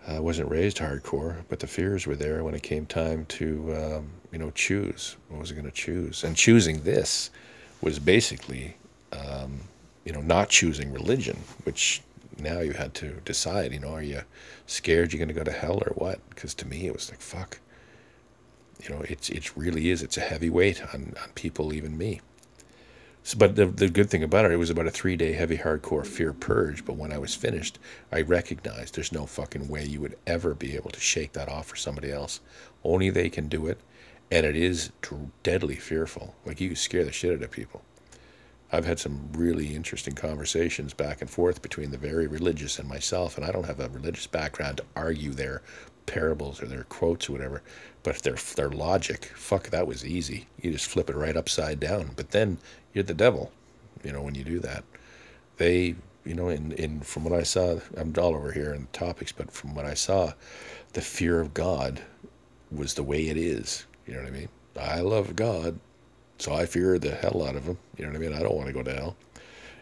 I 0.08 0.20
wasn't 0.20 0.50
raised 0.50 0.78
hardcore. 0.78 1.44
But 1.48 1.60
the 1.60 1.66
fears 1.66 2.06
were 2.06 2.16
there 2.16 2.42
when 2.42 2.54
it 2.54 2.62
came 2.62 2.86
time 2.86 3.26
to 3.26 3.74
um, 3.76 4.10
you 4.32 4.38
know 4.38 4.50
choose. 4.50 5.16
What 5.28 5.40
was 5.40 5.52
I 5.52 5.54
going 5.54 5.66
to 5.66 5.70
choose? 5.70 6.24
And 6.24 6.36
choosing 6.36 6.82
this 6.82 7.30
was 7.80 7.98
basically 7.98 8.76
um, 9.12 9.60
you 10.04 10.12
know 10.12 10.20
not 10.22 10.48
choosing 10.48 10.92
religion, 10.92 11.38
which 11.64 12.02
now 12.40 12.60
you 12.60 12.72
had 12.72 12.94
to 12.94 13.14
decide, 13.24 13.72
you 13.72 13.80
know, 13.80 13.94
are 13.94 14.02
you 14.02 14.22
scared 14.66 15.12
you're 15.12 15.18
going 15.18 15.28
to 15.28 15.34
go 15.34 15.44
to 15.44 15.52
hell 15.52 15.82
or 15.84 15.92
what? 15.94 16.20
Because 16.30 16.54
to 16.54 16.66
me, 16.68 16.86
it 16.86 16.92
was 16.92 17.10
like, 17.10 17.20
fuck. 17.20 17.58
You 18.82 18.94
know, 18.94 19.02
it's 19.08 19.28
it 19.28 19.56
really 19.56 19.90
is. 19.90 20.02
It's 20.02 20.16
a 20.16 20.20
heavy 20.20 20.48
weight 20.48 20.82
on, 20.94 21.14
on 21.20 21.30
people, 21.34 21.72
even 21.74 21.98
me. 21.98 22.20
But 23.36 23.56
the, 23.56 23.66
the 23.66 23.88
good 23.88 24.10
thing 24.10 24.22
about 24.22 24.46
it, 24.46 24.52
it 24.52 24.56
was 24.56 24.70
about 24.70 24.86
a 24.86 24.90
three 24.90 25.16
day 25.16 25.32
heavy 25.32 25.58
hardcore 25.58 26.06
fear 26.06 26.32
purge. 26.32 26.84
But 26.84 26.96
when 26.96 27.12
I 27.12 27.18
was 27.18 27.34
finished, 27.34 27.78
I 28.10 28.22
recognized 28.22 28.94
there's 28.94 29.12
no 29.12 29.26
fucking 29.26 29.68
way 29.68 29.84
you 29.84 30.00
would 30.00 30.16
ever 30.26 30.54
be 30.54 30.74
able 30.76 30.90
to 30.90 31.00
shake 31.00 31.32
that 31.32 31.48
off 31.48 31.66
for 31.66 31.76
somebody 31.76 32.10
else. 32.10 32.40
Only 32.84 33.10
they 33.10 33.28
can 33.28 33.48
do 33.48 33.66
it. 33.66 33.80
And 34.30 34.44
it 34.44 34.56
is 34.56 34.92
deadly 35.42 35.76
fearful. 35.76 36.34
Like 36.44 36.60
you 36.60 36.74
scare 36.74 37.04
the 37.04 37.12
shit 37.12 37.36
out 37.36 37.42
of 37.42 37.50
people. 37.50 37.82
I've 38.70 38.84
had 38.84 38.98
some 38.98 39.30
really 39.32 39.74
interesting 39.74 40.14
conversations 40.14 40.92
back 40.92 41.22
and 41.22 41.30
forth 41.30 41.62
between 41.62 41.90
the 41.90 41.96
very 41.96 42.26
religious 42.26 42.78
and 42.78 42.86
myself, 42.86 43.38
and 43.38 43.46
I 43.46 43.50
don't 43.50 43.64
have 43.64 43.80
a 43.80 43.88
religious 43.88 44.26
background 44.26 44.76
to 44.76 44.84
argue 44.94 45.32
their 45.32 45.62
parables 46.08 46.60
or 46.62 46.66
their 46.66 46.84
quotes 46.84 47.28
or 47.28 47.32
whatever. 47.32 47.62
But 48.02 48.16
their 48.22 48.34
their 48.56 48.70
logic, 48.70 49.26
fuck, 49.36 49.70
that 49.70 49.86
was 49.86 50.04
easy. 50.04 50.46
You 50.60 50.72
just 50.72 50.88
flip 50.88 51.10
it 51.10 51.16
right 51.16 51.36
upside 51.36 51.78
down. 51.78 52.10
But 52.16 52.30
then 52.30 52.58
you're 52.92 53.04
the 53.04 53.14
devil, 53.14 53.52
you 54.02 54.12
know, 54.12 54.22
when 54.22 54.34
you 54.34 54.44
do 54.44 54.58
that. 54.60 54.84
They, 55.58 55.94
you 56.24 56.34
know, 56.34 56.48
in 56.48 56.72
in 56.72 57.00
from 57.00 57.24
what 57.24 57.32
I 57.32 57.42
saw, 57.42 57.78
I'm 57.96 58.12
all 58.18 58.34
over 58.34 58.52
here 58.52 58.72
in 58.72 58.88
topics, 58.92 59.32
but 59.32 59.50
from 59.52 59.74
what 59.74 59.84
I 59.84 59.94
saw, 59.94 60.32
the 60.94 61.00
fear 61.00 61.40
of 61.40 61.54
God 61.54 62.02
was 62.72 62.94
the 62.94 63.02
way 63.02 63.28
it 63.28 63.36
is. 63.36 63.86
You 64.06 64.14
know 64.14 64.20
what 64.20 64.28
I 64.28 64.32
mean? 64.32 64.48
I 64.80 65.00
love 65.00 65.36
God. 65.36 65.78
So 66.38 66.54
I 66.54 66.66
fear 66.66 66.98
the 66.98 67.10
hell 67.10 67.44
out 67.46 67.56
of 67.56 67.66
them. 67.66 67.78
You 67.96 68.04
know 68.04 68.12
what 68.12 68.16
I 68.16 68.20
mean? 68.20 68.32
I 68.32 68.40
don't 68.40 68.54
want 68.54 68.68
to 68.68 68.72
go 68.72 68.82
to 68.82 68.94
hell. 68.94 69.16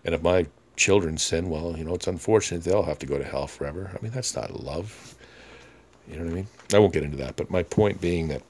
And 0.05 0.14
if 0.14 0.22
my 0.22 0.47
children 0.77 1.18
sin, 1.18 1.51
well, 1.51 1.77
you 1.77 1.85
know, 1.85 1.95
it's 1.95 2.07
unfortunate 2.07 2.64
they'll 2.64 2.83
have 2.83 2.99
to 3.01 3.07
go 3.07 3.18
to 3.18 3.24
hell 3.24 3.47
forever. 3.47 3.91
I 3.95 4.03
mean, 4.03 4.12
that's 4.12 4.35
not 4.37 4.62
love. 4.62 5.16
You 6.09 6.17
know 6.17 6.25
what 6.25 6.33
I 6.33 6.35
mean? 6.35 6.49
I 6.73 6.79
won't 6.79 6.93
get 6.93 7.03
into 7.03 7.17
that, 7.19 7.37
but 7.37 7.51
my 7.51 7.63
point 7.63 8.01
being 8.01 8.29
that 8.29 8.43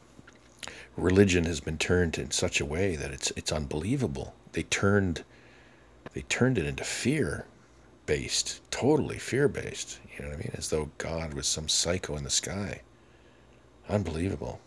religion 0.96 1.44
has 1.44 1.60
been 1.60 1.78
turned 1.78 2.18
in 2.18 2.30
such 2.30 2.60
a 2.60 2.66
way 2.66 2.96
that 2.96 3.10
it's 3.10 3.30
it's 3.32 3.52
unbelievable. 3.52 4.34
They 4.52 4.64
turned 4.64 5.24
they 6.12 6.22
turned 6.22 6.58
it 6.58 6.66
into 6.66 6.84
fear 6.84 7.46
based, 8.06 8.60
totally 8.70 9.18
fear 9.18 9.48
based. 9.48 9.98
You 10.16 10.24
know 10.24 10.30
what 10.30 10.36
I 10.36 10.40
mean? 10.40 10.52
As 10.54 10.70
though 10.70 10.90
God 10.98 11.34
was 11.34 11.46
some 11.46 11.68
psycho 11.68 12.16
in 12.16 12.24
the 12.24 12.30
sky. 12.30 12.82
Unbelievable. 13.88 14.60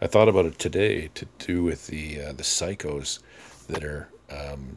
I 0.00 0.06
thought 0.06 0.28
about 0.28 0.46
it 0.46 0.58
today 0.58 1.08
to 1.14 1.26
do 1.38 1.62
with 1.62 1.86
the 1.86 2.20
uh, 2.20 2.32
the 2.32 2.42
psychos 2.42 3.20
that 3.68 3.84
are 3.84 4.08
um, 4.30 4.76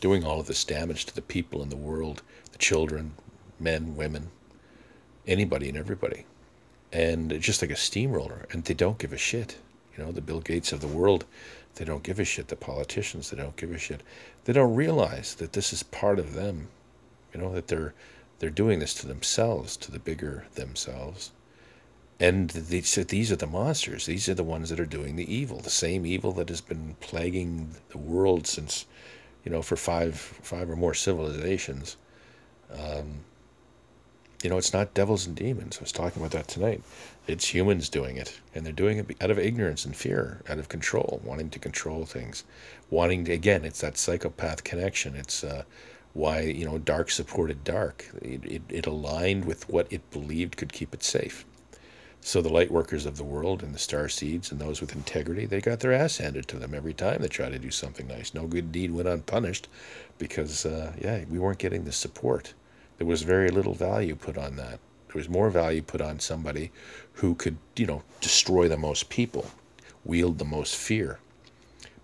doing 0.00 0.24
all 0.24 0.40
of 0.40 0.46
this 0.46 0.64
damage 0.64 1.06
to 1.06 1.14
the 1.14 1.22
people 1.22 1.62
in 1.62 1.68
the 1.68 1.76
world, 1.76 2.22
the 2.52 2.58
children, 2.58 3.12
men, 3.58 3.96
women, 3.96 4.30
anybody 5.26 5.68
and 5.68 5.78
everybody, 5.78 6.24
and 6.92 7.40
just 7.40 7.62
like 7.62 7.70
a 7.70 7.76
steamroller, 7.76 8.46
and 8.50 8.64
they 8.64 8.74
don't 8.74 8.98
give 8.98 9.12
a 9.12 9.18
shit. 9.18 9.58
You 9.96 10.04
know, 10.04 10.12
the 10.12 10.20
Bill 10.20 10.40
Gates 10.40 10.72
of 10.72 10.80
the 10.80 10.88
world, 10.88 11.24
they 11.74 11.84
don't 11.84 12.02
give 12.02 12.18
a 12.18 12.24
shit. 12.24 12.48
The 12.48 12.56
politicians, 12.56 13.30
they 13.30 13.36
don't 13.36 13.56
give 13.56 13.72
a 13.72 13.78
shit. 13.78 14.02
They 14.44 14.52
don't 14.52 14.74
realize 14.74 15.34
that 15.36 15.52
this 15.52 15.72
is 15.72 15.82
part 15.82 16.18
of 16.18 16.34
them. 16.34 16.68
You 17.32 17.40
know 17.40 17.52
that 17.54 17.68
they're 17.68 17.94
they're 18.38 18.50
doing 18.50 18.78
this 18.78 18.94
to 18.94 19.06
themselves, 19.06 19.76
to 19.78 19.90
the 19.90 19.98
bigger 19.98 20.46
themselves 20.54 21.30
and 22.20 22.50
they 22.50 22.82
said 22.82 23.08
these 23.08 23.32
are 23.32 23.36
the 23.36 23.46
monsters. 23.46 24.04
These 24.04 24.28
are 24.28 24.34
the 24.34 24.44
ones 24.44 24.68
that 24.68 24.78
are 24.78 24.84
doing 24.84 25.16
the 25.16 25.34
evil, 25.34 25.58
the 25.58 25.70
same 25.70 26.04
evil 26.04 26.32
that 26.32 26.50
has 26.50 26.60
been 26.60 26.94
plaguing 27.00 27.74
the 27.88 27.98
world 27.98 28.46
since, 28.46 28.84
you 29.42 29.50
know, 29.50 29.62
for 29.62 29.76
five 29.76 30.14
five 30.16 30.68
or 30.68 30.76
more 30.76 30.92
civilizations. 30.92 31.96
Um, 32.70 33.20
you 34.42 34.50
know, 34.50 34.58
it's 34.58 34.72
not 34.72 34.94
devils 34.94 35.26
and 35.26 35.36
demons. 35.36 35.78
I 35.78 35.82
was 35.82 35.92
talking 35.92 36.22
about 36.22 36.32
that 36.32 36.48
tonight. 36.48 36.82
It's 37.26 37.54
humans 37.54 37.88
doing 37.88 38.16
it, 38.16 38.40
and 38.54 38.64
they're 38.64 38.72
doing 38.72 38.98
it 38.98 39.16
out 39.20 39.30
of 39.30 39.38
ignorance 39.38 39.84
and 39.84 39.94
fear, 39.94 40.42
out 40.48 40.58
of 40.58 40.68
control, 40.68 41.20
wanting 41.24 41.50
to 41.50 41.58
control 41.58 42.06
things, 42.06 42.44
wanting 42.90 43.24
to. 43.26 43.32
Again, 43.32 43.64
it's 43.64 43.80
that 43.80 43.98
psychopath 43.98 44.64
connection. 44.64 45.14
It's 45.14 45.44
uh, 45.44 45.64
why 46.14 46.40
you 46.40 46.64
know 46.64 46.78
dark 46.78 47.10
supported 47.10 47.64
dark. 47.64 48.06
It, 48.22 48.44
it, 48.44 48.62
it 48.68 48.86
aligned 48.86 49.44
with 49.44 49.68
what 49.68 49.86
it 49.90 50.10
believed 50.10 50.56
could 50.56 50.72
keep 50.72 50.94
it 50.94 51.02
safe 51.02 51.44
so 52.22 52.42
the 52.42 52.52
light 52.52 52.70
workers 52.70 53.06
of 53.06 53.16
the 53.16 53.24
world 53.24 53.62
and 53.62 53.74
the 53.74 53.78
star 53.78 54.08
seeds 54.08 54.52
and 54.52 54.60
those 54.60 54.80
with 54.80 54.94
integrity, 54.94 55.46
they 55.46 55.60
got 55.60 55.80
their 55.80 55.92
ass 55.92 56.18
handed 56.18 56.46
to 56.48 56.58
them 56.58 56.74
every 56.74 56.92
time 56.92 57.20
they 57.20 57.28
tried 57.28 57.52
to 57.52 57.58
do 57.58 57.70
something 57.70 58.06
nice. 58.06 58.34
No 58.34 58.46
good 58.46 58.70
deed 58.70 58.90
went 58.90 59.08
unpunished 59.08 59.68
because, 60.18 60.66
uh, 60.66 60.92
yeah, 61.00 61.24
we 61.30 61.38
weren't 61.38 61.58
getting 61.58 61.84
the 61.84 61.92
support. 61.92 62.52
There 63.00 63.06
was 63.06 63.22
very 63.22 63.48
little 63.48 63.72
value 63.72 64.14
put 64.14 64.36
on 64.36 64.56
that. 64.56 64.78
There 65.08 65.14
was 65.14 65.26
more 65.26 65.48
value 65.48 65.80
put 65.80 66.02
on 66.02 66.20
somebody 66.20 66.70
who 67.14 67.34
could, 67.34 67.56
you 67.74 67.86
know, 67.86 68.02
destroy 68.20 68.68
the 68.68 68.76
most 68.76 69.08
people, 69.08 69.46
wield 70.04 70.36
the 70.36 70.44
most 70.44 70.76
fear, 70.76 71.18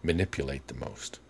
manipulate 0.03 0.67
the 0.69 0.75
most, 0.75 1.21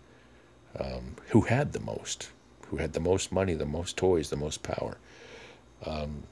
um, 0.79 1.17
who 1.31 1.41
had 1.41 1.73
the 1.73 1.81
most, 1.81 2.29
who 2.67 2.77
had 2.77 2.93
the 2.93 3.01
most 3.01 3.29
money, 3.29 3.55
the 3.55 3.65
most 3.65 3.97
toys, 3.97 4.29
the 4.29 4.37
most 4.37 4.63
power. 4.63 4.99
Um, 5.85 6.23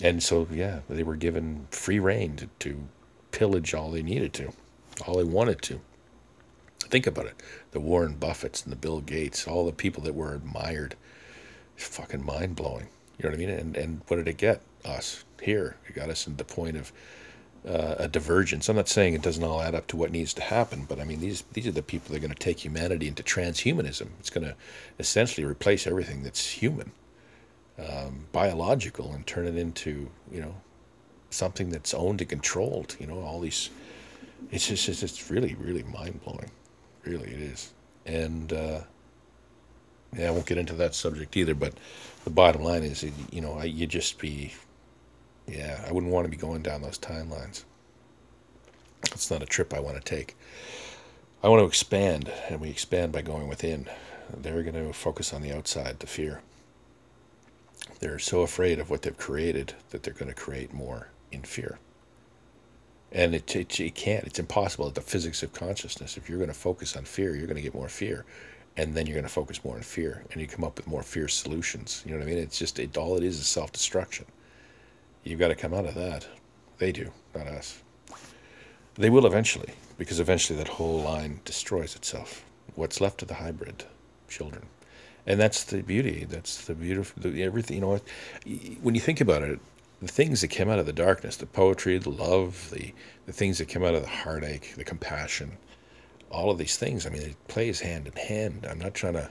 and 0.00 0.22
so 0.22 0.46
yeah, 0.52 0.78
they 0.88 1.02
were 1.02 1.16
given 1.16 1.66
free 1.72 1.98
reign 1.98 2.36
to, 2.36 2.48
to 2.60 2.80
pillage 3.32 3.74
all 3.74 3.90
they 3.90 4.04
needed 4.04 4.32
to, 4.34 4.52
all 5.04 5.16
they 5.16 5.24
wanted 5.24 5.62
to. 5.62 5.80
Think 6.78 7.08
about 7.08 7.26
it: 7.26 7.42
the 7.72 7.80
Warren 7.80 8.14
Buffetts 8.14 8.62
and 8.62 8.70
the 8.70 8.76
Bill 8.76 9.00
Gates, 9.00 9.48
all 9.48 9.66
the 9.66 9.72
people 9.72 10.04
that 10.04 10.14
were 10.14 10.32
admired. 10.32 10.94
Fucking 11.76 12.24
mind 12.24 12.56
blowing. 12.56 12.88
You 13.18 13.24
know 13.24 13.30
what 13.30 13.34
I 13.34 13.38
mean? 13.38 13.50
And 13.50 13.76
and 13.76 14.00
what 14.08 14.16
did 14.16 14.28
it 14.28 14.36
get 14.36 14.62
us 14.84 15.24
here? 15.42 15.76
It 15.86 15.94
got 15.94 16.10
us 16.10 16.24
to 16.24 16.30
the 16.30 16.44
point 16.44 16.76
of 16.76 16.92
uh, 17.68 17.94
a 17.98 18.08
divergence. 18.08 18.68
I'm 18.68 18.76
not 18.76 18.88
saying 18.88 19.14
it 19.14 19.22
doesn't 19.22 19.42
all 19.42 19.62
add 19.62 19.74
up 19.74 19.86
to 19.88 19.96
what 19.96 20.10
needs 20.10 20.34
to 20.34 20.42
happen, 20.42 20.84
but 20.88 21.00
I 21.00 21.04
mean 21.04 21.20
these 21.20 21.42
these 21.52 21.66
are 21.66 21.72
the 21.72 21.82
people 21.82 22.10
that 22.10 22.18
are 22.18 22.26
going 22.26 22.34
to 22.34 22.38
take 22.38 22.64
humanity 22.64 23.08
into 23.08 23.22
transhumanism. 23.22 24.08
It's 24.20 24.30
going 24.30 24.46
to 24.46 24.54
essentially 24.98 25.46
replace 25.46 25.86
everything 25.86 26.22
that's 26.22 26.46
human 26.46 26.92
um, 27.78 28.26
biological 28.32 29.12
and 29.12 29.26
turn 29.26 29.46
it 29.46 29.56
into 29.56 30.08
you 30.30 30.40
know 30.40 30.54
something 31.30 31.70
that's 31.70 31.94
owned 31.94 32.20
and 32.20 32.30
controlled. 32.30 32.96
You 33.00 33.06
know 33.06 33.20
all 33.20 33.40
these. 33.40 33.70
It's 34.50 34.68
just 34.68 34.88
it's, 34.88 35.02
it's 35.02 35.30
really 35.30 35.54
really 35.54 35.82
mind 35.84 36.22
blowing, 36.24 36.50
really 37.04 37.30
it 37.30 37.40
is. 37.40 37.72
And 38.06 38.52
uh, 38.52 38.80
I 40.20 40.30
won't 40.30 40.46
get 40.46 40.58
into 40.58 40.74
that 40.74 40.94
subject 40.94 41.36
either. 41.36 41.54
But 41.54 41.74
the 42.24 42.30
bottom 42.30 42.62
line 42.62 42.82
is, 42.82 43.04
you 43.30 43.40
know, 43.40 43.60
you 43.62 43.86
just 43.86 44.18
be, 44.18 44.54
yeah, 45.46 45.84
I 45.86 45.92
wouldn't 45.92 46.12
want 46.12 46.24
to 46.24 46.30
be 46.30 46.36
going 46.36 46.62
down 46.62 46.82
those 46.82 46.98
timelines. 46.98 47.64
It's 49.12 49.30
not 49.30 49.42
a 49.42 49.46
trip 49.46 49.74
I 49.74 49.80
want 49.80 49.96
to 49.96 50.02
take. 50.02 50.36
I 51.42 51.48
want 51.48 51.60
to 51.60 51.66
expand, 51.66 52.32
and 52.48 52.60
we 52.60 52.70
expand 52.70 53.12
by 53.12 53.22
going 53.22 53.48
within. 53.48 53.86
They're 54.34 54.62
going 54.62 54.74
to 54.74 54.92
focus 54.94 55.34
on 55.34 55.42
the 55.42 55.52
outside, 55.52 55.98
the 56.00 56.06
fear. 56.06 56.40
They're 58.00 58.18
so 58.18 58.40
afraid 58.40 58.78
of 58.78 58.88
what 58.88 59.02
they've 59.02 59.16
created 59.16 59.74
that 59.90 60.02
they're 60.02 60.14
going 60.14 60.28
to 60.28 60.34
create 60.34 60.72
more 60.72 61.08
in 61.30 61.42
fear. 61.42 61.78
And 63.12 63.34
it, 63.34 63.54
it, 63.54 63.78
it 63.78 63.94
can't, 63.94 64.24
it's 64.24 64.38
impossible. 64.38 64.90
The 64.90 65.00
physics 65.00 65.42
of 65.42 65.52
consciousness, 65.52 66.16
if 66.16 66.28
you're 66.28 66.38
going 66.38 66.48
to 66.48 66.54
focus 66.54 66.96
on 66.96 67.04
fear, 67.04 67.36
you're 67.36 67.46
going 67.46 67.56
to 67.56 67.62
get 67.62 67.74
more 67.74 67.88
fear. 67.88 68.24
And 68.76 68.94
then 68.94 69.06
you're 69.06 69.14
going 69.14 69.24
to 69.26 69.32
focus 69.32 69.64
more 69.64 69.76
on 69.76 69.82
fear. 69.82 70.24
And 70.32 70.40
you 70.40 70.48
come 70.48 70.64
up 70.64 70.76
with 70.76 70.86
more 70.86 71.02
fear 71.02 71.28
solutions. 71.28 72.02
You 72.04 72.12
know 72.12 72.18
what 72.18 72.26
I 72.26 72.30
mean? 72.30 72.38
It's 72.38 72.58
just, 72.58 72.78
it, 72.78 72.96
all 72.96 73.16
it 73.16 73.22
is 73.22 73.38
is 73.38 73.46
self 73.46 73.72
destruction. 73.72 74.26
You've 75.22 75.40
got 75.40 75.48
to 75.48 75.54
come 75.54 75.72
out 75.72 75.86
of 75.86 75.94
that. 75.94 76.26
They 76.78 76.92
do, 76.92 77.10
not 77.34 77.46
us. 77.46 77.80
They 78.96 79.10
will 79.10 79.26
eventually, 79.26 79.74
because 79.96 80.20
eventually 80.20 80.58
that 80.58 80.68
whole 80.68 81.00
line 81.00 81.40
destroys 81.44 81.94
itself. 81.96 82.44
What's 82.74 83.00
left 83.00 83.22
of 83.22 83.28
the 83.28 83.34
hybrid 83.34 83.84
children 84.28 84.66
and 85.26 85.40
that's 85.40 85.64
the 85.64 85.82
beauty. 85.82 86.26
That's 86.28 86.64
the 86.66 86.74
beautiful 86.74 87.22
the, 87.22 87.42
everything. 87.42 87.76
You 87.76 87.82
know, 87.82 88.00
when 88.82 88.94
you 88.94 89.00
think 89.00 89.20
about 89.20 89.42
it, 89.42 89.58
the 90.02 90.08
things 90.08 90.40
that 90.42 90.48
came 90.48 90.68
out 90.68 90.78
of 90.78 90.86
the 90.86 90.92
darkness, 90.92 91.36
the 91.36 91.46
poetry, 91.46 91.96
the 91.98 92.10
love, 92.10 92.70
the 92.70 92.92
the 93.26 93.32
things 93.32 93.58
that 93.58 93.68
came 93.68 93.84
out 93.84 93.94
of 93.94 94.02
the 94.02 94.08
heartache, 94.08 94.74
the 94.76 94.84
compassion, 94.84 95.52
all 96.34 96.50
of 96.50 96.58
these 96.58 96.76
things. 96.76 97.06
I 97.06 97.10
mean, 97.10 97.22
it 97.22 97.48
plays 97.48 97.80
hand 97.80 98.06
in 98.06 98.12
hand. 98.14 98.66
I'm 98.68 98.78
not 98.78 98.94
trying 98.94 99.14
to. 99.14 99.30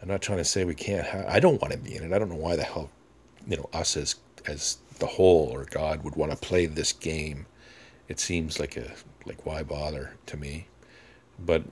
I'm 0.00 0.08
not 0.08 0.22
trying 0.22 0.38
to 0.38 0.44
say 0.44 0.64
we 0.64 0.74
can't. 0.74 1.06
I 1.28 1.38
don't 1.38 1.60
want 1.60 1.72
to 1.72 1.78
be 1.78 1.94
in 1.94 2.02
it. 2.02 2.12
I 2.12 2.18
don't 2.18 2.28
know 2.28 2.34
why 2.34 2.56
the 2.56 2.64
hell, 2.64 2.90
you 3.46 3.56
know, 3.56 3.68
us 3.72 3.96
as 3.96 4.16
as 4.46 4.78
the 4.98 5.06
whole 5.06 5.50
or 5.52 5.64
God 5.64 6.02
would 6.04 6.16
want 6.16 6.32
to 6.32 6.36
play 6.36 6.66
this 6.66 6.92
game. 6.92 7.46
It 8.08 8.18
seems 8.18 8.58
like 8.58 8.76
a 8.76 8.92
like 9.26 9.46
why 9.46 9.62
bother 9.62 10.14
to 10.26 10.36
me, 10.36 10.66
but 11.38 11.62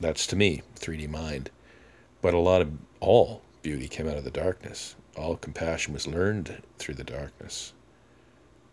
that's 0.00 0.26
to 0.28 0.36
me 0.36 0.62
3D 0.76 1.08
mind. 1.08 1.50
But 2.22 2.34
a 2.34 2.38
lot 2.38 2.62
of 2.62 2.72
all 3.00 3.42
beauty 3.62 3.88
came 3.88 4.08
out 4.08 4.16
of 4.16 4.24
the 4.24 4.30
darkness. 4.30 4.94
All 5.16 5.36
compassion 5.36 5.92
was 5.92 6.06
learned 6.06 6.62
through 6.78 6.94
the 6.94 7.04
darkness. 7.04 7.72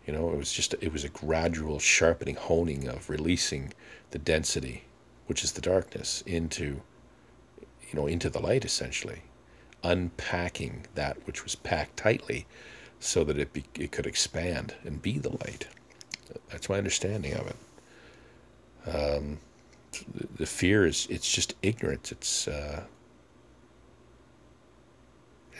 You 0.06 0.12
know, 0.12 0.30
it 0.30 0.36
was 0.36 0.52
just 0.52 0.74
it 0.80 0.92
was 0.92 1.04
a 1.04 1.08
gradual 1.08 1.78
sharpening, 1.78 2.36
honing 2.36 2.88
of 2.88 3.08
releasing 3.08 3.72
the 4.10 4.18
density, 4.18 4.84
which 5.26 5.44
is 5.44 5.52
the 5.52 5.60
darkness, 5.60 6.22
into 6.26 6.82
you 7.88 7.94
know 7.94 8.06
into 8.06 8.30
the 8.30 8.40
light 8.40 8.64
essentially, 8.64 9.22
unpacking 9.82 10.86
that 10.94 11.16
which 11.26 11.44
was 11.44 11.54
packed 11.54 11.96
tightly, 11.96 12.46
so 13.00 13.24
that 13.24 13.38
it 13.38 13.52
be, 13.52 13.64
it 13.74 13.92
could 13.92 14.06
expand 14.06 14.74
and 14.84 15.02
be 15.02 15.18
the 15.18 15.30
light. 15.30 15.68
That's 16.50 16.68
my 16.68 16.78
understanding 16.78 17.34
of 17.34 17.46
it. 17.48 17.56
Um, 18.86 19.38
the 20.36 20.46
fear 20.46 20.86
is 20.86 21.06
it's 21.10 21.30
just 21.30 21.54
ignorance. 21.62 22.12
It's 22.12 22.48
uh, 22.48 22.84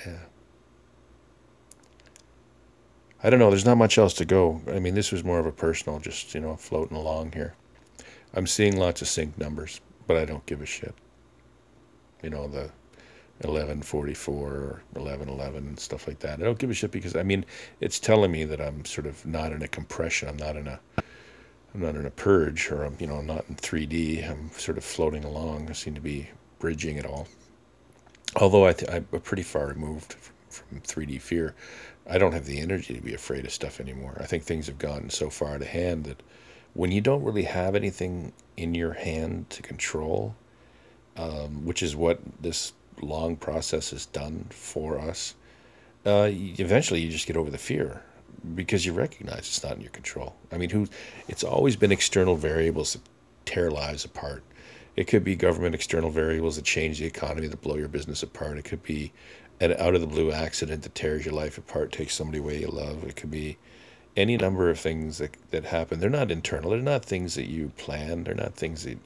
yeah. 0.07 0.19
I 3.23 3.31
don't 3.31 3.39
know. 3.39 3.49
There's 3.49 3.65
not 3.65 3.79
much 3.79 3.97
else 3.97 4.12
to 4.15 4.27
go. 4.27 4.61
I 4.69 4.79
mean, 4.79 4.95
this 4.95 5.11
was 5.11 5.25
more 5.25 5.39
of 5.39 5.47
a 5.47 5.53
personal, 5.53 5.99
just 5.99 6.35
you 6.35 6.41
know, 6.41 6.57
floating 6.57 6.97
along 6.97 7.33
here. 7.33 7.55
I'm 8.35 8.47
seeing 8.47 8.76
lots 8.76 9.03
of 9.03 9.09
sync 9.09 9.39
numbers, 9.39 9.80
but 10.07 10.16
I 10.16 10.24
don't 10.24 10.45
give 10.47 10.61
a 10.61 10.66
shit. 10.66 10.95
You 12.22 12.30
know 12.30 12.49
the 12.49 12.70
1144 13.43 14.35
or 14.35 14.82
1111 14.93 15.66
and 15.66 15.78
stuff 15.78 16.07
like 16.09 16.20
that. 16.20 16.41
I 16.41 16.45
don't 16.45 16.59
give 16.59 16.70
a 16.70 16.74
shit 16.74 16.91
because 16.91 17.16
I 17.16 17.22
mean, 17.22 17.45
it's 17.80 18.01
telling 18.01 18.32
me 18.32 18.45
that 18.45 18.61
I'm 18.61 18.85
sort 18.85 19.07
of 19.07 19.24
not 19.26 19.53
in 19.53 19.62
a 19.62 19.68
compression. 19.68 20.28
I'm 20.28 20.37
not 20.37 20.57
in 20.57 20.66
a 20.66 20.80
I'm 21.74 21.80
not 21.80 21.97
in 21.97 22.07
a 22.07 22.11
purge, 22.11 22.70
or 22.70 22.85
I'm 22.85 22.97
you 22.99 23.07
know 23.07 23.20
not 23.20 23.45
in 23.49 23.57
3D. 23.57 24.28
I'm 24.28 24.51
sort 24.53 24.78
of 24.78 24.85
floating 24.85 25.24
along. 25.24 25.68
I 25.70 25.72
seem 25.72 25.95
to 25.95 26.01
be 26.01 26.28
bridging 26.59 26.97
it 26.97 27.07
all 27.07 27.28
although 28.37 28.66
I 28.66 28.72
th- 28.72 28.91
I'm 28.91 29.05
pretty 29.20 29.43
far 29.43 29.66
removed 29.66 30.16
from 30.49 30.80
3D 30.80 31.20
fear, 31.20 31.55
I 32.09 32.18
don't 32.18 32.32
have 32.32 32.47
the 32.47 32.61
energy 32.61 32.95
to 32.95 33.01
be 33.01 33.14
afraid 33.14 33.45
of 33.45 33.53
stuff 33.53 33.80
anymore. 33.80 34.16
I 34.20 34.26
think 34.26 34.45
things 34.45 34.66
have 34.66 34.78
gotten 34.78 35.11
so 35.11 35.30
far 35.30 35.55
out 35.55 35.62
of 35.62 35.68
hand 35.68 36.05
that 36.05 36.22
when 36.75 36.91
you 36.91 37.01
don't 37.01 37.22
really 37.22 37.45
have 37.45 37.75
anything 37.75 38.33
in 38.57 38.75
your 38.75 38.93
hand 38.93 39.49
to 39.51 39.62
control, 39.62 40.35
um, 41.16 41.64
which 41.64 41.83
is 41.83 41.97
what 41.97 42.20
this 42.41 42.72
long 43.01 43.37
process 43.37 43.91
has 43.91 44.07
done 44.07 44.47
for 44.51 44.99
us, 44.99 45.35
uh, 46.05 46.29
eventually 46.31 47.01
you 47.01 47.11
just 47.11 47.27
get 47.27 47.37
over 47.37 47.51
the 47.51 47.59
fear 47.59 48.03
because 48.55 48.85
you 48.85 48.93
recognize 48.93 49.39
it's 49.39 49.62
not 49.62 49.77
in 49.77 49.81
your 49.81 49.91
control. 49.91 50.37
I 50.53 50.59
mean, 50.59 50.70
who? 50.70 50.87
It's 51.29 51.45
always 51.45 51.77
been 51.77 51.93
external 51.93 52.37
variables 52.37 52.93
that 52.93 53.03
tear 53.47 53.70
lives 53.70 54.05
apart. 54.05 54.43
It 54.97 55.05
could 55.05 55.25
be 55.25 55.35
government 55.35 55.75
external 55.75 56.11
variables 56.11 56.57
that 56.57 56.64
change 56.64 56.99
the 56.99 57.07
economy, 57.07 57.49
that 57.49 57.62
blow 57.62 57.77
your 57.77 57.89
business 57.89 58.22
apart. 58.22 58.59
It 58.59 58.64
could 58.64 58.83
be 58.83 59.12
an 59.61 59.72
out 59.79 59.95
of 59.95 60.01
the 60.01 60.07
blue 60.07 60.31
accident 60.31 60.83
that 60.83 60.95
tears 60.95 61.25
your 61.25 61.35
life 61.35 61.59
apart, 61.59 61.93
takes 61.93 62.14
somebody 62.14 62.39
away 62.39 62.61
you 62.61 62.68
love. 62.68 63.05
It 63.05 63.16
could 63.16 63.31
be 63.31 63.57
any 64.17 64.37
number 64.37 64.71
of 64.71 64.79
things 64.79 65.19
that, 65.19 65.37
that 65.51 65.65
happen. 65.65 66.01
They're 66.01 66.11
not 66.11 66.31
internal. 66.31 66.71
They're 66.71 66.81
not 66.81 67.05
things 67.05 67.35
that 67.35 67.49
you 67.49 67.73
plan. 67.77 68.25
They're 68.25 68.35
not 68.35 68.55
things 68.55 68.85
that 68.85 68.99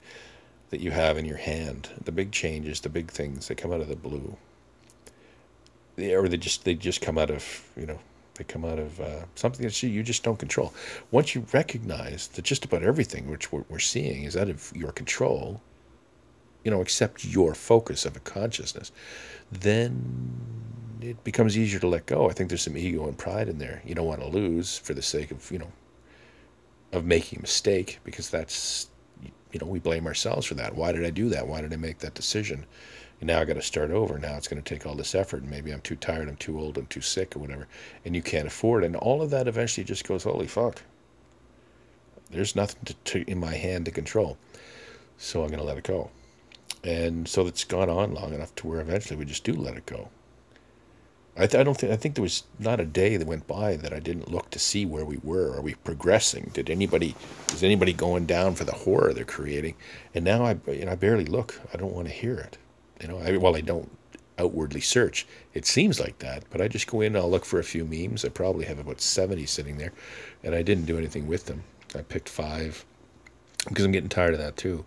that 0.71 0.81
you 0.81 0.91
have 0.91 1.17
in 1.17 1.25
your 1.25 1.39
hand. 1.39 1.89
The 2.05 2.13
big 2.13 2.31
changes, 2.31 2.81
the 2.81 2.91
big 2.91 3.11
things, 3.11 3.49
they 3.49 3.55
come 3.55 3.73
out 3.73 3.81
of 3.81 3.89
the 3.89 3.97
blue. 3.97 4.37
They, 5.97 6.15
or 6.15 6.29
they 6.29 6.37
just 6.37 6.65
they 6.65 6.75
just 6.75 7.01
come 7.01 7.17
out 7.17 7.31
of 7.31 7.71
you 7.77 7.87
know 7.87 7.99
they 8.35 8.45
come 8.45 8.65
out 8.65 8.79
of 8.79 9.01
uh, 9.01 9.25
something 9.35 9.65
that 9.67 9.83
you 9.83 10.03
just 10.03 10.23
don't 10.23 10.39
control. 10.39 10.73
Once 11.11 11.35
you 11.35 11.45
recognize 11.53 12.29
that 12.29 12.45
just 12.45 12.65
about 12.65 12.85
everything 12.85 13.29
which 13.29 13.51
we're, 13.51 13.65
we're 13.69 13.79
seeing 13.81 14.23
is 14.25 14.37
out 14.37 14.49
of 14.49 14.73
your 14.77 14.93
control, 14.93 15.61
you 16.65 16.71
know, 16.71 16.81
accept 16.81 17.25
your 17.25 17.55
focus 17.55 18.07
of 18.07 18.15
a 18.17 18.21
consciousness, 18.21 18.93
then 19.51 20.39
it 21.01 21.22
becomes 21.24 21.57
easier 21.57 21.80
to 21.80 21.88
let 21.88 22.07
go. 22.07 22.28
I 22.28 22.32
think 22.32 22.49
there's 22.49 22.62
some 22.62 22.76
ego 22.76 23.07
and 23.07 23.16
pride 23.16 23.49
in 23.49 23.59
there. 23.59 23.82
You 23.84 23.94
don't 23.94 24.07
want 24.07 24.20
to 24.20 24.28
lose 24.28 24.78
for 24.78 24.94
the 24.94 25.03
sake 25.03 25.30
of, 25.30 25.51
you 25.51 25.59
know, 25.59 25.72
of 26.92 27.05
making 27.05 27.38
a 27.38 27.42
mistake 27.42 28.01
because 28.05 28.30
that's, 28.30 28.90
you 29.53 29.61
know, 29.61 29.66
we 29.66 29.78
blame 29.78 30.07
ourselves 30.07 30.46
for 30.46 30.55
that. 30.55 30.74
Why 30.74 30.92
did 30.92 31.05
I 31.05 31.11
do 31.11 31.28
that? 31.30 31.46
Why 31.46 31.61
did 31.61 31.72
I 31.72 31.76
make 31.76 31.99
that 31.99 32.14
decision? 32.14 32.66
And 33.20 33.28
now 33.28 33.40
I 33.40 33.44
got 33.44 33.55
to 33.55 33.62
start 33.62 33.90
over. 33.90 34.18
Now 34.18 34.36
it's 34.36 34.49
going 34.49 34.62
to 34.62 34.74
take 34.74 34.86
all 34.86 34.94
this 34.94 35.14
effort, 35.14 35.42
and 35.42 35.51
maybe 35.51 35.72
I'm 35.72 35.80
too 35.80 35.96
tired, 35.96 36.28
I'm 36.28 36.36
too 36.36 36.59
old, 36.59 36.78
I'm 36.78 36.86
too 36.86 37.01
sick, 37.01 37.34
or 37.34 37.40
whatever, 37.40 37.66
and 38.05 38.14
you 38.14 38.22
can't 38.22 38.46
afford. 38.46 38.84
It. 38.84 38.86
And 38.86 38.96
all 38.96 39.22
of 39.22 39.30
that 39.30 39.49
eventually 39.49 39.84
just 39.84 40.07
goes, 40.07 40.22
holy 40.22 40.46
fuck. 40.46 40.82
There's 42.30 42.55
nothing 42.55 42.84
to, 42.84 42.94
to 42.94 43.30
in 43.30 43.40
my 43.40 43.55
hand 43.55 43.86
to 43.86 43.90
control, 43.90 44.38
so 45.16 45.42
I'm 45.42 45.49
going 45.49 45.59
to 45.61 45.64
let 45.64 45.78
it 45.78 45.84
go. 45.84 46.11
And 46.84 47.26
so 47.26 47.46
it's 47.46 47.64
gone 47.64 47.90
on 47.90 48.14
long 48.14 48.34
enough 48.34 48.55
to 48.57 48.68
where 48.68 48.80
eventually 48.80 49.16
we 49.16 49.24
just 49.24 49.42
do 49.42 49.55
let 49.55 49.76
it 49.76 49.86
go. 49.86 50.11
I, 51.39 51.47
th- 51.47 51.61
I 51.61 51.62
don't 51.62 51.78
think 51.78 51.93
I 51.93 51.97
think 51.97 52.16
there 52.16 52.22
was 52.22 52.43
not 52.59 52.80
a 52.80 52.84
day 52.84 53.16
that 53.16 53.26
went 53.26 53.47
by 53.47 53.76
that 53.76 53.93
I 53.93 54.01
didn't 54.01 54.30
look 54.30 54.51
to 54.51 54.59
see 54.59 54.84
where 54.84 55.05
we 55.05 55.18
were. 55.18 55.57
Are 55.57 55.62
we 55.62 55.74
progressing? 55.74 56.51
Did 56.53 56.68
anybody 56.68 57.14
is 57.53 57.62
anybody 57.62 57.93
going 57.93 58.26
down 58.26 58.55
for 58.55 58.64
the 58.64 58.72
horror 58.72 59.12
they're 59.12 59.24
creating? 59.24 59.74
And 60.14 60.24
now 60.24 60.45
I 60.45 60.57
you 60.66 60.84
know, 60.84 60.93
I 60.93 60.97
barely 60.97 61.24
look. 61.24 61.61
I 61.72 61.76
don't 61.76 61.95
want 61.95 62.09
to 62.09 62.12
hear 62.12 62.34
it. 62.39 62.59
You 63.01 63.09
know, 63.09 63.18
I, 63.18 63.36
well 63.36 63.55
I 63.55 63.61
don't 63.61 63.91
outwardly 64.39 64.80
search. 64.80 65.26
It 65.55 65.64
seems 65.64 66.01
like 66.01 66.18
that, 66.18 66.45
but 66.51 66.61
I 66.61 66.68
just 66.68 66.86
go 66.86 67.01
in. 67.01 67.14
And 67.14 67.18
I'll 67.18 67.30
look 67.30 67.45
for 67.45 67.59
a 67.59 67.64
few 67.64 67.84
memes. 67.84 68.24
I 68.24 68.28
probably 68.28 68.64
have 68.66 68.78
about 68.78 69.01
seventy 69.01 69.47
sitting 69.47 69.78
there, 69.78 69.93
and 70.43 70.55
I 70.55 70.62
didn't 70.62 70.86
do 70.86 70.99
anything 70.99 71.26
with 71.26 71.47
them. 71.47 71.62
I 71.95 72.03
picked 72.03 72.28
five 72.28 72.84
because 73.68 73.84
I'm 73.84 73.93
getting 73.93 74.09
tired 74.09 74.34
of 74.34 74.41
that 74.41 74.57
too. 74.57 74.84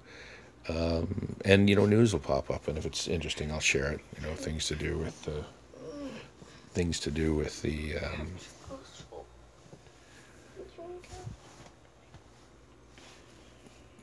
Um, 0.69 1.35
and 1.43 1.69
you 1.69 1.75
know, 1.75 1.85
news 1.85 2.13
will 2.13 2.19
pop 2.19 2.49
up, 2.51 2.67
and 2.67 2.77
if 2.77 2.85
it's 2.85 3.07
interesting, 3.07 3.51
I'll 3.51 3.59
share 3.59 3.91
it. 3.91 4.01
You 4.15 4.27
know, 4.27 4.35
things 4.35 4.67
to 4.67 4.75
do 4.75 4.97
with 4.97 5.23
the 5.23 5.43
things 6.73 6.99
to 7.01 7.11
do 7.11 7.33
with 7.33 7.61
the. 7.61 7.97
Um, 7.97 8.31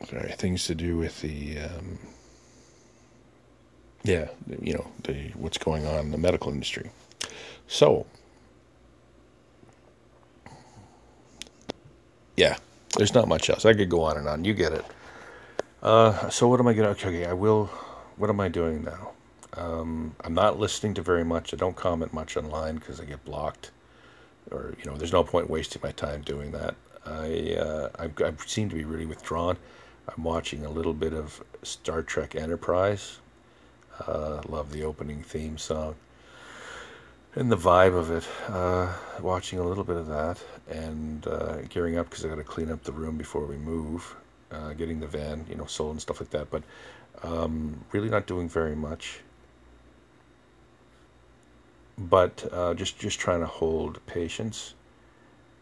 sorry, 0.09 0.33
things 0.33 0.67
to 0.67 0.75
do 0.75 0.97
with 0.97 1.21
the. 1.21 1.59
Um, 1.61 1.99
yeah, 4.05 4.29
you 4.63 4.75
know, 4.75 4.87
the 5.05 5.31
what's 5.35 5.59
going 5.59 5.87
on 5.87 5.99
in 6.07 6.11
the 6.13 6.19
medical 6.19 6.53
industry. 6.53 6.91
So, 7.67 8.07
yeah, 12.37 12.57
there's 12.97 13.15
not 13.15 13.29
much 13.29 13.51
else. 13.51 13.65
I 13.65 13.75
could 13.75 13.91
go 13.91 14.03
on 14.03 14.17
and 14.17 14.29
on. 14.29 14.45
You 14.45 14.55
get 14.55 14.73
it. 14.73 14.85
Uh, 15.83 16.29
so 16.31 16.49
what 16.49 16.61
am 16.61 16.69
I 16.69 16.73
gonna? 16.73 16.91
Okay, 16.91 17.27
I 17.27 17.33
will. 17.33 17.67
What 18.17 18.31
am 18.31 18.41
I 18.41 18.49
doing 18.49 18.83
now? 18.85 19.13
Um, 19.55 20.15
I'm 20.23 20.35
not 20.35 20.59
listening 20.59 20.95
to 20.95 21.03
very 21.03 21.25
much. 21.25 21.55
I 21.55 21.57
don't 21.57 21.77
comment 21.77 22.13
much 22.13 22.37
online 22.37 22.77
because 22.77 23.01
I 23.01 23.05
get 23.05 23.25
blocked, 23.25 23.71
or 24.51 24.75
you 24.79 24.91
know, 24.91 24.97
there's 24.97 25.13
no 25.13 25.25
point 25.25 25.49
wasting 25.49 25.81
my 25.83 25.93
time 25.93 26.23
doing 26.23 26.53
that. 26.53 26.75
I 27.07 27.55
uh, 27.55 27.89
I, 27.99 28.25
I 28.25 28.33
seem 28.47 28.69
to 28.69 28.77
be 28.77 28.85
really 28.85 29.07
withdrawn. 29.07 29.57
I'm 30.15 30.25
watching 30.25 30.65
a 30.65 30.71
little 30.71 30.95
bit 30.95 31.13
of 31.13 31.43
Star 31.63 32.03
Trek 32.03 32.35
Enterprise. 32.35 33.19
Uh, 34.07 34.43
love 34.49 34.73
the 34.73 34.85
opening 34.85 35.23
theme 35.23 35.59
song 35.59 35.97
and 37.35 37.51
the 37.53 37.57
vibe 37.57 37.97
of 37.97 38.11
it. 38.11 38.27
Uh, 38.49 38.93
watching 39.21 39.59
a 39.59 39.63
little 39.63 39.85
bit 39.85 39.97
of 39.97 40.07
that 40.07 40.43
and 40.69 41.27
uh, 41.27 41.63
gearing 41.69 41.99
up 41.99 42.09
because 42.11 42.25
I 42.25 42.29
got 42.29 42.37
to 42.37 42.45
clean 42.45 42.71
up 42.71 42.83
the 42.83 42.93
room 42.93 43.17
before 43.17 43.45
we 43.47 43.57
move 43.57 44.17
uh, 44.51 44.73
getting 44.73 45.01
the 45.01 45.07
van, 45.07 45.47
you 45.49 45.55
know, 45.55 45.67
sold 45.67 45.93
and 45.93 46.01
stuff 46.01 46.21
like 46.21 46.31
that. 46.31 46.51
But 46.51 46.63
um, 47.23 47.85
really 47.93 48.09
not 48.09 48.27
doing 48.27 48.49
very 48.49 48.77
much. 48.77 49.21
But 51.99 52.49
uh, 52.53 52.75
just 52.75 52.99
just 52.99 53.19
trying 53.19 53.41
to 53.41 53.47
hold 53.47 54.05
patience, 54.07 54.75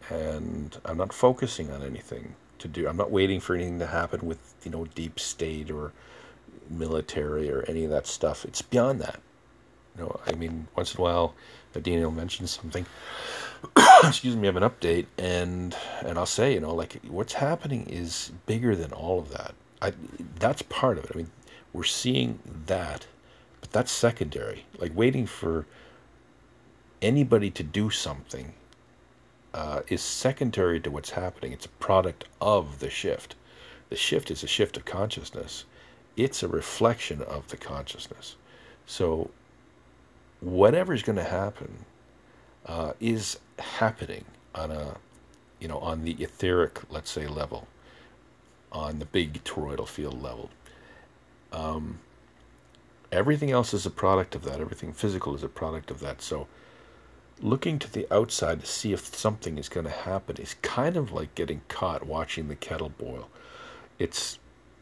and 0.09 0.77
I'm 0.85 0.97
not 0.97 1.13
focusing 1.13 1.71
on 1.71 1.81
anything 1.81 2.35
to 2.59 2.67
do. 2.67 2.87
I'm 2.87 2.97
not 2.97 3.11
waiting 3.11 3.39
for 3.39 3.55
anything 3.55 3.79
to 3.79 3.87
happen 3.87 4.25
with 4.25 4.53
you 4.63 4.71
know 4.71 4.85
deep 4.95 5.19
state 5.19 5.71
or 5.71 5.93
military 6.69 7.49
or 7.49 7.63
any 7.67 7.83
of 7.85 7.91
that 7.91 8.07
stuff. 8.07 8.45
It's 8.45 8.61
beyond 8.61 9.01
that. 9.01 9.19
You 9.97 10.03
know, 10.03 10.19
I 10.27 10.33
mean, 10.33 10.67
once 10.75 10.93
in 10.93 10.99
a 11.01 11.03
while, 11.03 11.33
Daniel 11.81 12.11
mentions 12.11 12.51
something 12.51 12.85
excuse 14.03 14.35
me, 14.35 14.47
I 14.47 14.51
have 14.51 14.61
an 14.61 14.69
update, 14.69 15.07
and 15.17 15.75
and 16.01 16.17
I'll 16.17 16.25
say, 16.25 16.53
you 16.53 16.59
know, 16.59 16.73
like 16.73 16.99
what's 17.07 17.33
happening 17.33 17.87
is 17.87 18.31
bigger 18.45 18.75
than 18.75 18.91
all 18.93 19.19
of 19.19 19.29
that. 19.31 19.53
I 19.81 19.93
that's 20.39 20.61
part 20.63 20.97
of 20.97 21.05
it. 21.05 21.11
I 21.13 21.17
mean, 21.17 21.31
we're 21.73 21.83
seeing 21.83 22.39
that 22.67 23.07
But 23.61 23.71
that's 23.71 23.91
secondary. 23.91 24.65
Like 24.79 24.91
waiting 24.95 25.25
for 25.25 25.65
anybody 27.01 27.49
to 27.51 27.63
do 27.63 27.89
something 27.89 28.53
uh, 29.53 29.81
is 29.87 30.01
secondary 30.01 30.79
to 30.79 30.91
what's 30.91 31.11
happening. 31.11 31.51
It's 31.51 31.65
a 31.65 31.69
product 31.69 32.25
of 32.41 32.79
the 32.79 32.89
shift. 32.89 33.35
The 33.89 33.95
shift 33.95 34.29
is 34.29 34.43
a 34.43 34.47
shift 34.47 34.77
of 34.77 34.85
consciousness. 34.85 35.65
It's 36.15 36.43
a 36.43 36.47
reflection 36.47 37.21
of 37.21 37.47
the 37.47 37.57
consciousness. 37.57 38.35
So 38.85 39.31
whatever 40.41 40.93
is 40.93 41.03
going 41.03 41.17
to 41.17 41.23
happen 41.23 41.85
uh, 42.65 42.93
is 42.99 43.39
happening 43.59 44.25
on 44.53 44.71
a, 44.71 44.97
you 45.59 45.67
know, 45.67 45.79
on 45.79 46.03
the 46.03 46.13
etheric, 46.19 46.79
let's 46.89 47.09
say, 47.09 47.27
level, 47.27 47.67
on 48.71 48.99
the 48.99 49.05
big 49.05 49.43
toroidal 49.43 49.87
field 49.87 50.21
level. 50.21 50.49
Um, 51.51 51.99
everything 53.11 53.51
else 53.51 53.73
is 53.73 53.85
a 53.85 53.89
product 53.89 54.35
of 54.35 54.43
that. 54.43 54.59
Everything 54.59 54.91
physical 54.91 55.33
is 55.33 55.43
a 55.43 55.49
product 55.49 55.89
of 55.91 55.99
that. 56.01 56.21
So 56.21 56.47
looking 57.41 57.79
to 57.79 57.91
the 57.91 58.07
outside 58.11 58.61
to 58.61 58.65
see 58.65 58.93
if 58.93 59.15
something 59.15 59.57
is 59.57 59.69
going 59.69 59.85
to 59.85 59.91
happen 59.91 60.37
is 60.37 60.55
kind 60.61 60.97
of 60.97 61.11
like 61.11 61.35
getting 61.35 61.61
caught 61.67 62.05
watching 62.05 62.47
the 62.47 62.55
kettle 62.55 62.89
boil. 62.89 63.29
It's 63.99 64.39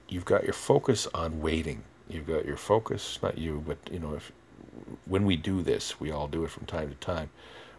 you've 0.08 0.26
got 0.26 0.44
your 0.44 0.54
focus 0.54 1.08
on 1.14 1.42
waiting. 1.42 1.84
You've 2.10 2.28
got 2.28 2.46
your 2.46 2.58
focus, 2.58 3.20
not 3.22 3.38
you, 3.38 3.64
but 3.66 3.78
you 3.92 4.00
know, 4.00 4.16
if 4.16 4.32
when 5.06 5.26
we 5.26 5.36
do 5.36 5.62
this, 5.62 6.00
we 6.00 6.12
all 6.12 6.28
do 6.28 6.44
it 6.44 6.52
from 6.52 6.66
time 6.66 6.90
to 6.90 6.96
time. 6.96 7.30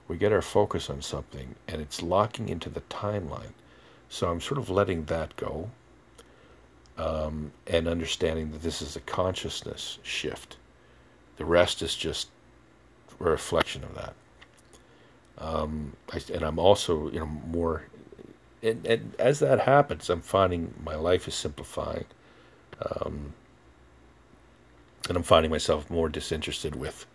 We 0.08 0.16
get 0.16 0.32
our 0.32 0.42
focus 0.42 0.88
on 0.88 1.02
something, 1.02 1.54
and 1.66 1.80
it's 1.80 2.02
locking 2.02 2.48
into 2.48 2.70
the 2.70 2.80
timeline. 2.82 3.52
So 4.08 4.30
I'm 4.30 4.40
sort 4.40 4.58
of 4.58 4.70
letting 4.70 5.04
that 5.06 5.36
go, 5.36 5.70
um, 6.96 7.52
and 7.66 7.88
understanding 7.88 8.52
that 8.52 8.62
this 8.62 8.80
is 8.80 8.96
a 8.96 9.00
consciousness 9.00 9.98
shift. 10.02 10.56
The 11.36 11.44
rest 11.44 11.82
is 11.82 11.94
just 11.96 12.28
a 13.20 13.24
reflection 13.24 13.84
of 13.84 13.94
that. 13.94 14.14
Um, 15.38 15.94
I, 16.12 16.20
and 16.32 16.42
I'm 16.42 16.58
also, 16.58 17.10
you 17.10 17.20
know, 17.20 17.26
more, 17.26 17.84
and, 18.62 18.86
and 18.86 19.14
as 19.18 19.40
that 19.40 19.60
happens, 19.60 20.08
I'm 20.08 20.22
finding 20.22 20.74
my 20.82 20.94
life 20.94 21.28
is 21.28 21.34
simplifying. 21.34 22.06
Um, 22.80 23.34
and 25.08 25.16
I'm 25.16 25.22
finding 25.22 25.50
myself 25.50 25.88
more 25.90 26.08
disinterested 26.08 26.74
with 26.74 27.06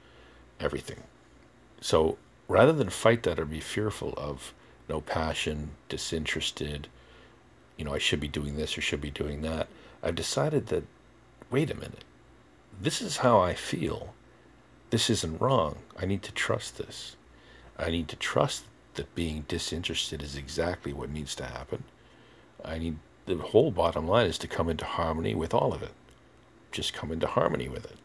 everything. 0.59 0.99
So 1.82 2.17
rather 2.47 2.74
than 2.74 2.89
fight 2.89 3.24
that 3.24 3.39
or 3.39 3.45
be 3.45 3.59
fearful 3.59 4.13
of 4.17 4.53
no 4.88 5.01
passion, 5.01 5.72
disinterested, 5.89 6.88
you 7.78 7.86
know, 7.86 7.93
I 7.93 7.97
should 7.97 8.19
be 8.19 8.28
doing 8.28 8.55
this 8.55 8.78
or 8.78 8.82
should 8.82 9.01
be 9.01 9.11
doing 9.11 9.41
that, 9.41 9.67
I've 10.03 10.15
decided 10.15 10.67
that, 10.67 10.84
wait 11.49 11.72
a 11.72 11.76
minute, 11.76 12.03
this 12.80 13.01
is 13.01 13.17
how 13.17 13.39
I 13.39 13.53
feel. 13.53 14.13
This 14.89 15.09
isn't 15.09 15.39
wrong. 15.41 15.78
I 15.97 16.05
need 16.05 16.24
to 16.24 16.32
trust 16.32 16.78
this. 16.78 17.15
I 17.82 17.90
need 17.90 18.08
to 18.10 18.16
trust 18.16 18.66
that 18.94 19.16
being 19.16 19.46
disinterested 19.48 20.22
is 20.22 20.36
exactly 20.36 20.94
what 20.94 21.10
needs 21.10 21.34
to 21.36 21.46
happen. 21.46 21.84
I 22.64 22.78
need 22.78 22.98
the 23.26 23.36
whole 23.38 23.72
bottom 23.72 24.08
line 24.08 24.28
is 24.28 24.38
to 24.40 24.48
come 24.48 24.70
into 24.70 24.86
harmony 24.86 25.36
with 25.36 25.54
all 25.54 25.74
of 25.74 25.82
it. 25.82 25.94
Just 26.72 26.94
come 26.94 27.12
into 27.12 27.28
harmony 27.28 27.68
with 27.68 27.86
it. 27.86 27.98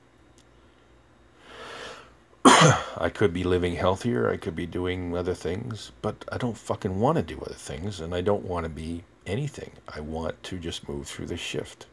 I 2.96 3.10
could 3.12 3.32
be 3.32 3.44
living 3.44 3.74
healthier, 3.74 4.30
I 4.30 4.36
could 4.36 4.54
be 4.56 4.66
doing 4.66 5.16
other 5.16 5.34
things, 5.34 5.92
but 6.00 6.24
I 6.30 6.38
don't 6.38 6.56
fucking 6.56 7.00
want 7.00 7.16
to 7.16 7.22
do 7.22 7.40
other 7.40 7.54
things 7.54 8.00
and 8.00 8.14
I 8.14 8.20
don't 8.20 8.44
want 8.44 8.64
to 8.64 8.70
be 8.70 9.04
anything. 9.26 9.72
I 9.88 10.00
want 10.00 10.42
to 10.44 10.58
just 10.58 10.88
move 10.88 11.06
through 11.06 11.26
the 11.26 11.36
shift. 11.36 11.86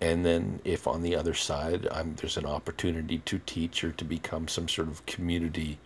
And 0.00 0.24
then 0.24 0.60
if 0.64 0.86
on 0.86 1.02
the 1.02 1.16
other 1.16 1.34
side 1.34 1.88
I'm, 1.90 2.14
there's 2.16 2.36
an 2.36 2.46
opportunity 2.46 3.18
to 3.18 3.40
teach 3.46 3.82
or 3.84 3.92
to 3.92 4.04
become 4.04 4.48
some 4.48 4.68
sort 4.68 4.88
of 4.88 5.06
community 5.06 5.78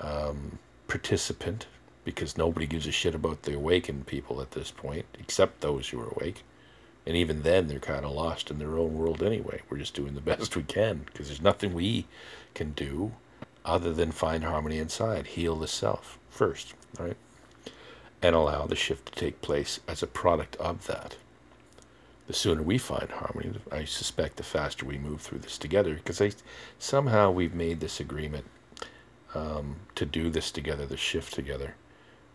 um, 0.00 0.58
participant 0.88 1.66
because 2.04 2.36
nobody 2.36 2.66
gives 2.66 2.86
a 2.86 2.92
shit 2.92 3.14
about 3.14 3.42
the 3.42 3.54
awakened 3.54 4.06
people 4.06 4.40
at 4.40 4.52
this 4.52 4.70
point, 4.70 5.06
except 5.18 5.60
those 5.60 5.88
who 5.88 6.00
are 6.00 6.08
awake. 6.08 6.42
And 7.06 7.16
even 7.16 7.42
then, 7.42 7.68
they're 7.68 7.78
kind 7.78 8.04
of 8.04 8.12
lost 8.12 8.50
in 8.50 8.58
their 8.58 8.78
own 8.78 8.96
world 8.96 9.22
anyway. 9.22 9.62
We're 9.68 9.78
just 9.78 9.94
doing 9.94 10.14
the 10.14 10.20
best 10.32 10.56
we 10.56 10.62
can 10.62 11.02
because 11.06 11.28
there's 11.28 11.42
nothing 11.42 11.74
we 11.74 12.06
can 12.54 12.72
do 12.72 13.12
other 13.64 13.92
than 13.92 14.10
find 14.10 14.44
harmony 14.44 14.78
inside, 14.78 15.28
heal 15.28 15.56
the 15.56 15.68
self 15.68 16.18
first, 16.30 16.74
right? 16.98 17.16
And 18.20 18.34
allow 18.34 18.66
the 18.66 18.76
shift 18.76 19.06
to 19.06 19.12
take 19.12 19.40
place 19.40 19.80
as 19.86 20.02
a 20.02 20.06
product 20.06 20.56
of 20.56 20.86
that. 20.86 21.16
The 22.26 22.32
sooner 22.32 22.62
we 22.62 22.78
find 22.78 23.10
harmony, 23.10 23.60
I 23.70 23.84
suspect 23.84 24.36
the 24.36 24.42
faster 24.42 24.86
we 24.86 24.98
move 24.98 25.20
through 25.20 25.40
this 25.40 25.58
together 25.58 25.94
because 25.94 26.20
I, 26.20 26.32
somehow 26.78 27.30
we've 27.30 27.54
made 27.54 27.80
this 27.80 28.00
agreement 28.00 28.46
um, 29.34 29.76
to 29.94 30.04
do 30.04 30.30
this 30.30 30.50
together, 30.50 30.86
the 30.86 30.96
shift 30.96 31.32
together. 31.34 31.74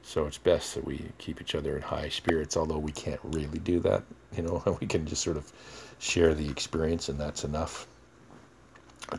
So 0.02 0.26
it's 0.26 0.38
best 0.38 0.76
that 0.76 0.86
we 0.86 1.10
keep 1.18 1.42
each 1.42 1.54
other 1.54 1.76
in 1.76 1.82
high 1.82 2.10
spirits, 2.10 2.56
although 2.56 2.78
we 2.78 2.92
can't 2.92 3.20
really 3.24 3.60
do 3.60 3.80
that. 3.82 4.04
You 4.36 4.44
know, 4.44 4.78
we 4.82 4.88
can 4.88 5.06
just 5.06 5.24
sort 5.24 5.38
of 5.38 5.52
share 6.00 6.34
the 6.34 6.50
experience, 6.50 7.10
and 7.10 7.20
that's 7.20 7.44
enough 7.44 7.88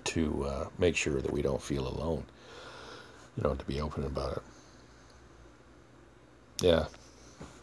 to 0.04 0.44
uh, 0.44 0.66
make 0.78 0.96
sure 0.96 1.20
that 1.20 1.32
we 1.32 1.42
don't 1.42 1.62
feel 1.62 1.86
alone. 1.86 2.24
You 3.36 3.44
know, 3.44 3.54
to 3.54 3.64
be 3.66 3.80
open 3.80 4.04
about 4.04 4.38
it. 4.38 4.42
Yeah. 6.60 6.86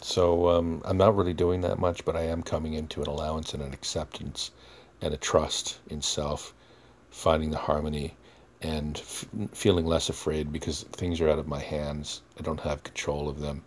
So 0.02 0.50
um, 0.50 0.82
I'm 0.86 0.98
not 0.98 1.16
really 1.16 1.34
doing 1.34 1.62
that 1.62 1.80
much, 1.80 2.06
but 2.06 2.16
I 2.16 2.22
am 2.22 2.44
coming 2.44 2.76
into 2.76 3.02
an 3.02 3.08
allowance 3.08 3.54
and 3.54 3.64
an 3.64 3.74
acceptance 3.74 4.52
and 5.02 5.14
a 5.14 5.18
trust 5.18 5.80
in 5.90 6.02
self, 6.02 6.54
finding 7.10 7.50
the 7.50 7.58
harmony 7.58 8.16
and 8.66 8.98
f- 8.98 9.26
feeling 9.54 9.86
less 9.86 10.10
afraid 10.10 10.52
because 10.52 10.84
things 10.84 11.22
are 11.22 11.30
out 11.30 11.40
of 11.40 11.48
my 11.48 11.60
hands. 11.60 12.22
I 12.40 12.42
don't 12.42 12.60
have 12.62 12.84
control 12.84 13.30
of 13.30 13.40
them. 13.40 13.64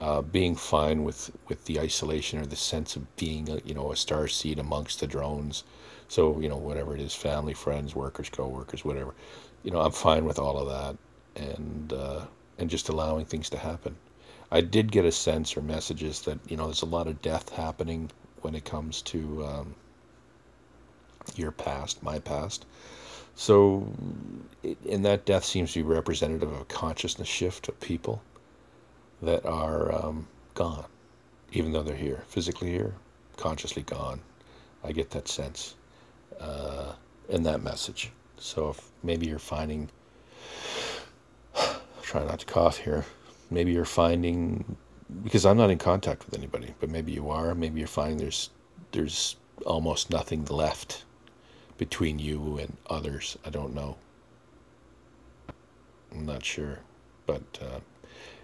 Uh, 0.00 0.22
being 0.22 0.54
fine 0.54 1.02
with, 1.02 1.32
with 1.48 1.64
the 1.64 1.80
isolation 1.80 2.38
or 2.38 2.46
the 2.46 2.54
sense 2.72 2.94
of 2.94 3.16
being, 3.16 3.50
a, 3.50 3.56
you 3.64 3.74
know, 3.74 3.90
a 3.90 3.96
star 3.96 4.28
seed 4.28 4.58
amongst 4.60 5.00
the 5.00 5.08
drones. 5.08 5.64
So, 6.06 6.40
you 6.40 6.48
know, 6.48 6.56
whatever 6.56 6.94
it 6.94 7.00
is, 7.00 7.14
family, 7.14 7.52
friends, 7.52 7.96
workers, 7.96 8.28
co-workers, 8.28 8.84
whatever, 8.84 9.12
you 9.64 9.72
know, 9.72 9.80
I'm 9.80 9.90
fine 9.90 10.24
with 10.24 10.38
all 10.38 10.56
of 10.56 10.68
that 10.68 10.96
and, 11.44 11.92
uh, 11.92 12.20
and 12.58 12.70
just 12.70 12.88
allowing 12.88 13.24
things 13.24 13.50
to 13.50 13.58
happen. 13.58 13.96
I 14.52 14.60
did 14.60 14.92
get 14.92 15.04
a 15.04 15.12
sense 15.12 15.56
or 15.56 15.62
messages 15.62 16.22
that, 16.22 16.38
you 16.48 16.56
know, 16.56 16.66
there's 16.66 16.82
a 16.82 16.86
lot 16.86 17.08
of 17.08 17.20
death 17.20 17.50
happening 17.50 18.10
when 18.42 18.54
it 18.54 18.64
comes 18.64 19.02
to 19.02 19.44
um, 19.44 19.74
your 21.34 21.50
past, 21.50 22.02
my 22.02 22.20
past. 22.20 22.66
So, 23.38 23.86
and 24.90 25.04
that 25.04 25.24
death 25.24 25.44
seems 25.44 25.72
to 25.72 25.78
be 25.78 25.88
representative 25.88 26.50
of 26.50 26.60
a 26.60 26.64
consciousness 26.64 27.28
shift 27.28 27.68
of 27.68 27.78
people 27.78 28.20
that 29.22 29.46
are 29.46 29.94
um, 29.94 30.26
gone, 30.54 30.86
even 31.52 31.70
though 31.70 31.84
they're 31.84 31.94
here, 31.94 32.24
physically 32.26 32.72
here, 32.72 32.94
consciously 33.36 33.82
gone. 33.82 34.22
I 34.82 34.90
get 34.90 35.10
that 35.10 35.28
sense 35.28 35.76
uh, 36.40 36.94
in 37.28 37.44
that 37.44 37.62
message. 37.62 38.10
So, 38.38 38.70
if 38.70 38.90
maybe 39.04 39.28
you're 39.28 39.38
finding, 39.38 39.88
try 42.02 42.24
not 42.24 42.40
to 42.40 42.46
cough 42.46 42.78
here, 42.78 43.06
maybe 43.52 43.70
you're 43.70 43.84
finding, 43.84 44.76
because 45.22 45.46
I'm 45.46 45.56
not 45.56 45.70
in 45.70 45.78
contact 45.78 46.26
with 46.26 46.36
anybody, 46.36 46.74
but 46.80 46.90
maybe 46.90 47.12
you 47.12 47.30
are, 47.30 47.54
maybe 47.54 47.78
you're 47.78 47.86
finding 47.86 48.18
there's 48.18 48.50
there's 48.90 49.36
almost 49.64 50.10
nothing 50.10 50.44
left 50.46 51.04
between 51.78 52.18
you 52.18 52.58
and 52.58 52.76
others. 52.90 53.38
I 53.46 53.50
don't 53.50 53.74
know. 53.74 53.96
I'm 56.12 56.26
not 56.26 56.44
sure, 56.44 56.80
but 57.26 57.42
uh, 57.62 57.80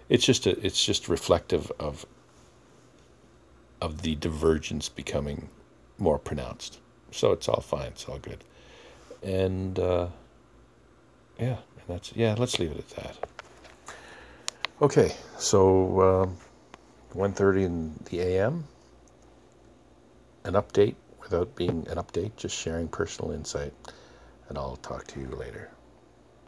it's 0.09 0.25
just 0.25 0.47
a, 0.47 0.65
it's 0.65 0.83
just 0.83 1.09
reflective 1.09 1.71
of 1.79 2.05
of 3.81 4.01
the 4.01 4.15
divergence 4.15 4.89
becoming 4.89 5.49
more 5.97 6.17
pronounced. 6.17 6.79
So 7.11 7.31
it's 7.31 7.47
all 7.47 7.61
fine. 7.61 7.87
It's 7.87 8.05
all 8.05 8.19
good. 8.19 8.43
And 9.21 9.77
uh, 9.77 10.07
yeah, 11.39 11.57
and 11.79 11.87
that's 11.87 12.13
yeah. 12.15 12.35
Let's 12.37 12.59
leave 12.59 12.71
it 12.71 12.79
at 12.79 12.89
that. 13.03 13.17
Okay, 14.81 15.15
so 15.37 16.01
um, 16.01 16.37
1.30 17.15 17.63
in 17.63 17.99
the 18.09 18.19
a.m. 18.19 18.65
An 20.43 20.53
update 20.53 20.95
without 21.25 21.55
being 21.55 21.87
an 21.89 21.97
update, 21.97 22.37
just 22.37 22.55
sharing 22.55 22.87
personal 22.87 23.33
insight. 23.33 23.73
And 24.49 24.57
I'll 24.57 24.77
talk 24.77 25.07
to 25.07 25.19
you 25.19 25.27
later. 25.27 25.74